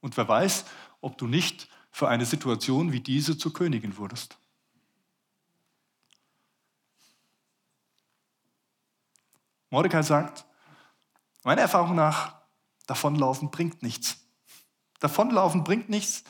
Und 0.00 0.16
wer 0.16 0.28
weiß, 0.28 0.64
ob 1.00 1.18
du 1.18 1.26
nicht 1.26 1.68
für 1.90 2.08
eine 2.08 2.26
Situation 2.26 2.92
wie 2.92 3.00
diese 3.00 3.38
zur 3.38 3.52
Königin 3.52 3.96
wurdest. 3.96 4.38
Mordecai 9.70 10.02
sagt, 10.02 10.44
meiner 11.42 11.62
Erfahrung 11.62 11.94
nach, 11.94 12.34
davonlaufen 12.86 13.50
bringt 13.50 13.82
nichts. 13.82 14.26
Davonlaufen 15.00 15.64
bringt 15.64 15.88
nichts. 15.88 16.24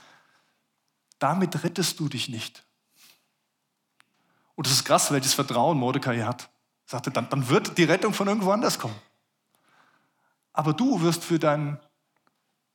Damit 1.19 1.63
rettest 1.65 2.01
du 2.01 2.09
dich 2.09 2.29
nicht. 2.29 2.66
Und 4.57 4.67
es 4.67 4.73
ist 4.73 4.85
krass, 4.85 5.13
welches 5.13 5.35
Vertrauen 5.35 5.79
Mordecai 5.79 6.23
hat. 6.23 6.51
Er 6.87 6.91
sagte, 6.91 7.11
dann, 7.11 7.29
dann 7.29 7.49
wird 7.49 7.79
die 7.79 7.85
Rettung 7.85 8.13
von 8.13 8.27
irgendwo 8.27 8.51
anders 8.51 8.79
kommen. 8.79 8.97
Aber 10.53 10.73
du 10.73 11.03
wirst 11.03 11.23
für 11.23 11.39
dein, 11.39 11.79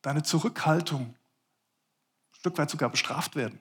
deine 0.02 0.24
Zurückhaltung 0.24 1.02
ein 1.02 1.16
Stück 2.40 2.58
weit 2.58 2.70
sogar 2.70 2.90
bestraft 2.90 3.36
werden. 3.36 3.60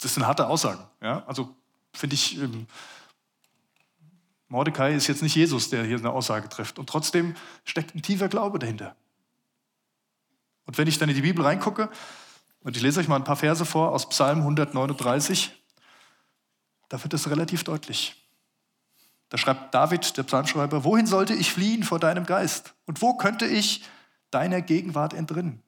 Das 0.00 0.14
sind 0.14 0.26
harte 0.26 0.48
Aussagen. 0.48 0.84
Ja? 1.00 1.24
Also 1.26 1.54
finde 1.92 2.14
ich, 2.14 2.38
ähm, 2.38 2.66
Mordecai 4.48 4.94
ist 4.94 5.06
jetzt 5.06 5.22
nicht 5.22 5.34
Jesus, 5.34 5.70
der 5.70 5.84
hier 5.84 5.98
eine 5.98 6.10
Aussage 6.10 6.48
trifft. 6.48 6.78
Und 6.78 6.88
trotzdem 6.88 7.36
steckt 7.64 7.94
ein 7.94 8.02
tiefer 8.02 8.28
Glaube 8.28 8.58
dahinter. 8.58 8.96
Und 10.66 10.78
wenn 10.78 10.88
ich 10.88 10.98
dann 10.98 11.08
in 11.08 11.14
die 11.14 11.22
Bibel 11.22 11.44
reingucke, 11.44 11.90
und 12.60 12.76
ich 12.76 12.82
lese 12.82 12.98
euch 12.98 13.06
mal 13.06 13.16
ein 13.16 13.24
paar 13.24 13.36
Verse 13.36 13.64
vor 13.64 13.92
aus 13.92 14.08
Psalm 14.08 14.38
139, 14.38 15.52
da 16.88 17.02
wird 17.02 17.14
es 17.14 17.30
relativ 17.30 17.64
deutlich. 17.64 18.26
Da 19.28 19.38
schreibt 19.38 19.74
David, 19.74 20.16
der 20.16 20.22
Psalmschreiber, 20.22 20.84
wohin 20.84 21.06
sollte 21.06 21.34
ich 21.34 21.50
fliehen 21.50 21.82
vor 21.82 21.98
deinem 21.98 22.26
Geist? 22.26 22.74
Und 22.86 23.02
wo 23.02 23.16
könnte 23.16 23.46
ich 23.46 23.84
deiner 24.30 24.62
Gegenwart 24.62 25.14
entrinnen? 25.14 25.62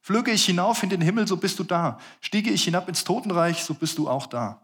Flöge 0.00 0.32
ich 0.32 0.44
hinauf 0.44 0.82
in 0.82 0.90
den 0.90 1.00
Himmel, 1.00 1.26
so 1.26 1.36
bist 1.36 1.58
du 1.58 1.64
da. 1.64 1.98
Stiege 2.20 2.50
ich 2.50 2.64
hinab 2.64 2.88
ins 2.88 3.04
Totenreich, 3.04 3.64
so 3.64 3.74
bist 3.74 3.98
du 3.98 4.08
auch 4.08 4.26
da. 4.26 4.60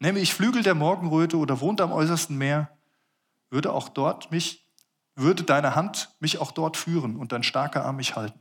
Nehme 0.00 0.18
ich 0.18 0.34
Flügel 0.34 0.62
der 0.62 0.74
Morgenröte 0.74 1.36
oder 1.36 1.60
wohnte 1.60 1.82
am 1.82 1.92
äußersten 1.92 2.36
Meer, 2.36 2.76
würde 3.50 3.72
auch 3.72 3.88
dort 3.88 4.30
mich, 4.30 4.66
würde 5.14 5.44
deine 5.44 5.76
Hand 5.76 6.10
mich 6.18 6.38
auch 6.38 6.50
dort 6.50 6.76
führen 6.76 7.16
und 7.16 7.30
dein 7.30 7.44
starker 7.44 7.84
Arm 7.84 7.96
mich 7.96 8.16
halten. 8.16 8.40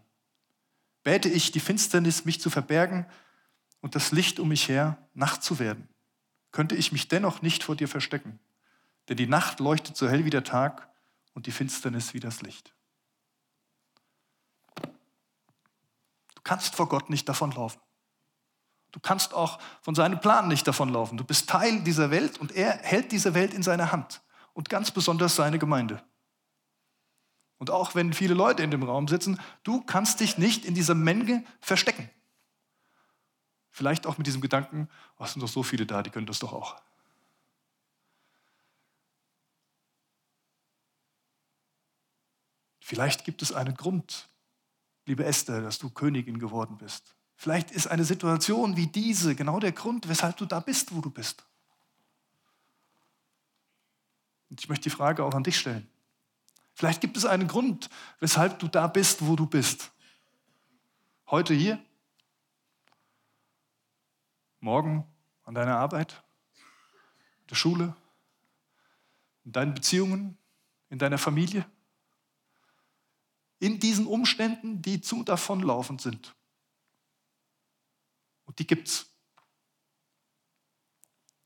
Bäte 1.04 1.30
ich 1.30 1.52
die 1.52 1.60
Finsternis, 1.60 2.26
mich 2.26 2.42
zu 2.42 2.50
verbergen 2.50 3.06
und 3.82 3.94
das 3.94 4.12
Licht 4.12 4.40
um 4.40 4.48
mich 4.48 4.68
her, 4.70 4.98
Nacht 5.14 5.44
zu 5.44 5.60
werden, 5.60 5.88
könnte 6.54 6.76
ich 6.76 6.94
mich 6.94 7.10
dennoch 7.10 7.42
nicht 7.42 7.64
vor 7.64 7.76
dir 7.76 7.90
verstecken, 7.90 8.40
denn 9.10 9.18
die 9.18 9.28
Nacht 9.28 9.60
leuchtet 9.60 9.98
so 9.98 10.08
hell 10.08 10.24
wie 10.24 10.30
der 10.30 10.46
Tag 10.46 10.88
und 11.34 11.48
die 11.48 11.52
Finsternis 11.52 12.14
wie 12.14 12.22
das 12.22 12.42
Licht. 12.42 12.74
Du 16.36 16.42
kannst 16.46 16.76
vor 16.76 16.88
Gott 16.88 17.10
nicht 17.10 17.28
davonlaufen. 17.28 17.82
Du 18.92 19.00
kannst 19.00 19.34
auch 19.34 19.60
von 19.82 19.96
seinem 19.96 20.20
Plan 20.20 20.48
nicht 20.48 20.68
davonlaufen. 20.68 21.18
Du 21.18 21.24
bist 21.24 21.50
Teil 21.50 21.84
dieser 21.84 22.12
Welt 22.12 22.38
und 22.38 22.52
er 22.52 22.78
hält 22.78 23.12
diese 23.12 23.34
Welt 23.34 23.54
in 23.54 23.64
seiner 23.64 23.92
Hand 23.92 24.22
und 24.54 24.70
ganz 24.70 24.92
besonders 24.92 25.36
seine 25.36 25.58
Gemeinde. 25.58 26.04
Und 27.58 27.72
auch 27.72 27.96
wenn 27.96 28.14
viele 28.14 28.36
Leute 28.36 28.62
in 28.62 28.72
dem 28.72 28.84
Raum 28.84 29.08
sitzen, 29.08 29.40
du 29.64 29.82
kannst 29.82 30.20
dich 30.20 30.38
nicht 30.38 30.66
in 30.66 30.76
dieser 30.76 30.96
Menge 30.96 31.44
verstecken. 31.60 32.10
Vielleicht 33.76 34.06
auch 34.06 34.20
mit 34.20 34.28
diesem 34.28 34.40
Gedanken, 34.40 34.88
oh, 35.18 35.24
es 35.24 35.34
sind 35.34 35.42
doch 35.42 35.48
so 35.50 35.64
viele 35.64 35.88
da, 35.88 36.04
die 36.04 36.12
können 36.12 36.28
das 36.28 36.38
doch 36.38 36.54
auch. 36.54 36.80
Vielleicht 42.80 43.26
gibt 43.26 43.42
es 43.42 43.52
einen 43.52 43.74
Grund, 43.74 44.30
liebe 45.08 45.26
Esther, 45.26 45.62
dass 45.62 45.80
du 45.80 45.90
Königin 45.90 46.38
geworden 46.38 46.78
bist. 46.78 47.16
Vielleicht 47.36 47.72
ist 47.72 47.88
eine 47.88 48.06
Situation 48.06 48.78
wie 48.78 48.86
diese 48.86 49.34
genau 49.34 49.60
der 49.60 49.72
Grund, 49.72 50.08
weshalb 50.08 50.38
du 50.38 50.46
da 50.46 50.60
bist, 50.60 50.94
wo 50.94 51.02
du 51.02 51.10
bist. 51.10 51.44
Und 54.52 54.62
ich 54.62 54.70
möchte 54.70 54.84
die 54.84 54.96
Frage 54.96 55.24
auch 55.24 55.34
an 55.34 55.44
dich 55.44 55.58
stellen. 55.58 55.90
Vielleicht 56.76 57.02
gibt 57.02 57.18
es 57.18 57.26
einen 57.26 57.48
Grund, 57.48 57.90
weshalb 58.20 58.60
du 58.60 58.68
da 58.68 58.86
bist, 58.86 59.26
wo 59.26 59.36
du 59.36 59.48
bist. 59.48 59.92
Heute 61.26 61.56
hier, 61.56 61.84
morgen 64.64 65.06
an 65.44 65.54
deiner 65.54 65.78
Arbeit, 65.78 66.24
in 67.42 67.48
der 67.48 67.56
Schule, 67.56 67.96
in 69.44 69.52
deinen 69.52 69.74
Beziehungen, 69.74 70.38
in 70.90 70.98
deiner 70.98 71.18
Familie. 71.18 71.70
In 73.60 73.80
diesen 73.80 74.08
Umständen, 74.08 74.82
die 74.82 75.02
zu 75.02 75.24
davonlaufend 75.24 76.02
sind. 76.02 76.36
Und 78.46 78.58
die 78.60 78.68
gibt's. 78.68 79.10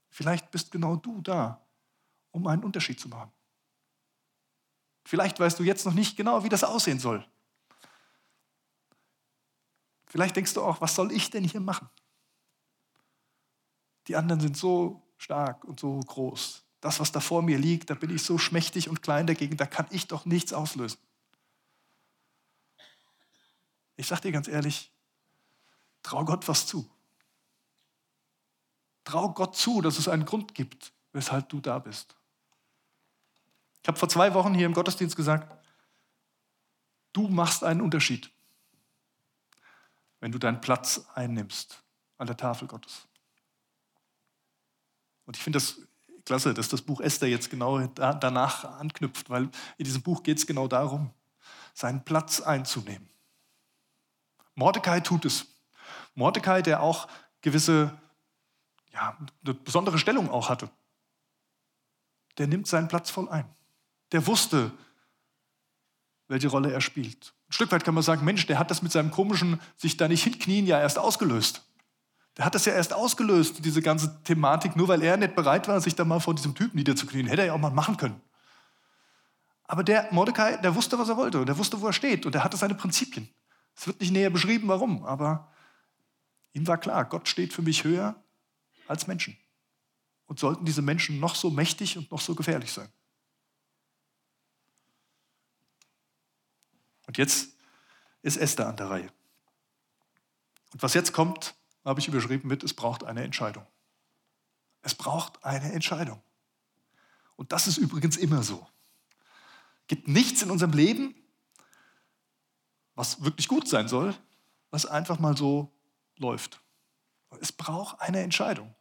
Vielleicht 0.09 0.49
bist 0.51 0.71
genau 0.71 0.95
du 0.95 1.21
da, 1.21 1.65
um 2.31 2.47
einen 2.47 2.63
Unterschied 2.63 2.99
zu 2.99 3.09
machen. 3.09 3.31
Vielleicht 5.05 5.39
weißt 5.39 5.59
du 5.59 5.63
jetzt 5.63 5.85
noch 5.85 5.93
nicht 5.93 6.17
genau, 6.17 6.43
wie 6.43 6.49
das 6.49 6.63
aussehen 6.63 6.99
soll. 6.99 7.27
Vielleicht 10.05 10.35
denkst 10.35 10.53
du 10.53 10.63
auch, 10.63 10.81
was 10.81 10.95
soll 10.95 11.11
ich 11.11 11.29
denn 11.29 11.43
hier 11.43 11.61
machen? 11.61 11.89
Die 14.07 14.15
anderen 14.15 14.39
sind 14.39 14.57
so 14.57 15.01
stark 15.17 15.63
und 15.65 15.79
so 15.79 15.99
groß. 15.99 16.63
Das, 16.79 16.99
was 16.99 17.11
da 17.11 17.19
vor 17.19 17.41
mir 17.41 17.57
liegt, 17.57 17.89
da 17.89 17.95
bin 17.95 18.13
ich 18.15 18.23
so 18.23 18.37
schmächtig 18.37 18.87
und 18.87 19.01
klein 19.01 19.27
dagegen, 19.27 19.57
da 19.57 19.65
kann 19.65 19.87
ich 19.89 20.07
doch 20.07 20.25
nichts 20.25 20.53
auslösen. 20.53 20.99
Ich 23.95 24.07
sage 24.07 24.21
dir 24.21 24.31
ganz 24.31 24.47
ehrlich, 24.47 24.91
trau 26.03 26.23
Gott 26.23 26.47
was 26.47 26.67
zu. 26.67 26.89
Trau 29.03 29.29
Gott 29.29 29.55
zu, 29.55 29.81
dass 29.81 29.97
es 29.97 30.07
einen 30.07 30.25
Grund 30.25 30.53
gibt, 30.53 30.93
weshalb 31.13 31.49
du 31.49 31.59
da 31.59 31.79
bist. 31.79 32.15
Ich 33.81 33.87
habe 33.87 33.97
vor 33.97 34.09
zwei 34.09 34.33
Wochen 34.33 34.53
hier 34.53 34.65
im 34.65 34.73
Gottesdienst 34.73 35.15
gesagt, 35.15 35.51
du 37.13 37.27
machst 37.27 37.63
einen 37.63 37.81
Unterschied, 37.81 38.29
wenn 40.19 40.31
du 40.31 40.37
deinen 40.37 40.61
Platz 40.61 41.07
einnimmst 41.15 41.81
an 42.17 42.27
der 42.27 42.37
Tafel 42.37 42.67
Gottes. 42.67 43.07
Und 45.27 45.35
ich 45.35 45.43
finde 45.43 45.57
das 45.57 45.75
klasse, 46.25 46.53
dass 46.53 46.69
das 46.69 46.81
Buch 46.81 47.01
Esther 47.01 47.27
jetzt 47.27 47.49
genau 47.49 47.85
da, 47.87 48.13
danach 48.13 48.63
anknüpft, 48.79 49.29
weil 49.29 49.43
in 49.77 49.85
diesem 49.85 50.01
Buch 50.01 50.23
geht 50.23 50.39
es 50.39 50.47
genau 50.47 50.67
darum, 50.67 51.11
seinen 51.73 52.03
Platz 52.03 52.41
einzunehmen. 52.41 53.07
Mordecai 54.55 55.01
tut 55.01 55.25
es. 55.25 55.45
Mordecai, 56.15 56.61
der 56.61 56.81
auch 56.81 57.07
gewisse, 57.41 57.95
ja, 58.93 59.17
eine 59.45 59.53
besondere 59.53 59.99
Stellung 59.99 60.31
auch 60.31 60.49
hatte, 60.49 60.69
der 62.37 62.47
nimmt 62.47 62.67
seinen 62.67 62.87
Platz 62.87 63.09
voll 63.09 63.29
ein. 63.29 63.45
Der 64.13 64.25
wusste, 64.27 64.71
welche 66.29 66.47
Rolle 66.47 66.71
er 66.71 66.81
spielt. 66.81 67.33
Ein 67.49 67.53
Stück 67.53 67.71
weit 67.71 67.83
kann 67.83 67.93
man 67.93 68.03
sagen, 68.03 68.23
Mensch, 68.23 68.45
der 68.47 68.59
hat 68.59 68.71
das 68.71 68.81
mit 68.81 68.93
seinem 68.93 69.11
komischen 69.11 69.59
sich 69.75 69.97
da 69.97 70.07
nicht 70.07 70.23
hinknien 70.23 70.65
ja 70.65 70.79
erst 70.79 70.97
ausgelöst. 70.97 71.66
Der 72.37 72.45
hat 72.45 72.53
das 72.53 72.65
ja 72.65 72.73
erst 72.73 72.93
ausgelöst, 72.93 73.65
diese 73.65 73.81
ganze 73.81 74.21
Thematik, 74.23 74.75
nur 74.75 74.87
weil 74.87 75.01
er 75.01 75.17
nicht 75.17 75.35
bereit 75.35 75.67
war, 75.67 75.81
sich 75.81 75.95
da 75.95 76.05
mal 76.05 76.19
vor 76.19 76.35
diesem 76.35 76.53
Typen 76.53 76.77
niederzuknien. 76.77 77.25
Hätte 77.25 77.41
er 77.41 77.47
ja 77.47 77.53
auch 77.53 77.59
mal 77.59 77.71
machen 77.71 77.97
können. 77.97 78.21
Aber 79.63 79.83
der 79.83 80.07
Mordecai, 80.11 80.57
der 80.57 80.75
wusste, 80.75 80.99
was 80.99 81.09
er 81.09 81.17
wollte 81.17 81.39
und 81.39 81.47
der 81.47 81.57
wusste, 81.57 81.81
wo 81.81 81.87
er 81.87 81.93
steht 81.93 82.25
und 82.25 82.35
der 82.35 82.43
hatte 82.43 82.55
seine 82.55 82.75
Prinzipien. 82.75 83.27
Es 83.75 83.87
wird 83.87 83.99
nicht 83.99 84.11
näher 84.11 84.29
beschrieben, 84.29 84.67
warum, 84.67 85.03
aber 85.03 85.51
ihm 86.53 86.65
war 86.67 86.77
klar, 86.77 87.05
Gott 87.05 87.27
steht 87.27 87.53
für 87.53 87.61
mich 87.63 87.83
höher 87.83 88.15
als 88.87 89.07
Menschen. 89.07 89.37
Und 90.27 90.39
sollten 90.39 90.65
diese 90.65 90.81
Menschen 90.81 91.19
noch 91.19 91.35
so 91.35 91.49
mächtig 91.49 91.97
und 91.97 92.11
noch 92.11 92.21
so 92.21 92.35
gefährlich 92.35 92.71
sein. 92.71 92.89
Und 97.07 97.17
jetzt 97.17 97.49
ist 98.21 98.37
Esther 98.37 98.67
an 98.67 98.77
der 98.77 98.89
Reihe. 98.89 99.09
Und 100.73 100.83
was 100.83 100.93
jetzt 100.93 101.13
kommt, 101.13 101.55
habe 101.87 101.99
ich 101.99 102.07
überschrieben 102.07 102.47
mit, 102.47 102.63
es 102.63 102.73
braucht 102.73 103.03
eine 103.03 103.23
Entscheidung. 103.23 103.65
Es 104.81 104.93
braucht 104.93 105.43
eine 105.43 105.71
Entscheidung. 105.71 106.21
Und 107.35 107.51
das 107.51 107.67
ist 107.67 107.77
übrigens 107.77 108.17
immer 108.17 108.43
so. 108.43 108.67
Es 109.81 109.87
gibt 109.87 110.07
nichts 110.07 110.41
in 110.41 110.51
unserem 110.51 110.73
Leben, 110.73 111.15
was 112.95 113.23
wirklich 113.23 113.47
gut 113.47 113.67
sein 113.67 113.87
soll, 113.87 114.15
was 114.69 114.85
einfach 114.85 115.19
mal 115.19 115.37
so 115.37 115.71
läuft. 116.17 116.61
Es 117.39 117.51
braucht 117.51 118.01
eine 118.01 118.21
Entscheidung. 118.21 118.73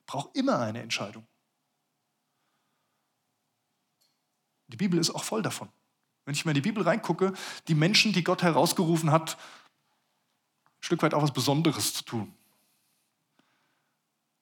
Es 0.00 0.06
braucht 0.06 0.36
immer 0.36 0.58
eine 0.58 0.82
Entscheidung. 0.82 1.26
Die 4.68 4.76
Bibel 4.76 4.98
ist 4.98 5.10
auch 5.10 5.24
voll 5.24 5.42
davon. 5.42 5.68
Wenn 6.24 6.34
ich 6.34 6.44
mal 6.44 6.50
in 6.50 6.56
die 6.56 6.60
Bibel 6.60 6.82
reingucke, 6.82 7.32
die 7.68 7.74
Menschen, 7.74 8.12
die 8.12 8.24
Gott 8.24 8.42
herausgerufen 8.42 9.10
hat, 9.10 9.36
ein 9.36 10.82
Stück 10.82 11.02
weit 11.02 11.14
auch 11.14 11.22
was 11.22 11.32
Besonderes 11.32 11.94
zu 11.94 12.04
tun. 12.04 12.34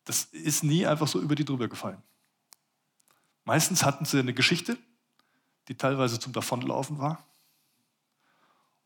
Das 0.09 0.25
ist 0.25 0.65
nie 0.65 0.87
einfach 0.87 1.07
so 1.07 1.21
über 1.21 1.35
die 1.35 1.45
drüber 1.45 1.69
gefallen. 1.69 2.03
Meistens 3.45 3.85
hatten 3.85 4.07
sie 4.07 4.19
eine 4.19 4.33
Geschichte, 4.33 4.79
die 5.69 5.77
teilweise 5.77 6.19
zum 6.19 6.33
Davonlaufen 6.33 6.99
war. 6.99 7.27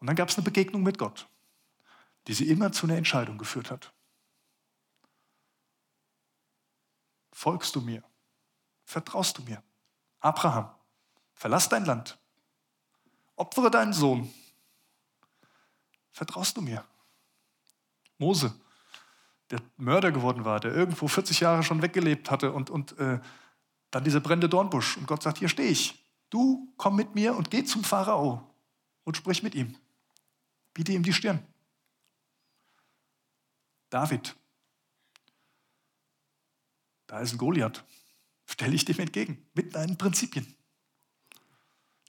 Und 0.00 0.08
dann 0.08 0.16
gab 0.16 0.30
es 0.30 0.34
eine 0.34 0.42
Begegnung 0.42 0.82
mit 0.82 0.98
Gott, 0.98 1.28
die 2.26 2.34
sie 2.34 2.48
immer 2.48 2.72
zu 2.72 2.86
einer 2.86 2.96
Entscheidung 2.96 3.38
geführt 3.38 3.70
hat. 3.70 3.92
Folgst 7.30 7.76
du 7.76 7.80
mir? 7.80 8.02
Vertraust 8.84 9.38
du 9.38 9.42
mir? 9.42 9.62
Abraham, 10.18 10.74
verlass 11.34 11.68
dein 11.68 11.84
Land. 11.84 12.18
Opfere 13.36 13.70
deinen 13.70 13.92
Sohn. 13.92 14.28
Vertraust 16.10 16.56
du 16.56 16.62
mir? 16.62 16.84
Mose, 18.18 18.52
der 19.52 19.60
Mörder 19.76 20.10
geworden 20.10 20.44
war, 20.44 20.58
der 20.60 20.74
irgendwo 20.74 21.06
40 21.06 21.40
Jahre 21.40 21.62
schon 21.62 21.82
weggelebt 21.82 22.30
hatte 22.30 22.52
und, 22.52 22.70
und 22.70 22.98
äh, 22.98 23.20
dann 23.90 24.02
dieser 24.02 24.20
brennende 24.20 24.48
Dornbusch. 24.48 24.96
Und 24.96 25.06
Gott 25.06 25.22
sagt, 25.22 25.38
hier 25.38 25.50
stehe 25.50 25.68
ich. 25.68 26.02
Du 26.30 26.72
komm 26.78 26.96
mit 26.96 27.14
mir 27.14 27.36
und 27.36 27.50
geh 27.50 27.62
zum 27.62 27.84
Pharao 27.84 28.50
und 29.04 29.16
sprich 29.16 29.42
mit 29.42 29.54
ihm. 29.54 29.76
Biete 30.72 30.92
ihm 30.92 31.02
die 31.02 31.12
Stirn. 31.12 31.46
David, 33.90 34.34
da 37.06 37.20
ist 37.20 37.32
ein 37.32 37.38
Goliath. 37.38 37.84
Stelle 38.46 38.74
ich 38.74 38.86
dem 38.86 38.98
entgegen 38.98 39.46
mit 39.52 39.74
deinen 39.74 39.98
Prinzipien. 39.98 40.46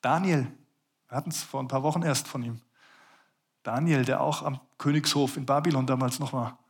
Daniel, 0.01 0.47
wir 1.09 1.17
hatten 1.17 1.29
es 1.29 1.43
vor 1.43 1.61
ein 1.61 1.67
paar 1.67 1.83
Wochen 1.83 2.03
erst 2.03 2.29
von 2.29 2.41
ihm. 2.41 2.61
Daniel, 3.63 4.05
der 4.05 4.21
auch 4.21 4.43
am 4.43 4.61
Königshof 4.77 5.35
in 5.35 5.45
Babylon 5.45 5.85
damals 5.85 6.19
noch 6.19 6.31
war, 6.31 6.62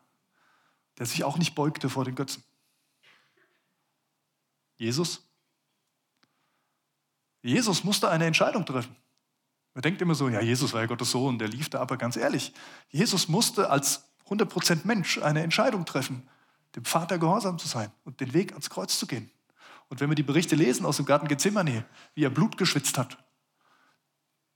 der 0.97 1.05
sich 1.05 1.23
auch 1.23 1.37
nicht 1.37 1.55
beugte 1.55 1.89
vor 1.89 2.05
den 2.05 2.15
Götzen. 2.15 2.43
Jesus? 4.77 5.27
Jesus 7.41 7.83
musste 7.83 8.09
eine 8.09 8.25
Entscheidung 8.25 8.65
treffen. 8.65 8.95
Man 9.73 9.81
denkt 9.81 10.01
immer 10.01 10.15
so, 10.15 10.29
ja, 10.29 10.39
Jesus 10.39 10.73
war 10.73 10.81
ja 10.81 10.87
Gottes 10.87 11.11
Sohn, 11.11 11.39
der 11.39 11.47
lief 11.47 11.69
da, 11.69 11.79
aber 11.79 11.97
ganz 11.97 12.15
ehrlich, 12.15 12.53
Jesus 12.89 13.27
musste 13.27 13.69
als 13.69 14.03
100% 14.29 14.81
Mensch 14.85 15.17
eine 15.17 15.41
Entscheidung 15.41 15.85
treffen, 15.85 16.27
dem 16.75 16.85
Vater 16.85 17.17
gehorsam 17.17 17.57
zu 17.57 17.67
sein 17.67 17.91
und 18.03 18.19
den 18.19 18.33
Weg 18.33 18.51
ans 18.51 18.69
Kreuz 18.69 18.97
zu 18.97 19.07
gehen. 19.07 19.31
Und 19.89 19.99
wenn 19.99 20.09
wir 20.09 20.15
die 20.15 20.23
Berichte 20.23 20.55
lesen 20.55 20.85
aus 20.85 20.97
dem 20.97 21.05
Garten 21.05 21.27
Gethsemane, 21.27 21.85
wie 22.15 22.23
er 22.23 22.29
Blut 22.29 22.57
geschwitzt 22.57 22.97
hat, 22.97 23.17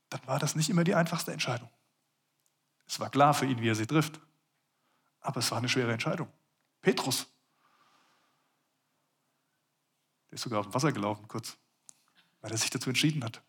dann 0.09 0.21
war 0.25 0.39
das 0.39 0.55
nicht 0.55 0.69
immer 0.69 0.83
die 0.83 0.95
einfachste 0.95 1.31
Entscheidung. 1.31 1.69
Es 2.87 2.99
war 2.99 3.09
klar 3.09 3.33
für 3.33 3.45
ihn, 3.45 3.61
wie 3.61 3.69
er 3.69 3.75
sie 3.75 3.85
trifft, 3.85 4.19
aber 5.27 5.39
es 5.39 5.51
war 5.51 5.57
eine 5.57 5.67
schwere 5.67 5.91
Entscheidung. 5.91 6.29
Petrus, 6.79 7.27
der 10.29 10.35
ist 10.35 10.41
sogar 10.41 10.61
auf 10.61 10.67
dem 10.67 10.73
Wasser 10.73 10.93
gelaufen, 10.93 11.27
kurz, 11.27 11.57
weil 12.39 12.49
er 12.49 12.57
sich 12.57 12.69
dazu 12.69 12.89
entschieden 12.89 13.21
hat. 13.25 13.41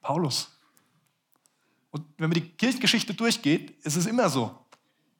Paulus. 0.00 0.58
Und 1.90 2.04
wenn 2.18 2.30
man 2.30 2.34
die 2.34 2.50
Kirchengeschichte 2.50 3.14
durchgeht, 3.14 3.78
ist 3.84 3.94
es 3.94 4.06
immer 4.06 4.28
so. 4.28 4.66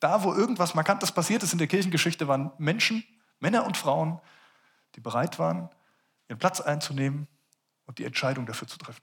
Da, 0.01 0.25
wo 0.25 0.35
irgendwas 0.35 0.75
Markantes 0.75 1.13
passiert 1.13 1.45
ist 1.45 1.53
in 1.53 1.59
der 1.59 1.69
Kirchengeschichte, 1.69 2.27
waren 2.27 2.51
Menschen, 2.59 3.05
Männer 3.39 3.67
und 3.67 3.77
Frauen, 3.77 4.21
die 4.97 5.01
bereit 5.01 5.39
waren, 5.39 5.71
ihren 6.29 6.41
Platz 6.41 6.61
einzunehmen 6.61 7.29
und 7.87 7.99
die 7.99 8.05
Entscheidung 8.05 8.47
dafür 8.47 8.67
zu 8.67 8.79
treffen. 8.79 9.03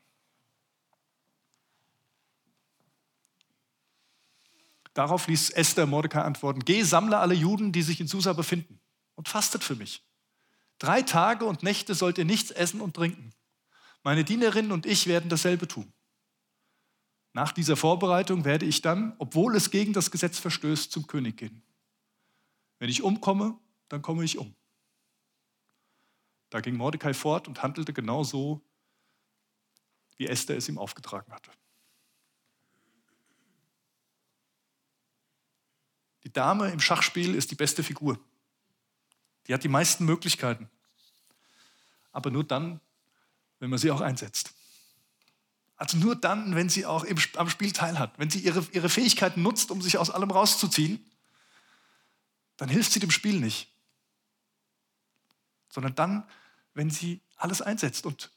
Darauf 4.93 5.27
ließ 5.27 5.51
Esther 5.51 5.85
Mordecai 5.85 6.21
antworten, 6.21 6.65
geh, 6.65 6.83
sammle 6.83 7.17
alle 7.17 7.33
Juden, 7.33 7.71
die 7.71 7.81
sich 7.81 8.01
in 8.01 8.07
Susa 8.07 8.33
befinden 8.33 8.79
und 9.15 9.29
fastet 9.29 9.63
für 9.63 9.75
mich. 9.75 10.03
Drei 10.79 11.01
Tage 11.01 11.45
und 11.45 11.63
Nächte 11.63 11.95
sollt 11.95 12.17
ihr 12.17 12.25
nichts 12.25 12.51
essen 12.51 12.81
und 12.81 12.95
trinken. 12.95 13.33
Meine 14.03 14.23
Dienerinnen 14.23 14.71
und 14.71 14.85
ich 14.85 15.07
werden 15.07 15.29
dasselbe 15.29 15.67
tun. 15.67 15.93
Nach 17.33 17.51
dieser 17.51 17.77
Vorbereitung 17.77 18.43
werde 18.43 18.65
ich 18.65 18.81
dann, 18.81 19.15
obwohl 19.19 19.55
es 19.55 19.71
gegen 19.71 19.93
das 19.93 20.11
Gesetz 20.11 20.39
verstößt, 20.39 20.91
zum 20.91 21.07
König 21.07 21.37
gehen. 21.37 21.61
Wenn 22.79 22.89
ich 22.89 23.03
umkomme, 23.03 23.57
dann 23.87 24.01
komme 24.01 24.25
ich 24.25 24.37
um. 24.37 24.55
Da 26.49 26.59
ging 26.59 26.75
Mordecai 26.75 27.13
fort 27.13 27.47
und 27.47 27.63
handelte 27.63 27.93
genau 27.93 28.23
so, 28.23 28.61
wie 30.17 30.27
Esther 30.27 30.57
es 30.57 30.67
ihm 30.67 30.77
aufgetragen 30.77 31.31
hatte. 31.31 31.51
Die 36.23 36.31
Dame 36.31 36.71
im 36.71 36.79
Schachspiel 36.79 37.35
ist 37.35 37.51
die 37.51 37.55
beste 37.55 37.83
Figur. 37.83 38.19
Die 39.47 39.53
hat 39.53 39.63
die 39.63 39.69
meisten 39.69 40.05
Möglichkeiten. 40.05 40.69
Aber 42.11 42.29
nur 42.29 42.43
dann, 42.43 42.79
wenn 43.59 43.69
man 43.69 43.79
sie 43.79 43.91
auch 43.91 44.01
einsetzt. 44.01 44.53
Also 45.77 45.97
nur 45.97 46.15
dann, 46.15 46.55
wenn 46.55 46.69
sie 46.69 46.85
auch 46.85 47.03
im, 47.03 47.17
am 47.37 47.49
Spiel 47.49 47.71
teilhat, 47.71 48.17
wenn 48.19 48.29
sie 48.29 48.39
ihre, 48.39 48.63
ihre 48.71 48.89
Fähigkeiten 48.89 49.41
nutzt, 49.41 49.71
um 49.71 49.81
sich 49.81 49.97
aus 49.97 50.11
allem 50.11 50.29
rauszuziehen, 50.29 51.03
dann 52.57 52.69
hilft 52.69 52.91
sie 52.91 52.99
dem 52.99 53.09
Spiel 53.09 53.39
nicht. 53.39 53.73
Sondern 55.69 55.95
dann, 55.95 56.29
wenn 56.75 56.91
sie 56.91 57.21
alles 57.35 57.63
einsetzt. 57.63 58.05
Und 58.05 58.29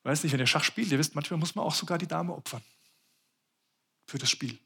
ich 0.00 0.04
weiß 0.04 0.22
nicht, 0.22 0.32
wenn 0.32 0.40
ihr 0.40 0.46
Schach 0.46 0.64
spielt, 0.64 0.92
ihr 0.92 0.98
wisst, 0.98 1.14
manchmal 1.14 1.40
muss 1.40 1.54
man 1.54 1.64
auch 1.64 1.74
sogar 1.74 1.96
die 1.96 2.06
Dame 2.06 2.34
opfern. 2.34 2.62
Für 4.06 4.18
das 4.18 4.28
Spiel. 4.28 4.58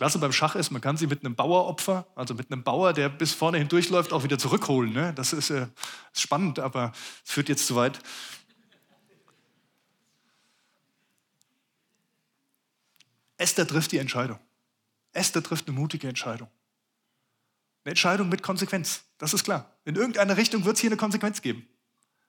Klasse 0.00 0.18
beim 0.18 0.32
Schach 0.32 0.54
ist, 0.54 0.70
man 0.70 0.80
kann 0.80 0.96
sie 0.96 1.06
mit 1.06 1.22
einem 1.22 1.34
Baueropfer, 1.34 2.06
also 2.14 2.32
mit 2.32 2.50
einem 2.50 2.62
Bauer, 2.62 2.94
der 2.94 3.10
bis 3.10 3.34
vorne 3.34 3.58
hindurchläuft, 3.58 4.14
auch 4.14 4.24
wieder 4.24 4.38
zurückholen. 4.38 4.94
Ne? 4.94 5.12
Das 5.12 5.34
ist, 5.34 5.50
äh, 5.50 5.66
ist 6.14 6.22
spannend, 6.22 6.58
aber 6.58 6.92
es 7.22 7.32
führt 7.32 7.50
jetzt 7.50 7.66
zu 7.66 7.76
weit. 7.76 7.98
Esther 13.36 13.68
trifft 13.68 13.92
die 13.92 13.98
Entscheidung. 13.98 14.38
Esther 15.12 15.42
trifft 15.42 15.68
eine 15.68 15.78
mutige 15.78 16.08
Entscheidung. 16.08 16.48
Eine 17.84 17.90
Entscheidung 17.90 18.30
mit 18.30 18.42
Konsequenz, 18.42 19.04
das 19.18 19.34
ist 19.34 19.44
klar. 19.44 19.70
In 19.84 19.96
irgendeiner 19.96 20.38
Richtung 20.38 20.64
wird 20.64 20.76
es 20.76 20.80
hier 20.80 20.88
eine 20.88 20.96
Konsequenz 20.96 21.42
geben. 21.42 21.68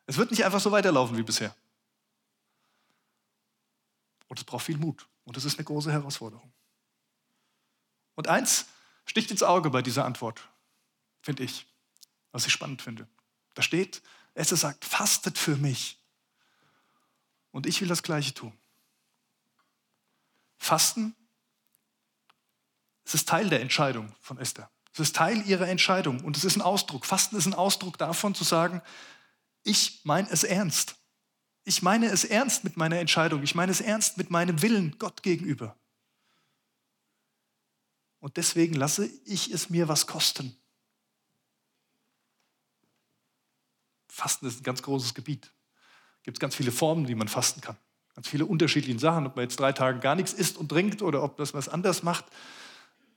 Es 0.07 0.17
wird 0.17 0.31
nicht 0.31 0.43
einfach 0.43 0.59
so 0.59 0.73
weiterlaufen 0.73 1.15
wie 1.15 1.23
bisher. 1.23 1.55
Und 4.27 4.39
es 4.39 4.43
braucht 4.43 4.65
viel 4.65 4.77
Mut. 4.77 5.07
Und 5.23 5.37
das 5.37 5.45
ist 5.45 5.57
eine 5.57 5.63
große 5.63 5.89
Herausforderung. 5.89 6.51
Und 8.21 8.27
eins 8.27 8.67
sticht 9.07 9.31
ins 9.31 9.41
Auge 9.41 9.71
bei 9.71 9.81
dieser 9.81 10.05
Antwort, 10.05 10.47
finde 11.23 11.41
ich, 11.41 11.65
was 12.31 12.45
ich 12.45 12.53
spannend 12.53 12.79
finde. 12.79 13.07
Da 13.55 13.63
steht, 13.63 14.03
es 14.35 14.49
sagt, 14.49 14.85
fastet 14.85 15.39
für 15.39 15.55
mich. 15.55 15.97
Und 17.49 17.65
ich 17.65 17.81
will 17.81 17.87
das 17.87 18.03
Gleiche 18.03 18.35
tun. 18.35 18.55
Fasten, 20.59 21.15
es 23.05 23.15
ist 23.15 23.27
Teil 23.27 23.49
der 23.49 23.61
Entscheidung 23.61 24.13
von 24.21 24.37
Esther. 24.37 24.69
Es 24.93 24.99
ist 24.99 25.15
Teil 25.15 25.41
ihrer 25.47 25.67
Entscheidung 25.67 26.23
und 26.23 26.37
es 26.37 26.43
ist 26.43 26.57
ein 26.57 26.61
Ausdruck. 26.61 27.07
Fasten 27.07 27.37
ist 27.37 27.47
ein 27.47 27.55
Ausdruck 27.55 27.97
davon 27.97 28.35
zu 28.35 28.43
sagen, 28.43 28.83
ich 29.63 30.01
meine 30.03 30.29
es 30.29 30.43
ernst. 30.43 30.95
Ich 31.63 31.81
meine 31.81 32.05
es 32.05 32.23
ernst 32.23 32.65
mit 32.65 32.77
meiner 32.77 32.99
Entscheidung. 32.99 33.41
Ich 33.41 33.55
meine 33.55 33.71
es 33.71 33.81
ernst 33.81 34.19
mit 34.19 34.29
meinem 34.29 34.61
Willen 34.61 34.95
Gott 34.99 35.23
gegenüber. 35.23 35.75
Und 38.21 38.37
deswegen 38.37 38.75
lasse 38.75 39.09
ich 39.25 39.51
es 39.51 39.69
mir 39.69 39.87
was 39.87 40.07
kosten. 40.07 40.55
Fasten 44.07 44.45
ist 44.45 44.61
ein 44.61 44.63
ganz 44.63 44.83
großes 44.83 45.15
Gebiet. 45.15 45.51
Es 46.19 46.23
gibt 46.23 46.39
ganz 46.39 46.55
viele 46.55 46.71
Formen, 46.71 47.07
wie 47.07 47.15
man 47.15 47.27
fasten 47.27 47.61
kann. 47.61 47.77
Ganz 48.13 48.27
viele 48.27 48.45
unterschiedliche 48.45 48.99
Sachen, 48.99 49.25
ob 49.25 49.35
man 49.35 49.43
jetzt 49.43 49.59
drei 49.59 49.71
Tage 49.71 49.99
gar 49.99 50.15
nichts 50.15 50.33
isst 50.33 50.57
und 50.57 50.69
trinkt 50.69 51.01
oder 51.01 51.23
ob 51.23 51.37
das 51.37 51.55
was 51.55 51.67
anders 51.67 52.03
macht. 52.03 52.25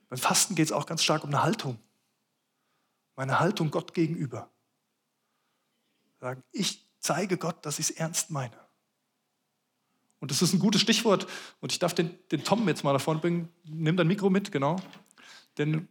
Beim 0.09 0.17
Fasten 0.17 0.55
geht 0.55 0.65
es 0.65 0.71
auch 0.71 0.87
ganz 0.87 1.03
stark 1.03 1.23
um 1.23 1.29
eine 1.29 1.43
Haltung. 1.43 1.77
Meine 3.15 3.39
Haltung 3.39 3.69
Gott 3.69 3.93
gegenüber. 3.93 4.49
Sagen, 6.19 6.43
ich 6.51 6.83
zeige 6.99 7.37
Gott, 7.37 7.63
dass 7.65 7.77
ich 7.77 7.91
es 7.91 7.95
ernst 7.95 8.31
meine. 8.31 8.64
Und 10.25 10.31
das 10.31 10.41
ist 10.41 10.53
ein 10.53 10.59
gutes 10.59 10.81
Stichwort. 10.81 11.27
Und 11.61 11.71
ich 11.71 11.77
darf 11.77 11.93
den, 11.93 12.09
den 12.31 12.43
Tom 12.43 12.67
jetzt 12.67 12.83
mal 12.83 12.93
da 12.93 12.97
vorne 12.97 13.19
bringen. 13.19 13.47
Nimm 13.63 13.95
dein 13.95 14.07
Mikro 14.07 14.31
mit, 14.31 14.51
genau. 14.51 14.77
Denn 15.59 15.87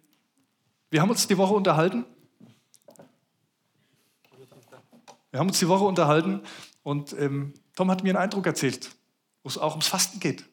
wir 0.90 1.00
haben 1.00 1.10
uns 1.10 1.28
die 1.28 1.38
Woche 1.38 1.54
unterhalten. 1.54 2.04
Wir 5.30 5.38
haben 5.38 5.46
uns 5.46 5.60
die 5.60 5.68
Woche 5.68 5.84
unterhalten 5.84 6.40
und 6.82 7.12
ähm, 7.12 7.54
Tom 7.76 7.88
hat 7.92 8.02
mir 8.02 8.10
einen 8.10 8.18
Eindruck 8.18 8.44
erzählt, 8.46 8.90
wo 9.44 9.48
es 9.48 9.56
auch 9.56 9.70
ums 9.70 9.86
Fasten 9.86 10.18
geht. 10.18 10.44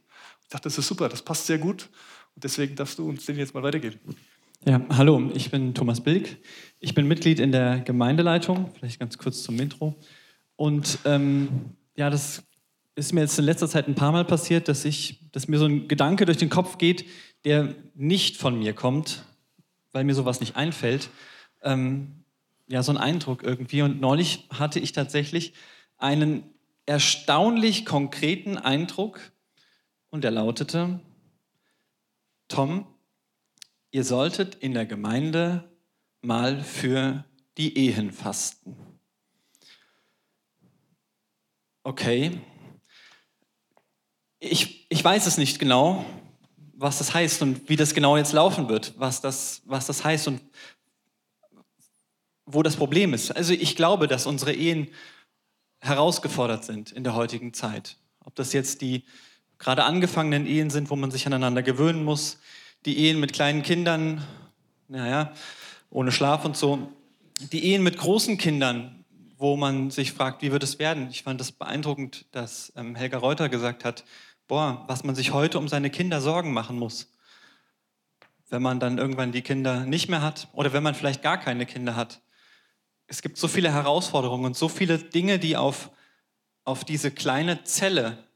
Ich 0.43 0.49
dachte, 0.49 0.65
das 0.65 0.77
ist 0.77 0.87
super, 0.87 1.09
das 1.09 1.23
passt 1.23 1.47
sehr 1.47 1.57
gut. 1.57 1.89
Und 2.35 2.43
deswegen 2.43 2.75
darfst 2.75 2.99
du 2.99 3.09
uns 3.09 3.25
den 3.25 3.37
jetzt 3.37 3.55
mal 3.55 3.63
weitergeben. 3.63 3.99
Ja, 4.63 4.79
hallo, 4.89 5.31
ich 5.33 5.49
bin 5.49 5.73
Thomas 5.73 6.01
Bilk. 6.01 6.37
Ich 6.79 6.93
bin 6.93 7.07
Mitglied 7.07 7.39
in 7.39 7.51
der 7.51 7.79
Gemeindeleitung, 7.79 8.71
vielleicht 8.75 8.99
ganz 8.99 9.17
kurz 9.17 9.41
zum 9.41 9.59
Intro. 9.59 9.95
Und 10.55 10.99
ähm, 11.05 11.77
ja, 11.95 12.11
das 12.11 12.43
ist 12.95 13.13
mir 13.13 13.21
jetzt 13.21 13.39
in 13.39 13.45
letzter 13.45 13.67
Zeit 13.67 13.87
ein 13.87 13.95
paar 13.95 14.11
Mal 14.11 14.25
passiert, 14.25 14.67
dass, 14.67 14.85
ich, 14.85 15.31
dass 15.31 15.47
mir 15.47 15.57
so 15.57 15.65
ein 15.65 15.87
Gedanke 15.87 16.25
durch 16.25 16.37
den 16.37 16.49
Kopf 16.49 16.77
geht, 16.77 17.05
der 17.45 17.73
nicht 17.95 18.37
von 18.37 18.57
mir 18.59 18.73
kommt, 18.73 19.23
weil 19.91 20.03
mir 20.03 20.13
sowas 20.13 20.39
nicht 20.39 20.55
einfällt. 20.55 21.09
Ähm, 21.61 22.23
ja, 22.67 22.83
so 22.83 22.91
ein 22.91 22.97
Eindruck 22.97 23.43
irgendwie. 23.43 23.81
Und 23.81 24.01
neulich 24.01 24.47
hatte 24.51 24.79
ich 24.79 24.91
tatsächlich 24.91 25.53
einen 25.97 26.43
erstaunlich 26.85 27.85
konkreten 27.85 28.57
Eindruck 28.57 29.19
und 30.09 30.23
der 30.23 30.31
lautete, 30.31 30.99
Tom, 32.47 32.85
ihr 33.91 34.03
solltet 34.03 34.55
in 34.55 34.73
der 34.73 34.85
Gemeinde 34.85 35.69
mal 36.21 36.61
für 36.61 37.23
die 37.57 37.77
Ehen 37.77 38.11
fasten. 38.11 38.75
Okay. 41.83 42.39
Ich, 44.43 44.87
ich 44.89 45.03
weiß 45.03 45.27
es 45.27 45.37
nicht 45.37 45.59
genau, 45.59 46.03
was 46.73 46.97
das 46.97 47.13
heißt 47.13 47.43
und 47.43 47.69
wie 47.69 47.75
das 47.75 47.93
genau 47.93 48.17
jetzt 48.17 48.33
laufen 48.33 48.69
wird, 48.69 48.95
was 48.97 49.21
das, 49.21 49.61
was 49.65 49.85
das 49.85 50.03
heißt 50.03 50.27
und 50.27 50.41
wo 52.47 52.63
das 52.63 52.75
Problem 52.75 53.13
ist. 53.13 53.29
Also 53.29 53.53
ich 53.53 53.75
glaube, 53.75 54.07
dass 54.07 54.25
unsere 54.25 54.51
Ehen 54.51 54.87
herausgefordert 55.79 56.65
sind 56.65 56.91
in 56.91 57.03
der 57.03 57.13
heutigen 57.13 57.53
Zeit. 57.53 57.97
Ob 58.25 58.33
das 58.33 58.51
jetzt 58.51 58.81
die 58.81 59.03
gerade 59.59 59.83
angefangenen 59.83 60.47
Ehen 60.47 60.71
sind, 60.71 60.89
wo 60.89 60.95
man 60.95 61.11
sich 61.11 61.27
aneinander 61.27 61.61
gewöhnen 61.61 62.03
muss, 62.03 62.39
die 62.87 62.97
Ehen 62.97 63.19
mit 63.19 63.33
kleinen 63.33 63.61
Kindern, 63.61 64.25
naja, 64.87 65.33
ohne 65.91 66.11
Schlaf 66.11 66.45
und 66.45 66.57
so, 66.57 66.91
die 67.51 67.65
Ehen 67.65 67.83
mit 67.83 67.95
großen 67.95 68.39
Kindern, 68.39 69.05
wo 69.37 69.55
man 69.55 69.91
sich 69.91 70.13
fragt, 70.13 70.41
wie 70.41 70.51
wird 70.51 70.63
es 70.63 70.79
werden? 70.79 71.09
Ich 71.11 71.21
fand 71.23 71.39
das 71.39 71.51
beeindruckend, 71.51 72.25
dass 72.31 72.73
ähm, 72.75 72.95
Helga 72.95 73.19
Reuter 73.19 73.49
gesagt 73.49 73.85
hat, 73.85 74.03
boah, 74.51 74.83
was 74.87 75.05
man 75.05 75.15
sich 75.15 75.31
heute 75.31 75.57
um 75.57 75.69
seine 75.69 75.89
Kinder 75.89 76.19
Sorgen 76.19 76.51
machen 76.51 76.77
muss, 76.77 77.09
wenn 78.49 78.61
man 78.61 78.81
dann 78.81 78.97
irgendwann 78.97 79.31
die 79.31 79.43
Kinder 79.43 79.85
nicht 79.85 80.09
mehr 80.09 80.21
hat 80.21 80.49
oder 80.51 80.73
wenn 80.73 80.83
man 80.83 80.93
vielleicht 80.93 81.21
gar 81.21 81.37
keine 81.37 81.65
Kinder 81.65 81.95
hat. 81.95 82.19
Es 83.07 83.21
gibt 83.21 83.37
so 83.37 83.47
viele 83.47 83.71
Herausforderungen 83.71 84.43
und 84.43 84.57
so 84.57 84.67
viele 84.67 84.97
Dinge, 84.97 85.39
die 85.39 85.55
auf, 85.55 85.89
auf 86.65 86.83
diese 86.83 87.11
kleine 87.11 87.63
Zelle, 87.63 88.27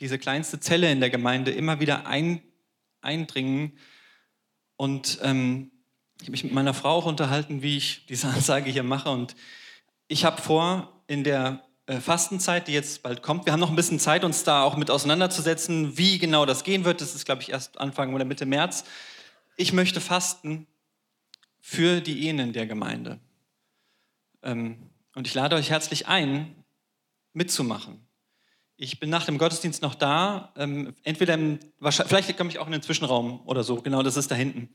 diese 0.00 0.18
kleinste 0.18 0.60
Zelle 0.60 0.92
in 0.92 1.00
der 1.00 1.08
Gemeinde 1.08 1.50
immer 1.50 1.80
wieder 1.80 2.06
ein, 2.06 2.42
eindringen. 3.00 3.78
Und 4.76 5.18
ähm, 5.22 5.70
ich 6.20 6.24
habe 6.24 6.32
mich 6.32 6.44
mit 6.44 6.52
meiner 6.52 6.74
Frau 6.74 6.90
auch 6.90 7.06
unterhalten, 7.06 7.62
wie 7.62 7.78
ich 7.78 8.04
diese 8.04 8.28
Ansage 8.34 8.70
hier 8.70 8.82
mache. 8.82 9.08
Und 9.08 9.34
ich 10.08 10.26
habe 10.26 10.42
vor, 10.42 11.02
in 11.06 11.24
der 11.24 11.64
Fastenzeit, 11.86 12.68
die 12.68 12.72
jetzt 12.72 13.02
bald 13.02 13.22
kommt, 13.22 13.44
wir 13.44 13.52
haben 13.52 13.60
noch 13.60 13.70
ein 13.70 13.76
bisschen 13.76 13.98
Zeit, 13.98 14.24
uns 14.24 14.44
da 14.44 14.62
auch 14.62 14.76
mit 14.76 14.90
auseinanderzusetzen, 14.90 15.98
wie 15.98 16.18
genau 16.18 16.46
das 16.46 16.62
gehen 16.62 16.84
wird. 16.84 17.00
Das 17.00 17.14
ist, 17.14 17.24
glaube 17.24 17.42
ich, 17.42 17.50
erst 17.50 17.80
Anfang 17.80 18.14
oder 18.14 18.24
Mitte 18.24 18.46
März. 18.46 18.84
Ich 19.56 19.72
möchte 19.72 20.00
fasten 20.00 20.66
für 21.60 22.00
die 22.00 22.26
Ehen 22.26 22.38
in 22.38 22.52
der 22.52 22.66
Gemeinde. 22.66 23.18
Ähm, 24.42 24.90
und 25.14 25.26
ich 25.26 25.34
lade 25.34 25.56
euch 25.56 25.70
herzlich 25.70 26.06
ein, 26.06 26.54
mitzumachen. 27.32 28.06
Ich 28.76 28.98
bin 28.98 29.10
nach 29.10 29.26
dem 29.26 29.38
Gottesdienst 29.38 29.82
noch 29.82 29.94
da, 29.94 30.52
ähm, 30.56 30.94
entweder 31.04 31.34
im, 31.34 31.60
vielleicht 31.80 32.36
komme 32.36 32.50
ich 32.50 32.58
auch 32.58 32.66
in 32.66 32.72
den 32.72 32.82
Zwischenraum 32.82 33.40
oder 33.46 33.62
so, 33.62 33.80
genau 33.80 34.02
das 34.02 34.16
ist 34.16 34.30
da 34.30 34.34
hinten. 34.34 34.70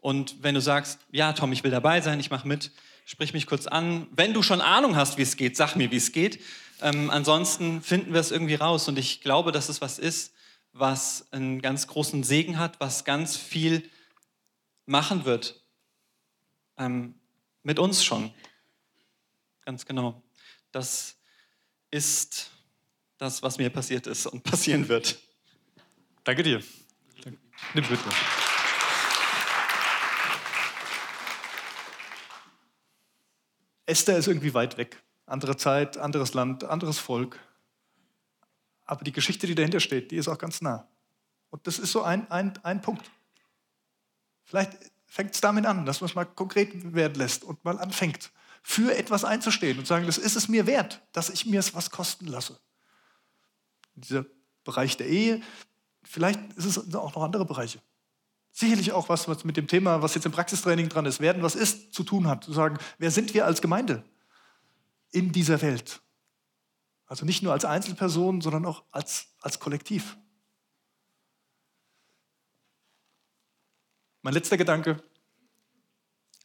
Und 0.00 0.42
wenn 0.42 0.54
du 0.54 0.60
sagst, 0.60 1.00
ja 1.10 1.32
Tom, 1.32 1.52
ich 1.52 1.64
will 1.64 1.70
dabei 1.70 2.00
sein, 2.00 2.20
ich 2.20 2.30
mache 2.30 2.46
mit, 2.46 2.70
sprich 3.08 3.32
mich 3.32 3.46
kurz 3.46 3.66
an. 3.66 4.06
Wenn 4.10 4.34
du 4.34 4.42
schon 4.42 4.60
Ahnung 4.60 4.94
hast, 4.94 5.16
wie 5.16 5.22
es 5.22 5.38
geht, 5.38 5.56
sag 5.56 5.76
mir, 5.76 5.90
wie 5.90 5.96
es 5.96 6.12
geht. 6.12 6.44
Ähm, 6.82 7.08
ansonsten 7.08 7.80
finden 7.80 8.12
wir 8.12 8.20
es 8.20 8.30
irgendwie 8.30 8.54
raus. 8.54 8.86
Und 8.86 8.98
ich 8.98 9.22
glaube, 9.22 9.50
dass 9.50 9.70
es 9.70 9.80
was 9.80 9.98
ist, 9.98 10.34
was 10.74 11.26
einen 11.32 11.62
ganz 11.62 11.86
großen 11.86 12.22
Segen 12.22 12.58
hat, 12.58 12.78
was 12.80 13.06
ganz 13.06 13.34
viel 13.34 13.88
machen 14.84 15.24
wird. 15.24 15.58
Ähm, 16.76 17.14
mit 17.62 17.78
uns 17.78 18.04
schon. 18.04 18.30
Ganz 19.64 19.86
genau. 19.86 20.22
Das 20.70 21.16
ist 21.90 22.50
das, 23.16 23.42
was 23.42 23.56
mir 23.56 23.70
passiert 23.70 24.06
ist 24.06 24.26
und 24.26 24.42
passieren 24.44 24.86
wird. 24.86 25.18
Danke 26.24 26.42
dir. 26.42 26.62
Nimm 27.72 27.86
bitte. 27.88 28.04
Esther 33.88 34.18
ist 34.18 34.28
irgendwie 34.28 34.54
weit 34.54 34.76
weg. 34.76 35.02
Andere 35.26 35.56
Zeit, 35.56 35.96
anderes 35.96 36.34
Land, 36.34 36.64
anderes 36.64 36.98
Volk. 36.98 37.38
Aber 38.84 39.04
die 39.04 39.12
Geschichte, 39.12 39.46
die 39.46 39.54
dahinter 39.54 39.80
steht, 39.80 40.10
die 40.10 40.16
ist 40.16 40.28
auch 40.28 40.38
ganz 40.38 40.60
nah. 40.60 40.88
Und 41.50 41.66
das 41.66 41.78
ist 41.78 41.92
so 41.92 42.02
ein, 42.02 42.30
ein, 42.30 42.52
ein 42.62 42.80
Punkt. 42.80 43.10
Vielleicht 44.44 44.72
fängt 45.06 45.34
es 45.34 45.40
damit 45.40 45.66
an, 45.66 45.86
dass 45.86 46.00
man 46.00 46.10
es 46.10 46.14
mal 46.14 46.24
konkret 46.24 46.94
werden 46.94 47.14
lässt 47.14 47.44
und 47.44 47.64
mal 47.64 47.78
anfängt, 47.78 48.30
für 48.62 48.94
etwas 48.96 49.24
einzustehen 49.24 49.78
und 49.78 49.84
zu 49.84 49.88
sagen, 49.88 50.06
das 50.06 50.18
ist 50.18 50.36
es 50.36 50.48
mir 50.48 50.66
wert, 50.66 51.00
dass 51.12 51.30
ich 51.30 51.46
mir 51.46 51.60
es 51.60 51.74
was 51.74 51.90
kosten 51.90 52.26
lasse. 52.26 52.58
Dieser 53.94 54.26
Bereich 54.64 54.96
der 54.98 55.08
Ehe, 55.08 55.40
vielleicht 56.02 56.40
ist 56.54 56.64
es 56.66 56.94
auch 56.94 57.14
noch 57.14 57.22
andere 57.22 57.46
Bereiche. 57.46 57.80
Sicherlich 58.58 58.90
auch 58.90 59.08
was, 59.08 59.28
was 59.28 59.44
mit 59.44 59.56
dem 59.56 59.68
Thema, 59.68 60.02
was 60.02 60.16
jetzt 60.16 60.26
im 60.26 60.32
Praxistraining 60.32 60.88
dran 60.88 61.06
ist, 61.06 61.20
werden, 61.20 61.44
was 61.44 61.54
ist, 61.54 61.94
zu 61.94 62.02
tun 62.02 62.26
hat. 62.26 62.42
Zu 62.42 62.52
sagen, 62.52 62.76
wer 62.98 63.12
sind 63.12 63.32
wir 63.32 63.46
als 63.46 63.62
Gemeinde 63.62 64.02
in 65.12 65.30
dieser 65.30 65.62
Welt? 65.62 66.02
Also 67.06 67.24
nicht 67.24 67.40
nur 67.40 67.52
als 67.52 67.64
Einzelperson, 67.64 68.40
sondern 68.40 68.66
auch 68.66 68.82
als, 68.90 69.28
als 69.42 69.60
Kollektiv. 69.60 70.16
Mein 74.22 74.34
letzter 74.34 74.56
Gedanke. 74.56 75.04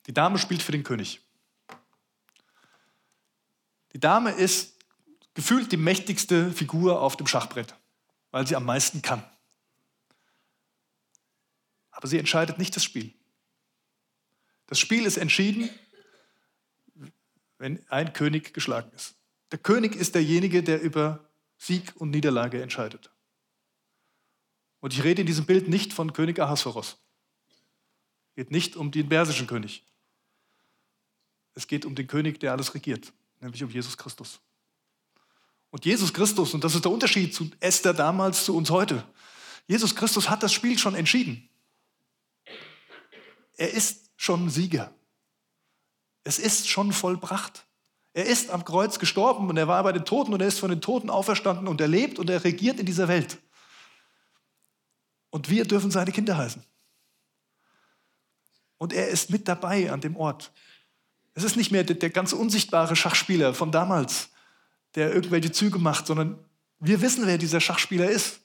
Die 0.05 0.14
Dame 0.14 0.38
spielt 0.38 0.61
für 0.61 0.72
den 0.72 0.84
König. 0.84 1.20
Die 3.93 3.99
Dame 3.99 4.30
ist 4.30 4.78
gefühlt 5.34 5.72
die 5.72 5.78
mächtigste 5.78 6.51
Figur 6.51 7.01
auf 7.01 7.18
dem 7.18 7.26
Schachbrett, 7.26 7.76
weil 8.30 8.45
sie 8.45 8.55
am 8.55 8.66
meisten 8.66 9.01
kann. 9.01 9.24
Aber 12.04 12.10
sie 12.10 12.20
entscheidet 12.20 12.58
nicht 12.58 12.76
das 12.76 12.84
Spiel. 12.84 13.14
Das 14.68 14.78
Spiel 14.78 15.06
ist 15.06 15.16
entschieden, 15.16 15.70
wenn 17.60 17.82
ein 17.88 18.12
König 18.12 18.54
geschlagen 18.54 18.91
ist. 18.93 19.16
Der 19.54 19.58
König 19.58 19.95
ist 19.95 20.14
derjenige, 20.14 20.64
der 20.64 20.82
über 20.82 21.30
Sieg 21.58 21.93
und 21.95 22.10
Niederlage 22.10 22.62
entscheidet. 22.62 23.10
Und 24.82 24.91
ich 24.91 25.06
rede 25.06 25.22
in 25.22 25.28
diesem 25.28 25.45
Bild 25.45 25.70
nicht 25.70 25.93
von 25.93 26.12
König 26.12 26.41
Ahasveros. 26.41 26.97
Es 28.32 28.36
geht 28.36 28.51
nicht 28.51 28.76
um 28.76 28.91
den 28.91 29.08
persischen 29.08 29.47
König. 29.47 29.86
Es 31.54 31.68
geht 31.68 31.86
um 31.86 31.95
den 31.95 32.08
König, 32.08 32.38
der 32.41 32.51
alles 32.51 32.76
regiert, 32.76 33.14
nämlich 33.39 33.64
um 33.64 33.70
Jesus 33.70 33.97
Christus. 33.97 34.41
Und 35.70 35.86
Jesus 35.86 36.14
Christus, 36.14 36.54
und 36.54 36.66
das 36.66 36.76
ist 36.76 36.84
der 36.84 36.91
Unterschied 36.91 37.34
zu 37.34 37.49
Esther 37.62 37.93
damals, 37.93 38.43
zu 38.43 38.58
uns 38.58 38.70
heute, 38.72 39.08
Jesus 39.68 39.95
Christus 39.95 40.30
hat 40.30 40.43
das 40.43 40.51
Spiel 40.51 40.78
schon 40.78 40.95
entschieden. 40.95 41.47
Er 43.58 43.72
ist 43.72 44.12
schon 44.16 44.49
Sieger. 44.49 44.93
Es 46.24 46.39
ist 46.39 46.70
schon 46.70 46.93
vollbracht. 46.93 47.66
Er 48.14 48.26
ist 48.26 48.51
am 48.51 48.64
Kreuz 48.64 48.99
gestorben 48.99 49.49
und 49.49 49.58
er 49.58 49.68
war 49.68 49.84
bei 49.84 49.91
den 49.91 50.06
Toten 50.06 50.34
und 50.34 50.41
er 50.41 50.47
ist 50.47 50.60
von 50.60 50.70
den 50.70 50.82
Toten 50.82 51.10
auferstanden 51.10 51.68
und 51.68 51.82
er 51.82 51.88
lebt 51.88 52.20
und 52.20 52.30
er 52.30 52.43
regiert 52.43 52.80
in 52.80 52.86
dieser 52.86 53.08
Welt. 53.08 53.39
Und 55.32 55.49
wir 55.49 55.66
dürfen 55.66 55.89
seine 55.89 56.12
Kinder 56.12 56.38
heißen. 56.38 56.64
Und 58.78 58.93
er 58.93 59.08
ist 59.08 59.32
mit 59.32 59.47
dabei 59.47 59.91
an 59.91 60.01
dem 60.01 60.16
Ort. 60.16 60.51
Es 61.34 61.43
ist 61.43 61.56
nicht 61.56 61.72
mehr 61.72 61.84
der, 61.84 61.95
der 61.95 62.12
ganz 62.12 62.34
unsichtbare 62.34 62.95
Schachspieler 62.95 63.56
von 63.56 63.72
damals, 63.72 64.30
der 64.93 65.12
irgendwelche 65.12 65.51
Züge 65.51 65.80
macht, 65.80 66.06
sondern 66.06 66.38
wir 66.80 67.01
wissen, 67.01 67.26
wer 67.26 67.39
dieser 67.39 67.62
Schachspieler 67.62 68.10
ist, 68.10 68.41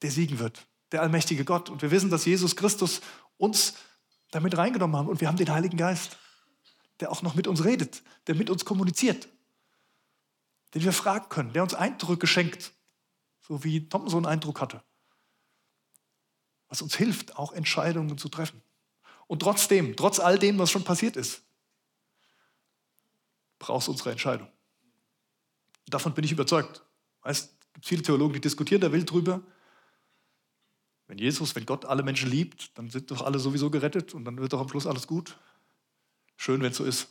der 0.00 0.10
siegen 0.10 0.40
wird, 0.40 0.66
der 0.90 1.02
allmächtige 1.02 1.44
Gott. 1.44 1.70
Und 1.70 1.82
wir 1.82 1.92
wissen, 1.92 2.10
dass 2.10 2.24
Jesus 2.24 2.56
Christus 2.56 3.00
uns 3.36 3.74
damit 4.30 4.56
reingenommen 4.56 4.96
hat 4.96 5.06
und 5.08 5.20
wir 5.20 5.28
haben 5.28 5.36
den 5.36 5.50
Heiligen 5.50 5.76
Geist 5.76 6.16
der 7.02 7.10
auch 7.10 7.22
noch 7.22 7.34
mit 7.34 7.48
uns 7.48 7.64
redet, 7.64 8.04
der 8.28 8.36
mit 8.36 8.48
uns 8.48 8.64
kommuniziert, 8.64 9.28
den 10.72 10.84
wir 10.84 10.92
fragen 10.92 11.28
können, 11.28 11.52
der 11.52 11.64
uns 11.64 11.74
Eindrücke 11.74 12.28
schenkt, 12.28 12.72
so 13.40 13.64
wie 13.64 13.88
Tom 13.88 14.08
so 14.08 14.16
einen 14.18 14.26
Eindruck 14.26 14.60
hatte, 14.60 14.84
was 16.68 16.80
uns 16.80 16.94
hilft, 16.94 17.36
auch 17.36 17.52
Entscheidungen 17.52 18.18
zu 18.18 18.28
treffen. 18.28 18.62
Und 19.26 19.40
trotzdem, 19.40 19.96
trotz 19.96 20.20
all 20.20 20.38
dem, 20.38 20.60
was 20.60 20.70
schon 20.70 20.84
passiert 20.84 21.16
ist, 21.16 21.42
brauchst 23.58 23.88
du 23.88 23.92
unsere 23.92 24.12
Entscheidung. 24.12 24.48
Davon 25.86 26.14
bin 26.14 26.24
ich 26.24 26.30
überzeugt. 26.30 26.84
Weißt, 27.22 27.52
es 27.52 27.72
gibt 27.72 27.86
viele 27.86 28.02
Theologen, 28.02 28.34
die 28.34 28.40
diskutieren 28.40 28.80
da 28.80 28.92
wild 28.92 29.10
drüber. 29.10 29.42
Wenn 31.12 31.18
Jesus, 31.18 31.54
wenn 31.54 31.66
Gott 31.66 31.84
alle 31.84 32.02
Menschen 32.02 32.30
liebt, 32.30 32.70
dann 32.78 32.88
sind 32.88 33.10
doch 33.10 33.20
alle 33.20 33.38
sowieso 33.38 33.68
gerettet 33.68 34.14
und 34.14 34.24
dann 34.24 34.38
wird 34.38 34.54
doch 34.54 34.60
am 34.60 34.70
Schluss 34.70 34.86
alles 34.86 35.06
gut. 35.06 35.36
Schön, 36.38 36.62
wenn 36.62 36.70
es 36.70 36.78
so 36.78 36.86
ist. 36.86 37.08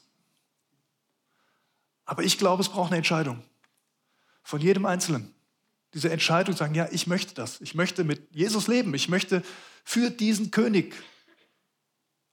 Aber 2.06 2.24
ich 2.24 2.39
glaube, 2.39 2.64
es 2.64 2.70
braucht 2.70 2.88
eine 2.89 2.97
Entscheidung 2.97 3.43
von 4.41 4.60
jedem 4.60 4.88
Einzelnen. 4.88 5.36
Diese 5.93 6.10
Entscheidung 6.10 6.56
sagen, 6.56 6.74
ja, 6.74 6.89
ich 6.91 7.06
möchte 7.06 7.36
das. 7.36 7.62
Ich 7.62 7.76
möchte 7.76 8.04
mit 8.04 8.28
Jesus 8.34 8.68
leben. 8.68 8.91
Ich 8.95 9.08
möchte 9.08 9.43
für 9.84 10.10
diesen 10.10 10.49
König 10.49 10.95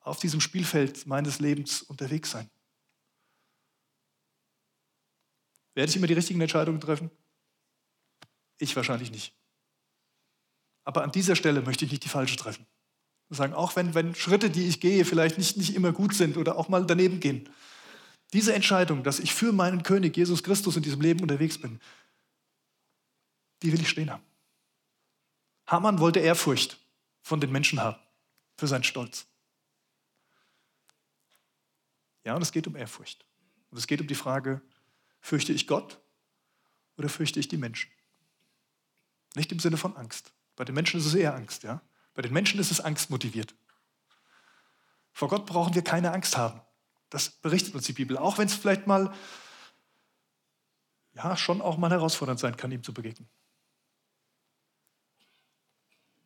auf 0.01 0.21
diesem 0.21 0.41
Spielfeld 0.41 1.07
meines 1.07 1.39
Lebens 1.39 1.83
unterwegs 1.83 2.31
sein. 2.31 2.49
Werde 5.75 5.91
ich 5.91 5.97
immer 5.97 6.07
die 6.07 6.15
richtigen 6.15 6.41
Entscheidungen 6.41 6.81
treffen? 6.81 7.11
Ich 8.57 8.75
wahrscheinlich 8.75 9.11
nicht. 9.11 9.38
Aber 10.89 11.03
an 11.03 11.13
dieser 11.13 11.37
Stelle 11.37 11.61
möchte 11.61 11.85
ich 11.85 11.91
nicht 11.91 12.05
die 12.05 12.09
falsche 12.09 12.37
treffen. 12.37 12.65
Sagen, 13.29 13.53
auch 13.53 13.77
wenn, 13.77 13.93
wenn 13.93 14.15
Schritte, 14.15 14.49
die 14.49 14.67
ich 14.67 14.81
gehe, 14.81 15.05
vielleicht 15.05 15.37
nicht, 15.37 15.59
nicht 15.59 15.75
immer 15.75 15.93
gut 15.93 16.15
sind 16.15 16.39
oder 16.39 16.57
auch 16.57 16.71
mal 16.71 16.87
daneben 16.87 17.21
gehen. 17.21 17.47
Diese 18.33 18.55
Entscheidung, 18.55 19.03
dass 19.03 19.19
ich 19.19 19.35
für 19.35 19.53
meinen 19.53 19.83
König 19.83 20.17
Jesus 20.17 20.43
Christus 20.43 20.79
in 20.79 20.83
diesem 20.83 21.03
Leben 21.03 21.21
unterwegs 21.21 21.59
bin, 21.59 21.79
die 23.63 23.71
will 23.71 23.83
ich 23.83 23.91
stehen 23.91 24.11
haben. 24.11 24.23
Hamann 25.67 25.99
wollte 25.99 26.21
Ehrfurcht 26.21 26.79
von 27.21 27.39
den 27.39 27.53
Menschen 27.53 27.83
haben, 27.83 27.99
für 28.57 28.67
seinen 28.67 28.85
Stolz. 28.85 29.27
Ja, 32.25 32.35
und 32.35 32.41
es 32.41 32.51
geht 32.51 32.67
um 32.67 32.77
Ehrfurcht. 32.77 33.27
Und 33.71 33.77
es 33.77 33.87
geht 33.87 34.01
um 34.01 34.07
die 34.07 34.15
Frage, 34.15 34.63
fürchte 35.21 35.53
ich 35.53 35.67
Gott 35.67 36.01
oder 36.97 37.11
fürchte 37.11 37.41
ich 37.41 37.49
die 37.49 37.59
Menschen? 37.59 37.91
Nicht 39.35 39.53
im 39.53 39.59
Sinne 39.59 39.77
von 39.77 39.95
Angst. 39.95 40.33
Bei 40.59 40.65
den 40.65 40.75
Menschen 40.75 40.99
ist 40.99 41.07
es 41.07 41.15
eher 41.15 41.37
Angst, 41.37 41.63
ja. 41.63 41.81
Bei 42.15 42.23
den 42.23 42.33
Menschen 42.33 42.59
ist 42.59 42.73
es 42.73 42.81
angstmotiviert. 42.81 43.55
Vor 45.13 45.29
Gott 45.29 45.47
brauchen 45.47 45.73
wir 45.77 45.83
keine 45.83 46.11
Angst 46.13 46.37
haben. 46.37 46.61
Das 47.11 47.31
berichtet 47.31 47.77
uns 47.77 47.85
die 47.85 47.93
Bibel. 47.93 48.19
Auch 48.19 48.39
wenn 48.39 48.49
es 48.49 48.55
vielleicht 48.55 48.89
mal, 48.89 49.15
ja, 51.15 51.37
schon 51.37 51.63
auch 51.63 51.77
mal 51.77 51.91
herausfordernd 51.91 52.41
sein 52.41 52.57
kann, 52.57 52.73
ihm 52.73 52.83
zu 52.83 52.93
begegnen. 52.93 53.29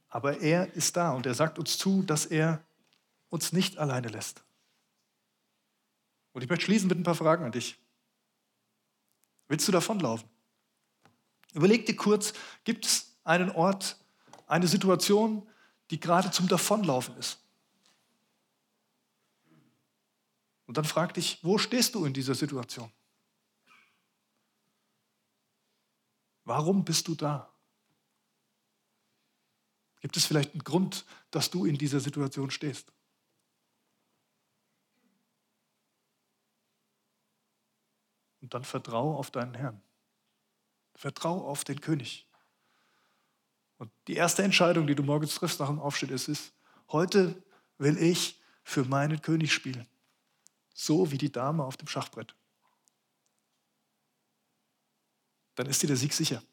Aber 0.09 0.41
er 0.41 0.73
ist 0.73 0.97
da 0.97 1.13
und 1.13 1.27
er 1.27 1.35
sagt 1.35 1.59
uns 1.59 1.77
zu, 1.77 2.03
dass 2.03 2.25
er 2.25 2.65
uns 3.29 3.53
nicht 3.53 3.77
alleine 3.77 4.09
lässt. 4.09 4.43
Und 6.33 6.41
ich 6.41 6.49
möchte 6.49 6.65
schließen 6.65 6.89
mit 6.89 6.99
ein 6.99 7.03
paar 7.03 7.15
Fragen 7.15 7.45
an 7.45 7.53
dich. 7.53 7.77
Willst 9.49 9.69
du 9.69 9.73
davonlaufen? 9.73 10.27
Überleg 11.53 11.85
dir 11.85 11.97
kurz, 11.97 12.33
gibt 12.65 12.87
es 12.87 13.15
einen 13.25 13.51
Ort, 13.51 14.02
eine 14.53 14.69
Situation, 14.69 15.49
die 15.91 15.99
gerade 15.99 16.31
zum 16.31 16.47
Davonlaufen 16.47 17.17
ist. 17.17 17.39
Und 20.67 20.77
dann 20.77 20.85
frag 20.85 21.15
dich, 21.15 21.43
wo 21.43 21.57
stehst 21.57 21.95
du 21.95 22.05
in 22.05 22.13
dieser 22.13 22.35
Situation? 22.35 22.93
Warum 26.45 26.85
bist 26.85 27.09
du 27.09 27.15
da? 27.15 27.51
Gibt 30.01 30.19
es 30.19 30.27
vielleicht 30.27 30.53
einen 30.53 30.65
Grund, 30.65 31.07
dass 31.31 31.49
du 31.49 31.65
in 31.65 31.79
dieser 31.79 32.01
Situation 32.01 32.51
stehst? 32.51 32.93
Und 38.43 38.53
dann 38.53 38.65
vertraue 38.65 39.17
auf 39.17 39.31
deinen 39.31 39.55
Herrn. 39.55 39.81
Vertraue 40.95 41.43
auf 41.43 41.65
den 41.65 41.81
König. 41.81 42.27
Und 43.83 43.91
die 44.07 44.15
erste 44.15 44.45
Entscheidung, 44.45 44.87
die 44.87 44.95
du 44.95 45.03
morgens 45.03 45.35
triffst 45.35 45.59
nach 45.59 45.67
dem 45.67 45.81
Aufstehen, 45.81 46.11
ist, 46.11 46.29
ist, 46.29 46.53
heute 46.93 47.43
will 47.79 47.99
ich 47.99 48.41
für 48.63 48.85
meinen 48.85 49.21
König 49.21 49.53
spielen. 49.53 49.89
So 50.73 51.11
wie 51.11 51.19
die 51.19 51.33
Dame 51.33 51.65
auf 51.65 51.77
dem 51.77 51.89
Schachbrett. 51.89 52.33
Dann 55.57 55.67
ist 55.67 55.83
dir 55.83 55.89
der 55.89 55.97
Sieg 55.97 56.13
sicher. 56.13 56.45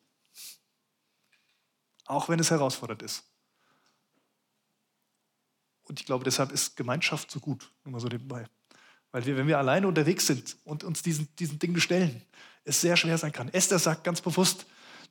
Auch 2.05 2.30
wenn 2.30 2.39
es 2.39 2.49
herausfordernd 2.49 3.03
ist. 3.03 3.23
Und 5.84 5.99
ich 5.99 6.07
glaube, 6.07 6.23
deshalb 6.23 6.51
ist 6.51 6.75
Gemeinschaft 6.75 7.30
so 7.30 7.39
gut, 7.39 7.71
nur 7.84 7.91
mal 7.91 7.99
so 7.99 8.07
nebenbei. 8.07 8.47
Weil 9.11 9.27
wir, 9.27 9.38
wenn 9.38 9.45
wir 9.45 9.59
alleine 9.59 9.88
unterwegs 9.88 10.25
sind 10.25 10.57
und 10.63 10.84
uns 10.84 11.03
diesen, 11.03 11.27
diesen 11.36 11.59
Dingen 11.59 11.80
stellen, 11.80 12.25
es 12.63 12.82
sehr 12.82 12.97
schwer 12.97 13.19
sein 13.19 13.32
kann. 13.32 13.49
Esther 13.49 13.77
sagt 13.77 14.03
ganz 14.03 14.19
bewusst, 14.19 14.65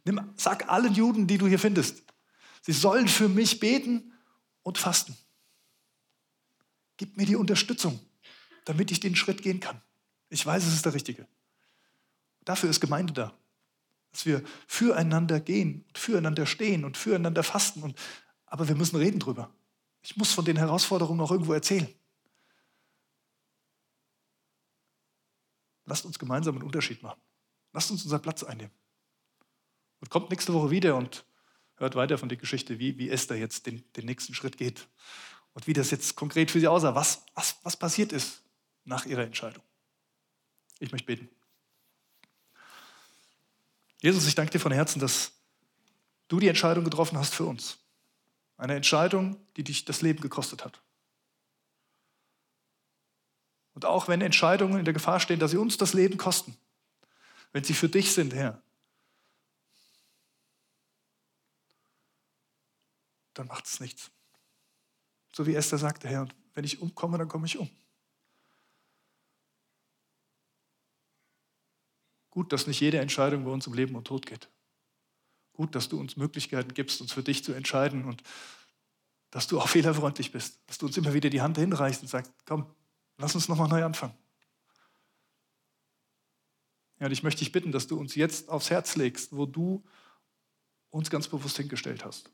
nimm, 0.09 0.33
sag 0.37 0.69
allen 0.69 0.95
Juden, 0.95 1.27
die 1.27 1.39
du 1.39 1.47
hier 1.47 1.59
findest, 1.59 2.03
Sie 2.63 2.73
sollen 2.73 3.09
für 3.09 3.29
mich 3.29 3.61
beten 3.61 4.13
und 4.63 4.79
fasten. 4.79 5.17
Gib 6.97 7.17
mir 7.17 7.25
die 7.25 7.37
Unterstützung, 7.37 8.01
damit 8.65 8.91
ich 8.91 9.01
den 9.01 9.17
Schritt 9.17 9.43
gehen 9.43 9.61
kann. 9.61 9.81
Ich 10.29 10.45
weiß, 10.45 10.67
es 10.67 10.75
ist 10.75 10.85
der 10.85 10.95
richtige. 10.95 11.27
Dafür 12.45 12.69
ist 12.69 12.81
Gemeinde 12.81 13.13
da. 13.13 13.33
Dass 14.11 14.27
wir 14.27 14.43
füreinander 14.67 15.39
gehen 15.41 15.85
und 15.87 15.99
füreinander 15.99 16.47
stehen 16.47 16.85
und 16.85 16.97
füreinander 16.97 17.43
fasten. 17.43 17.83
Und, 17.83 17.99
aber 18.47 18.69
wir 18.69 18.75
müssen 18.75 18.97
reden 18.97 19.21
drüber. 19.21 19.51
Ich 20.03 20.17
muss 20.17 20.33
von 20.33 20.45
den 20.45 20.57
Herausforderungen 20.57 21.21
auch 21.21 21.31
irgendwo 21.31 21.53
erzählen. 21.53 21.89
Lasst 25.85 26.05
uns 26.05 26.19
gemeinsam 26.19 26.57
einen 26.57 26.65
Unterschied 26.65 27.03
machen. 27.03 27.21
Lasst 27.73 27.91
uns 27.91 28.03
unseren 28.03 28.21
Platz 28.21 28.43
einnehmen. 28.43 28.73
Und 30.01 30.11
kommt 30.11 30.31
nächste 30.31 30.55
Woche 30.55 30.71
wieder 30.71 30.97
und 30.97 31.25
hört 31.77 31.95
weiter 31.95 32.19
von 32.19 32.29
der 32.29 32.39
Geschichte, 32.39 32.79
wie, 32.79 32.99
wie 32.99 33.11
Esther 33.11 33.37
jetzt 33.37 33.67
den, 33.67 33.85
den 33.95 34.07
nächsten 34.07 34.35
Schritt 34.35 34.57
geht 34.57 34.89
und 35.55 35.67
wie 35.67 35.73
das 35.73 35.91
jetzt 35.91 36.17
konkret 36.17 36.51
für 36.51 36.61
sie 36.61 36.69
aussah, 36.69 36.95
was, 36.95 37.25
was, 37.35 37.57
was 37.63 37.77
passiert 37.77 38.13
ist 38.13 38.43
nach 38.85 39.07
ihrer 39.07 39.23
Entscheidung. 39.23 39.63
Ich 40.79 40.93
möchte 40.93 41.07
beten. 41.07 41.29
Jesus, 44.01 44.27
ich 44.27 44.35
danke 44.35 44.53
dir 44.53 44.61
von 44.61 44.73
Herzen, 44.73 45.01
dass 45.01 45.33
du 46.29 46.39
die 46.39 46.49
Entscheidung 46.49 46.85
getroffen 46.85 47.19
hast 47.19 47.35
für 47.35 47.45
uns. 47.45 47.79
Eine 48.57 48.75
Entscheidung, 48.75 49.37
die 49.57 49.65
dich 49.65 49.85
das 49.85 50.03
Leben 50.03 50.21
gekostet 50.21 50.65
hat. 50.65 50.81
Und 53.75 53.85
auch 53.85 54.09
wenn 54.09 54.21
Entscheidungen 54.21 54.79
in 54.79 54.85
der 54.85 54.95
Gefahr 54.95 55.21
stehen, 55.21 55.39
dass 55.39 55.53
sie 55.53 55.57
uns 55.57 55.77
das 55.77 55.95
Leben 55.95 56.19
kosten, 56.19 56.57
wenn 57.53 57.65
sie 57.65 57.75
für 57.75 57.89
dich 57.89 58.13
sind, 58.13 58.35
Herr, 58.35 58.61
dann 63.39 63.47
macht 63.47 63.67
es 63.67 63.79
nichts. 63.81 64.11
So 65.33 65.47
wie 65.47 65.55
Esther 65.55 65.79
sagte, 65.79 66.09
Herr, 66.09 66.23
und 66.23 66.35
wenn 66.55 66.65
ich 66.65 66.81
umkomme, 66.81 67.19
dann 67.19 67.29
komme 67.29 67.47
ich 67.47 67.57
um. 67.57 67.71
Gut, 72.31 72.53
dass 72.53 72.67
nicht 72.67 72.81
jede 72.81 72.99
Entscheidung 72.99 73.45
bei 73.45 73.51
uns 73.51 73.67
um 73.67 73.75
Leben 73.75 73.95
und 73.95 74.07
Tod 74.07 74.27
geht. 74.27 74.49
Gut, 75.53 75.75
dass 75.75 75.89
du 75.89 75.99
uns 75.99 76.17
Möglichkeiten 76.17 76.75
gibst, 76.75 77.01
uns 77.01 77.13
für 77.13 77.23
dich 77.23 77.45
zu 77.45 77.53
entscheiden 77.53 78.05
und 78.05 78.23
dass 79.31 79.47
du 79.47 79.61
auch 79.61 79.69
fehlerfreundlich 79.69 80.33
bist, 80.33 80.61
dass 80.67 80.79
du 80.79 80.87
uns 80.87 80.97
immer 80.97 81.13
wieder 81.13 81.31
die 81.31 81.43
Hand 81.43 81.59
hinreichst 81.59 82.03
und 82.03 82.09
sagst, 82.09 82.33
komm, 82.45 82.67
lass 83.19 83.35
uns 83.35 83.49
nochmal 83.49 83.69
neu 83.69 83.85
anfangen. 83.85 84.15
Ja, 86.99 87.07
und 87.07 87.13
ich 87.13 87.23
möchte 87.23 87.41
dich 87.41 87.53
bitten, 87.53 87.71
dass 87.71 87.87
du 87.87 87.99
uns 87.99 88.15
jetzt 88.15 88.49
aufs 88.49 88.71
Herz 88.71 88.97
legst, 88.97 89.37
wo 89.37 89.47
du 89.47 89.85
uns 90.91 91.11
ganz 91.11 91.29
bewusst 91.29 91.57
hingestellt 91.57 92.05
hast. 92.05 92.31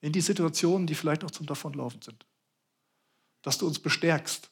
In 0.00 0.12
die 0.12 0.20
Situationen, 0.20 0.86
die 0.86 0.94
vielleicht 0.94 1.22
noch 1.22 1.30
zum 1.30 1.46
Davonlaufen 1.46 2.02
sind. 2.02 2.26
Dass 3.42 3.58
du 3.58 3.66
uns 3.66 3.78
bestärkst. 3.78 4.50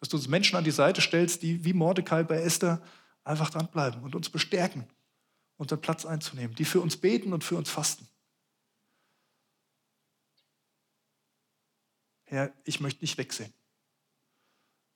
Dass 0.00 0.08
du 0.08 0.16
uns 0.16 0.28
Menschen 0.28 0.56
an 0.56 0.64
die 0.64 0.70
Seite 0.70 1.00
stellst, 1.00 1.42
die 1.42 1.64
wie 1.64 1.72
Mordecai 1.72 2.22
bei 2.22 2.36
Esther 2.36 2.82
einfach 3.24 3.50
dranbleiben 3.50 4.02
und 4.02 4.14
uns 4.14 4.28
bestärken, 4.28 4.86
unseren 5.56 5.80
Platz 5.80 6.04
einzunehmen, 6.04 6.56
die 6.56 6.64
für 6.64 6.80
uns 6.80 6.96
beten 6.96 7.32
und 7.32 7.44
für 7.44 7.56
uns 7.56 7.70
fasten. 7.70 8.08
Herr, 12.24 12.52
ich 12.64 12.80
möchte 12.80 13.02
nicht 13.02 13.18
wegsehen. 13.18 13.52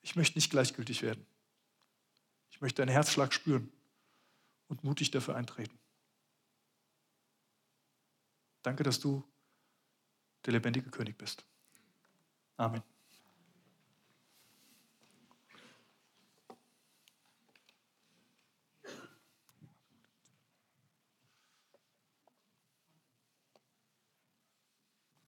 Ich 0.03 0.17
möchte 0.17 0.39
nicht 0.39 0.51
gleichgültig 0.51 1.03
werden. 1.03 1.27
Ich 2.51 2.61
möchte 2.61 2.81
deinen 2.81 2.93
Herzschlag 2.93 3.35
spüren 3.35 3.71
und 4.69 4.83
mutig 4.85 5.11
dafür 5.11 5.37
eintreten. 5.37 5.79
Danke, 8.67 8.83
dass 8.83 8.99
du 8.99 9.23
der 10.45 10.55
lebendige 10.55 10.91
König 10.91 11.17
bist. 11.17 11.47
Amen. 12.57 12.83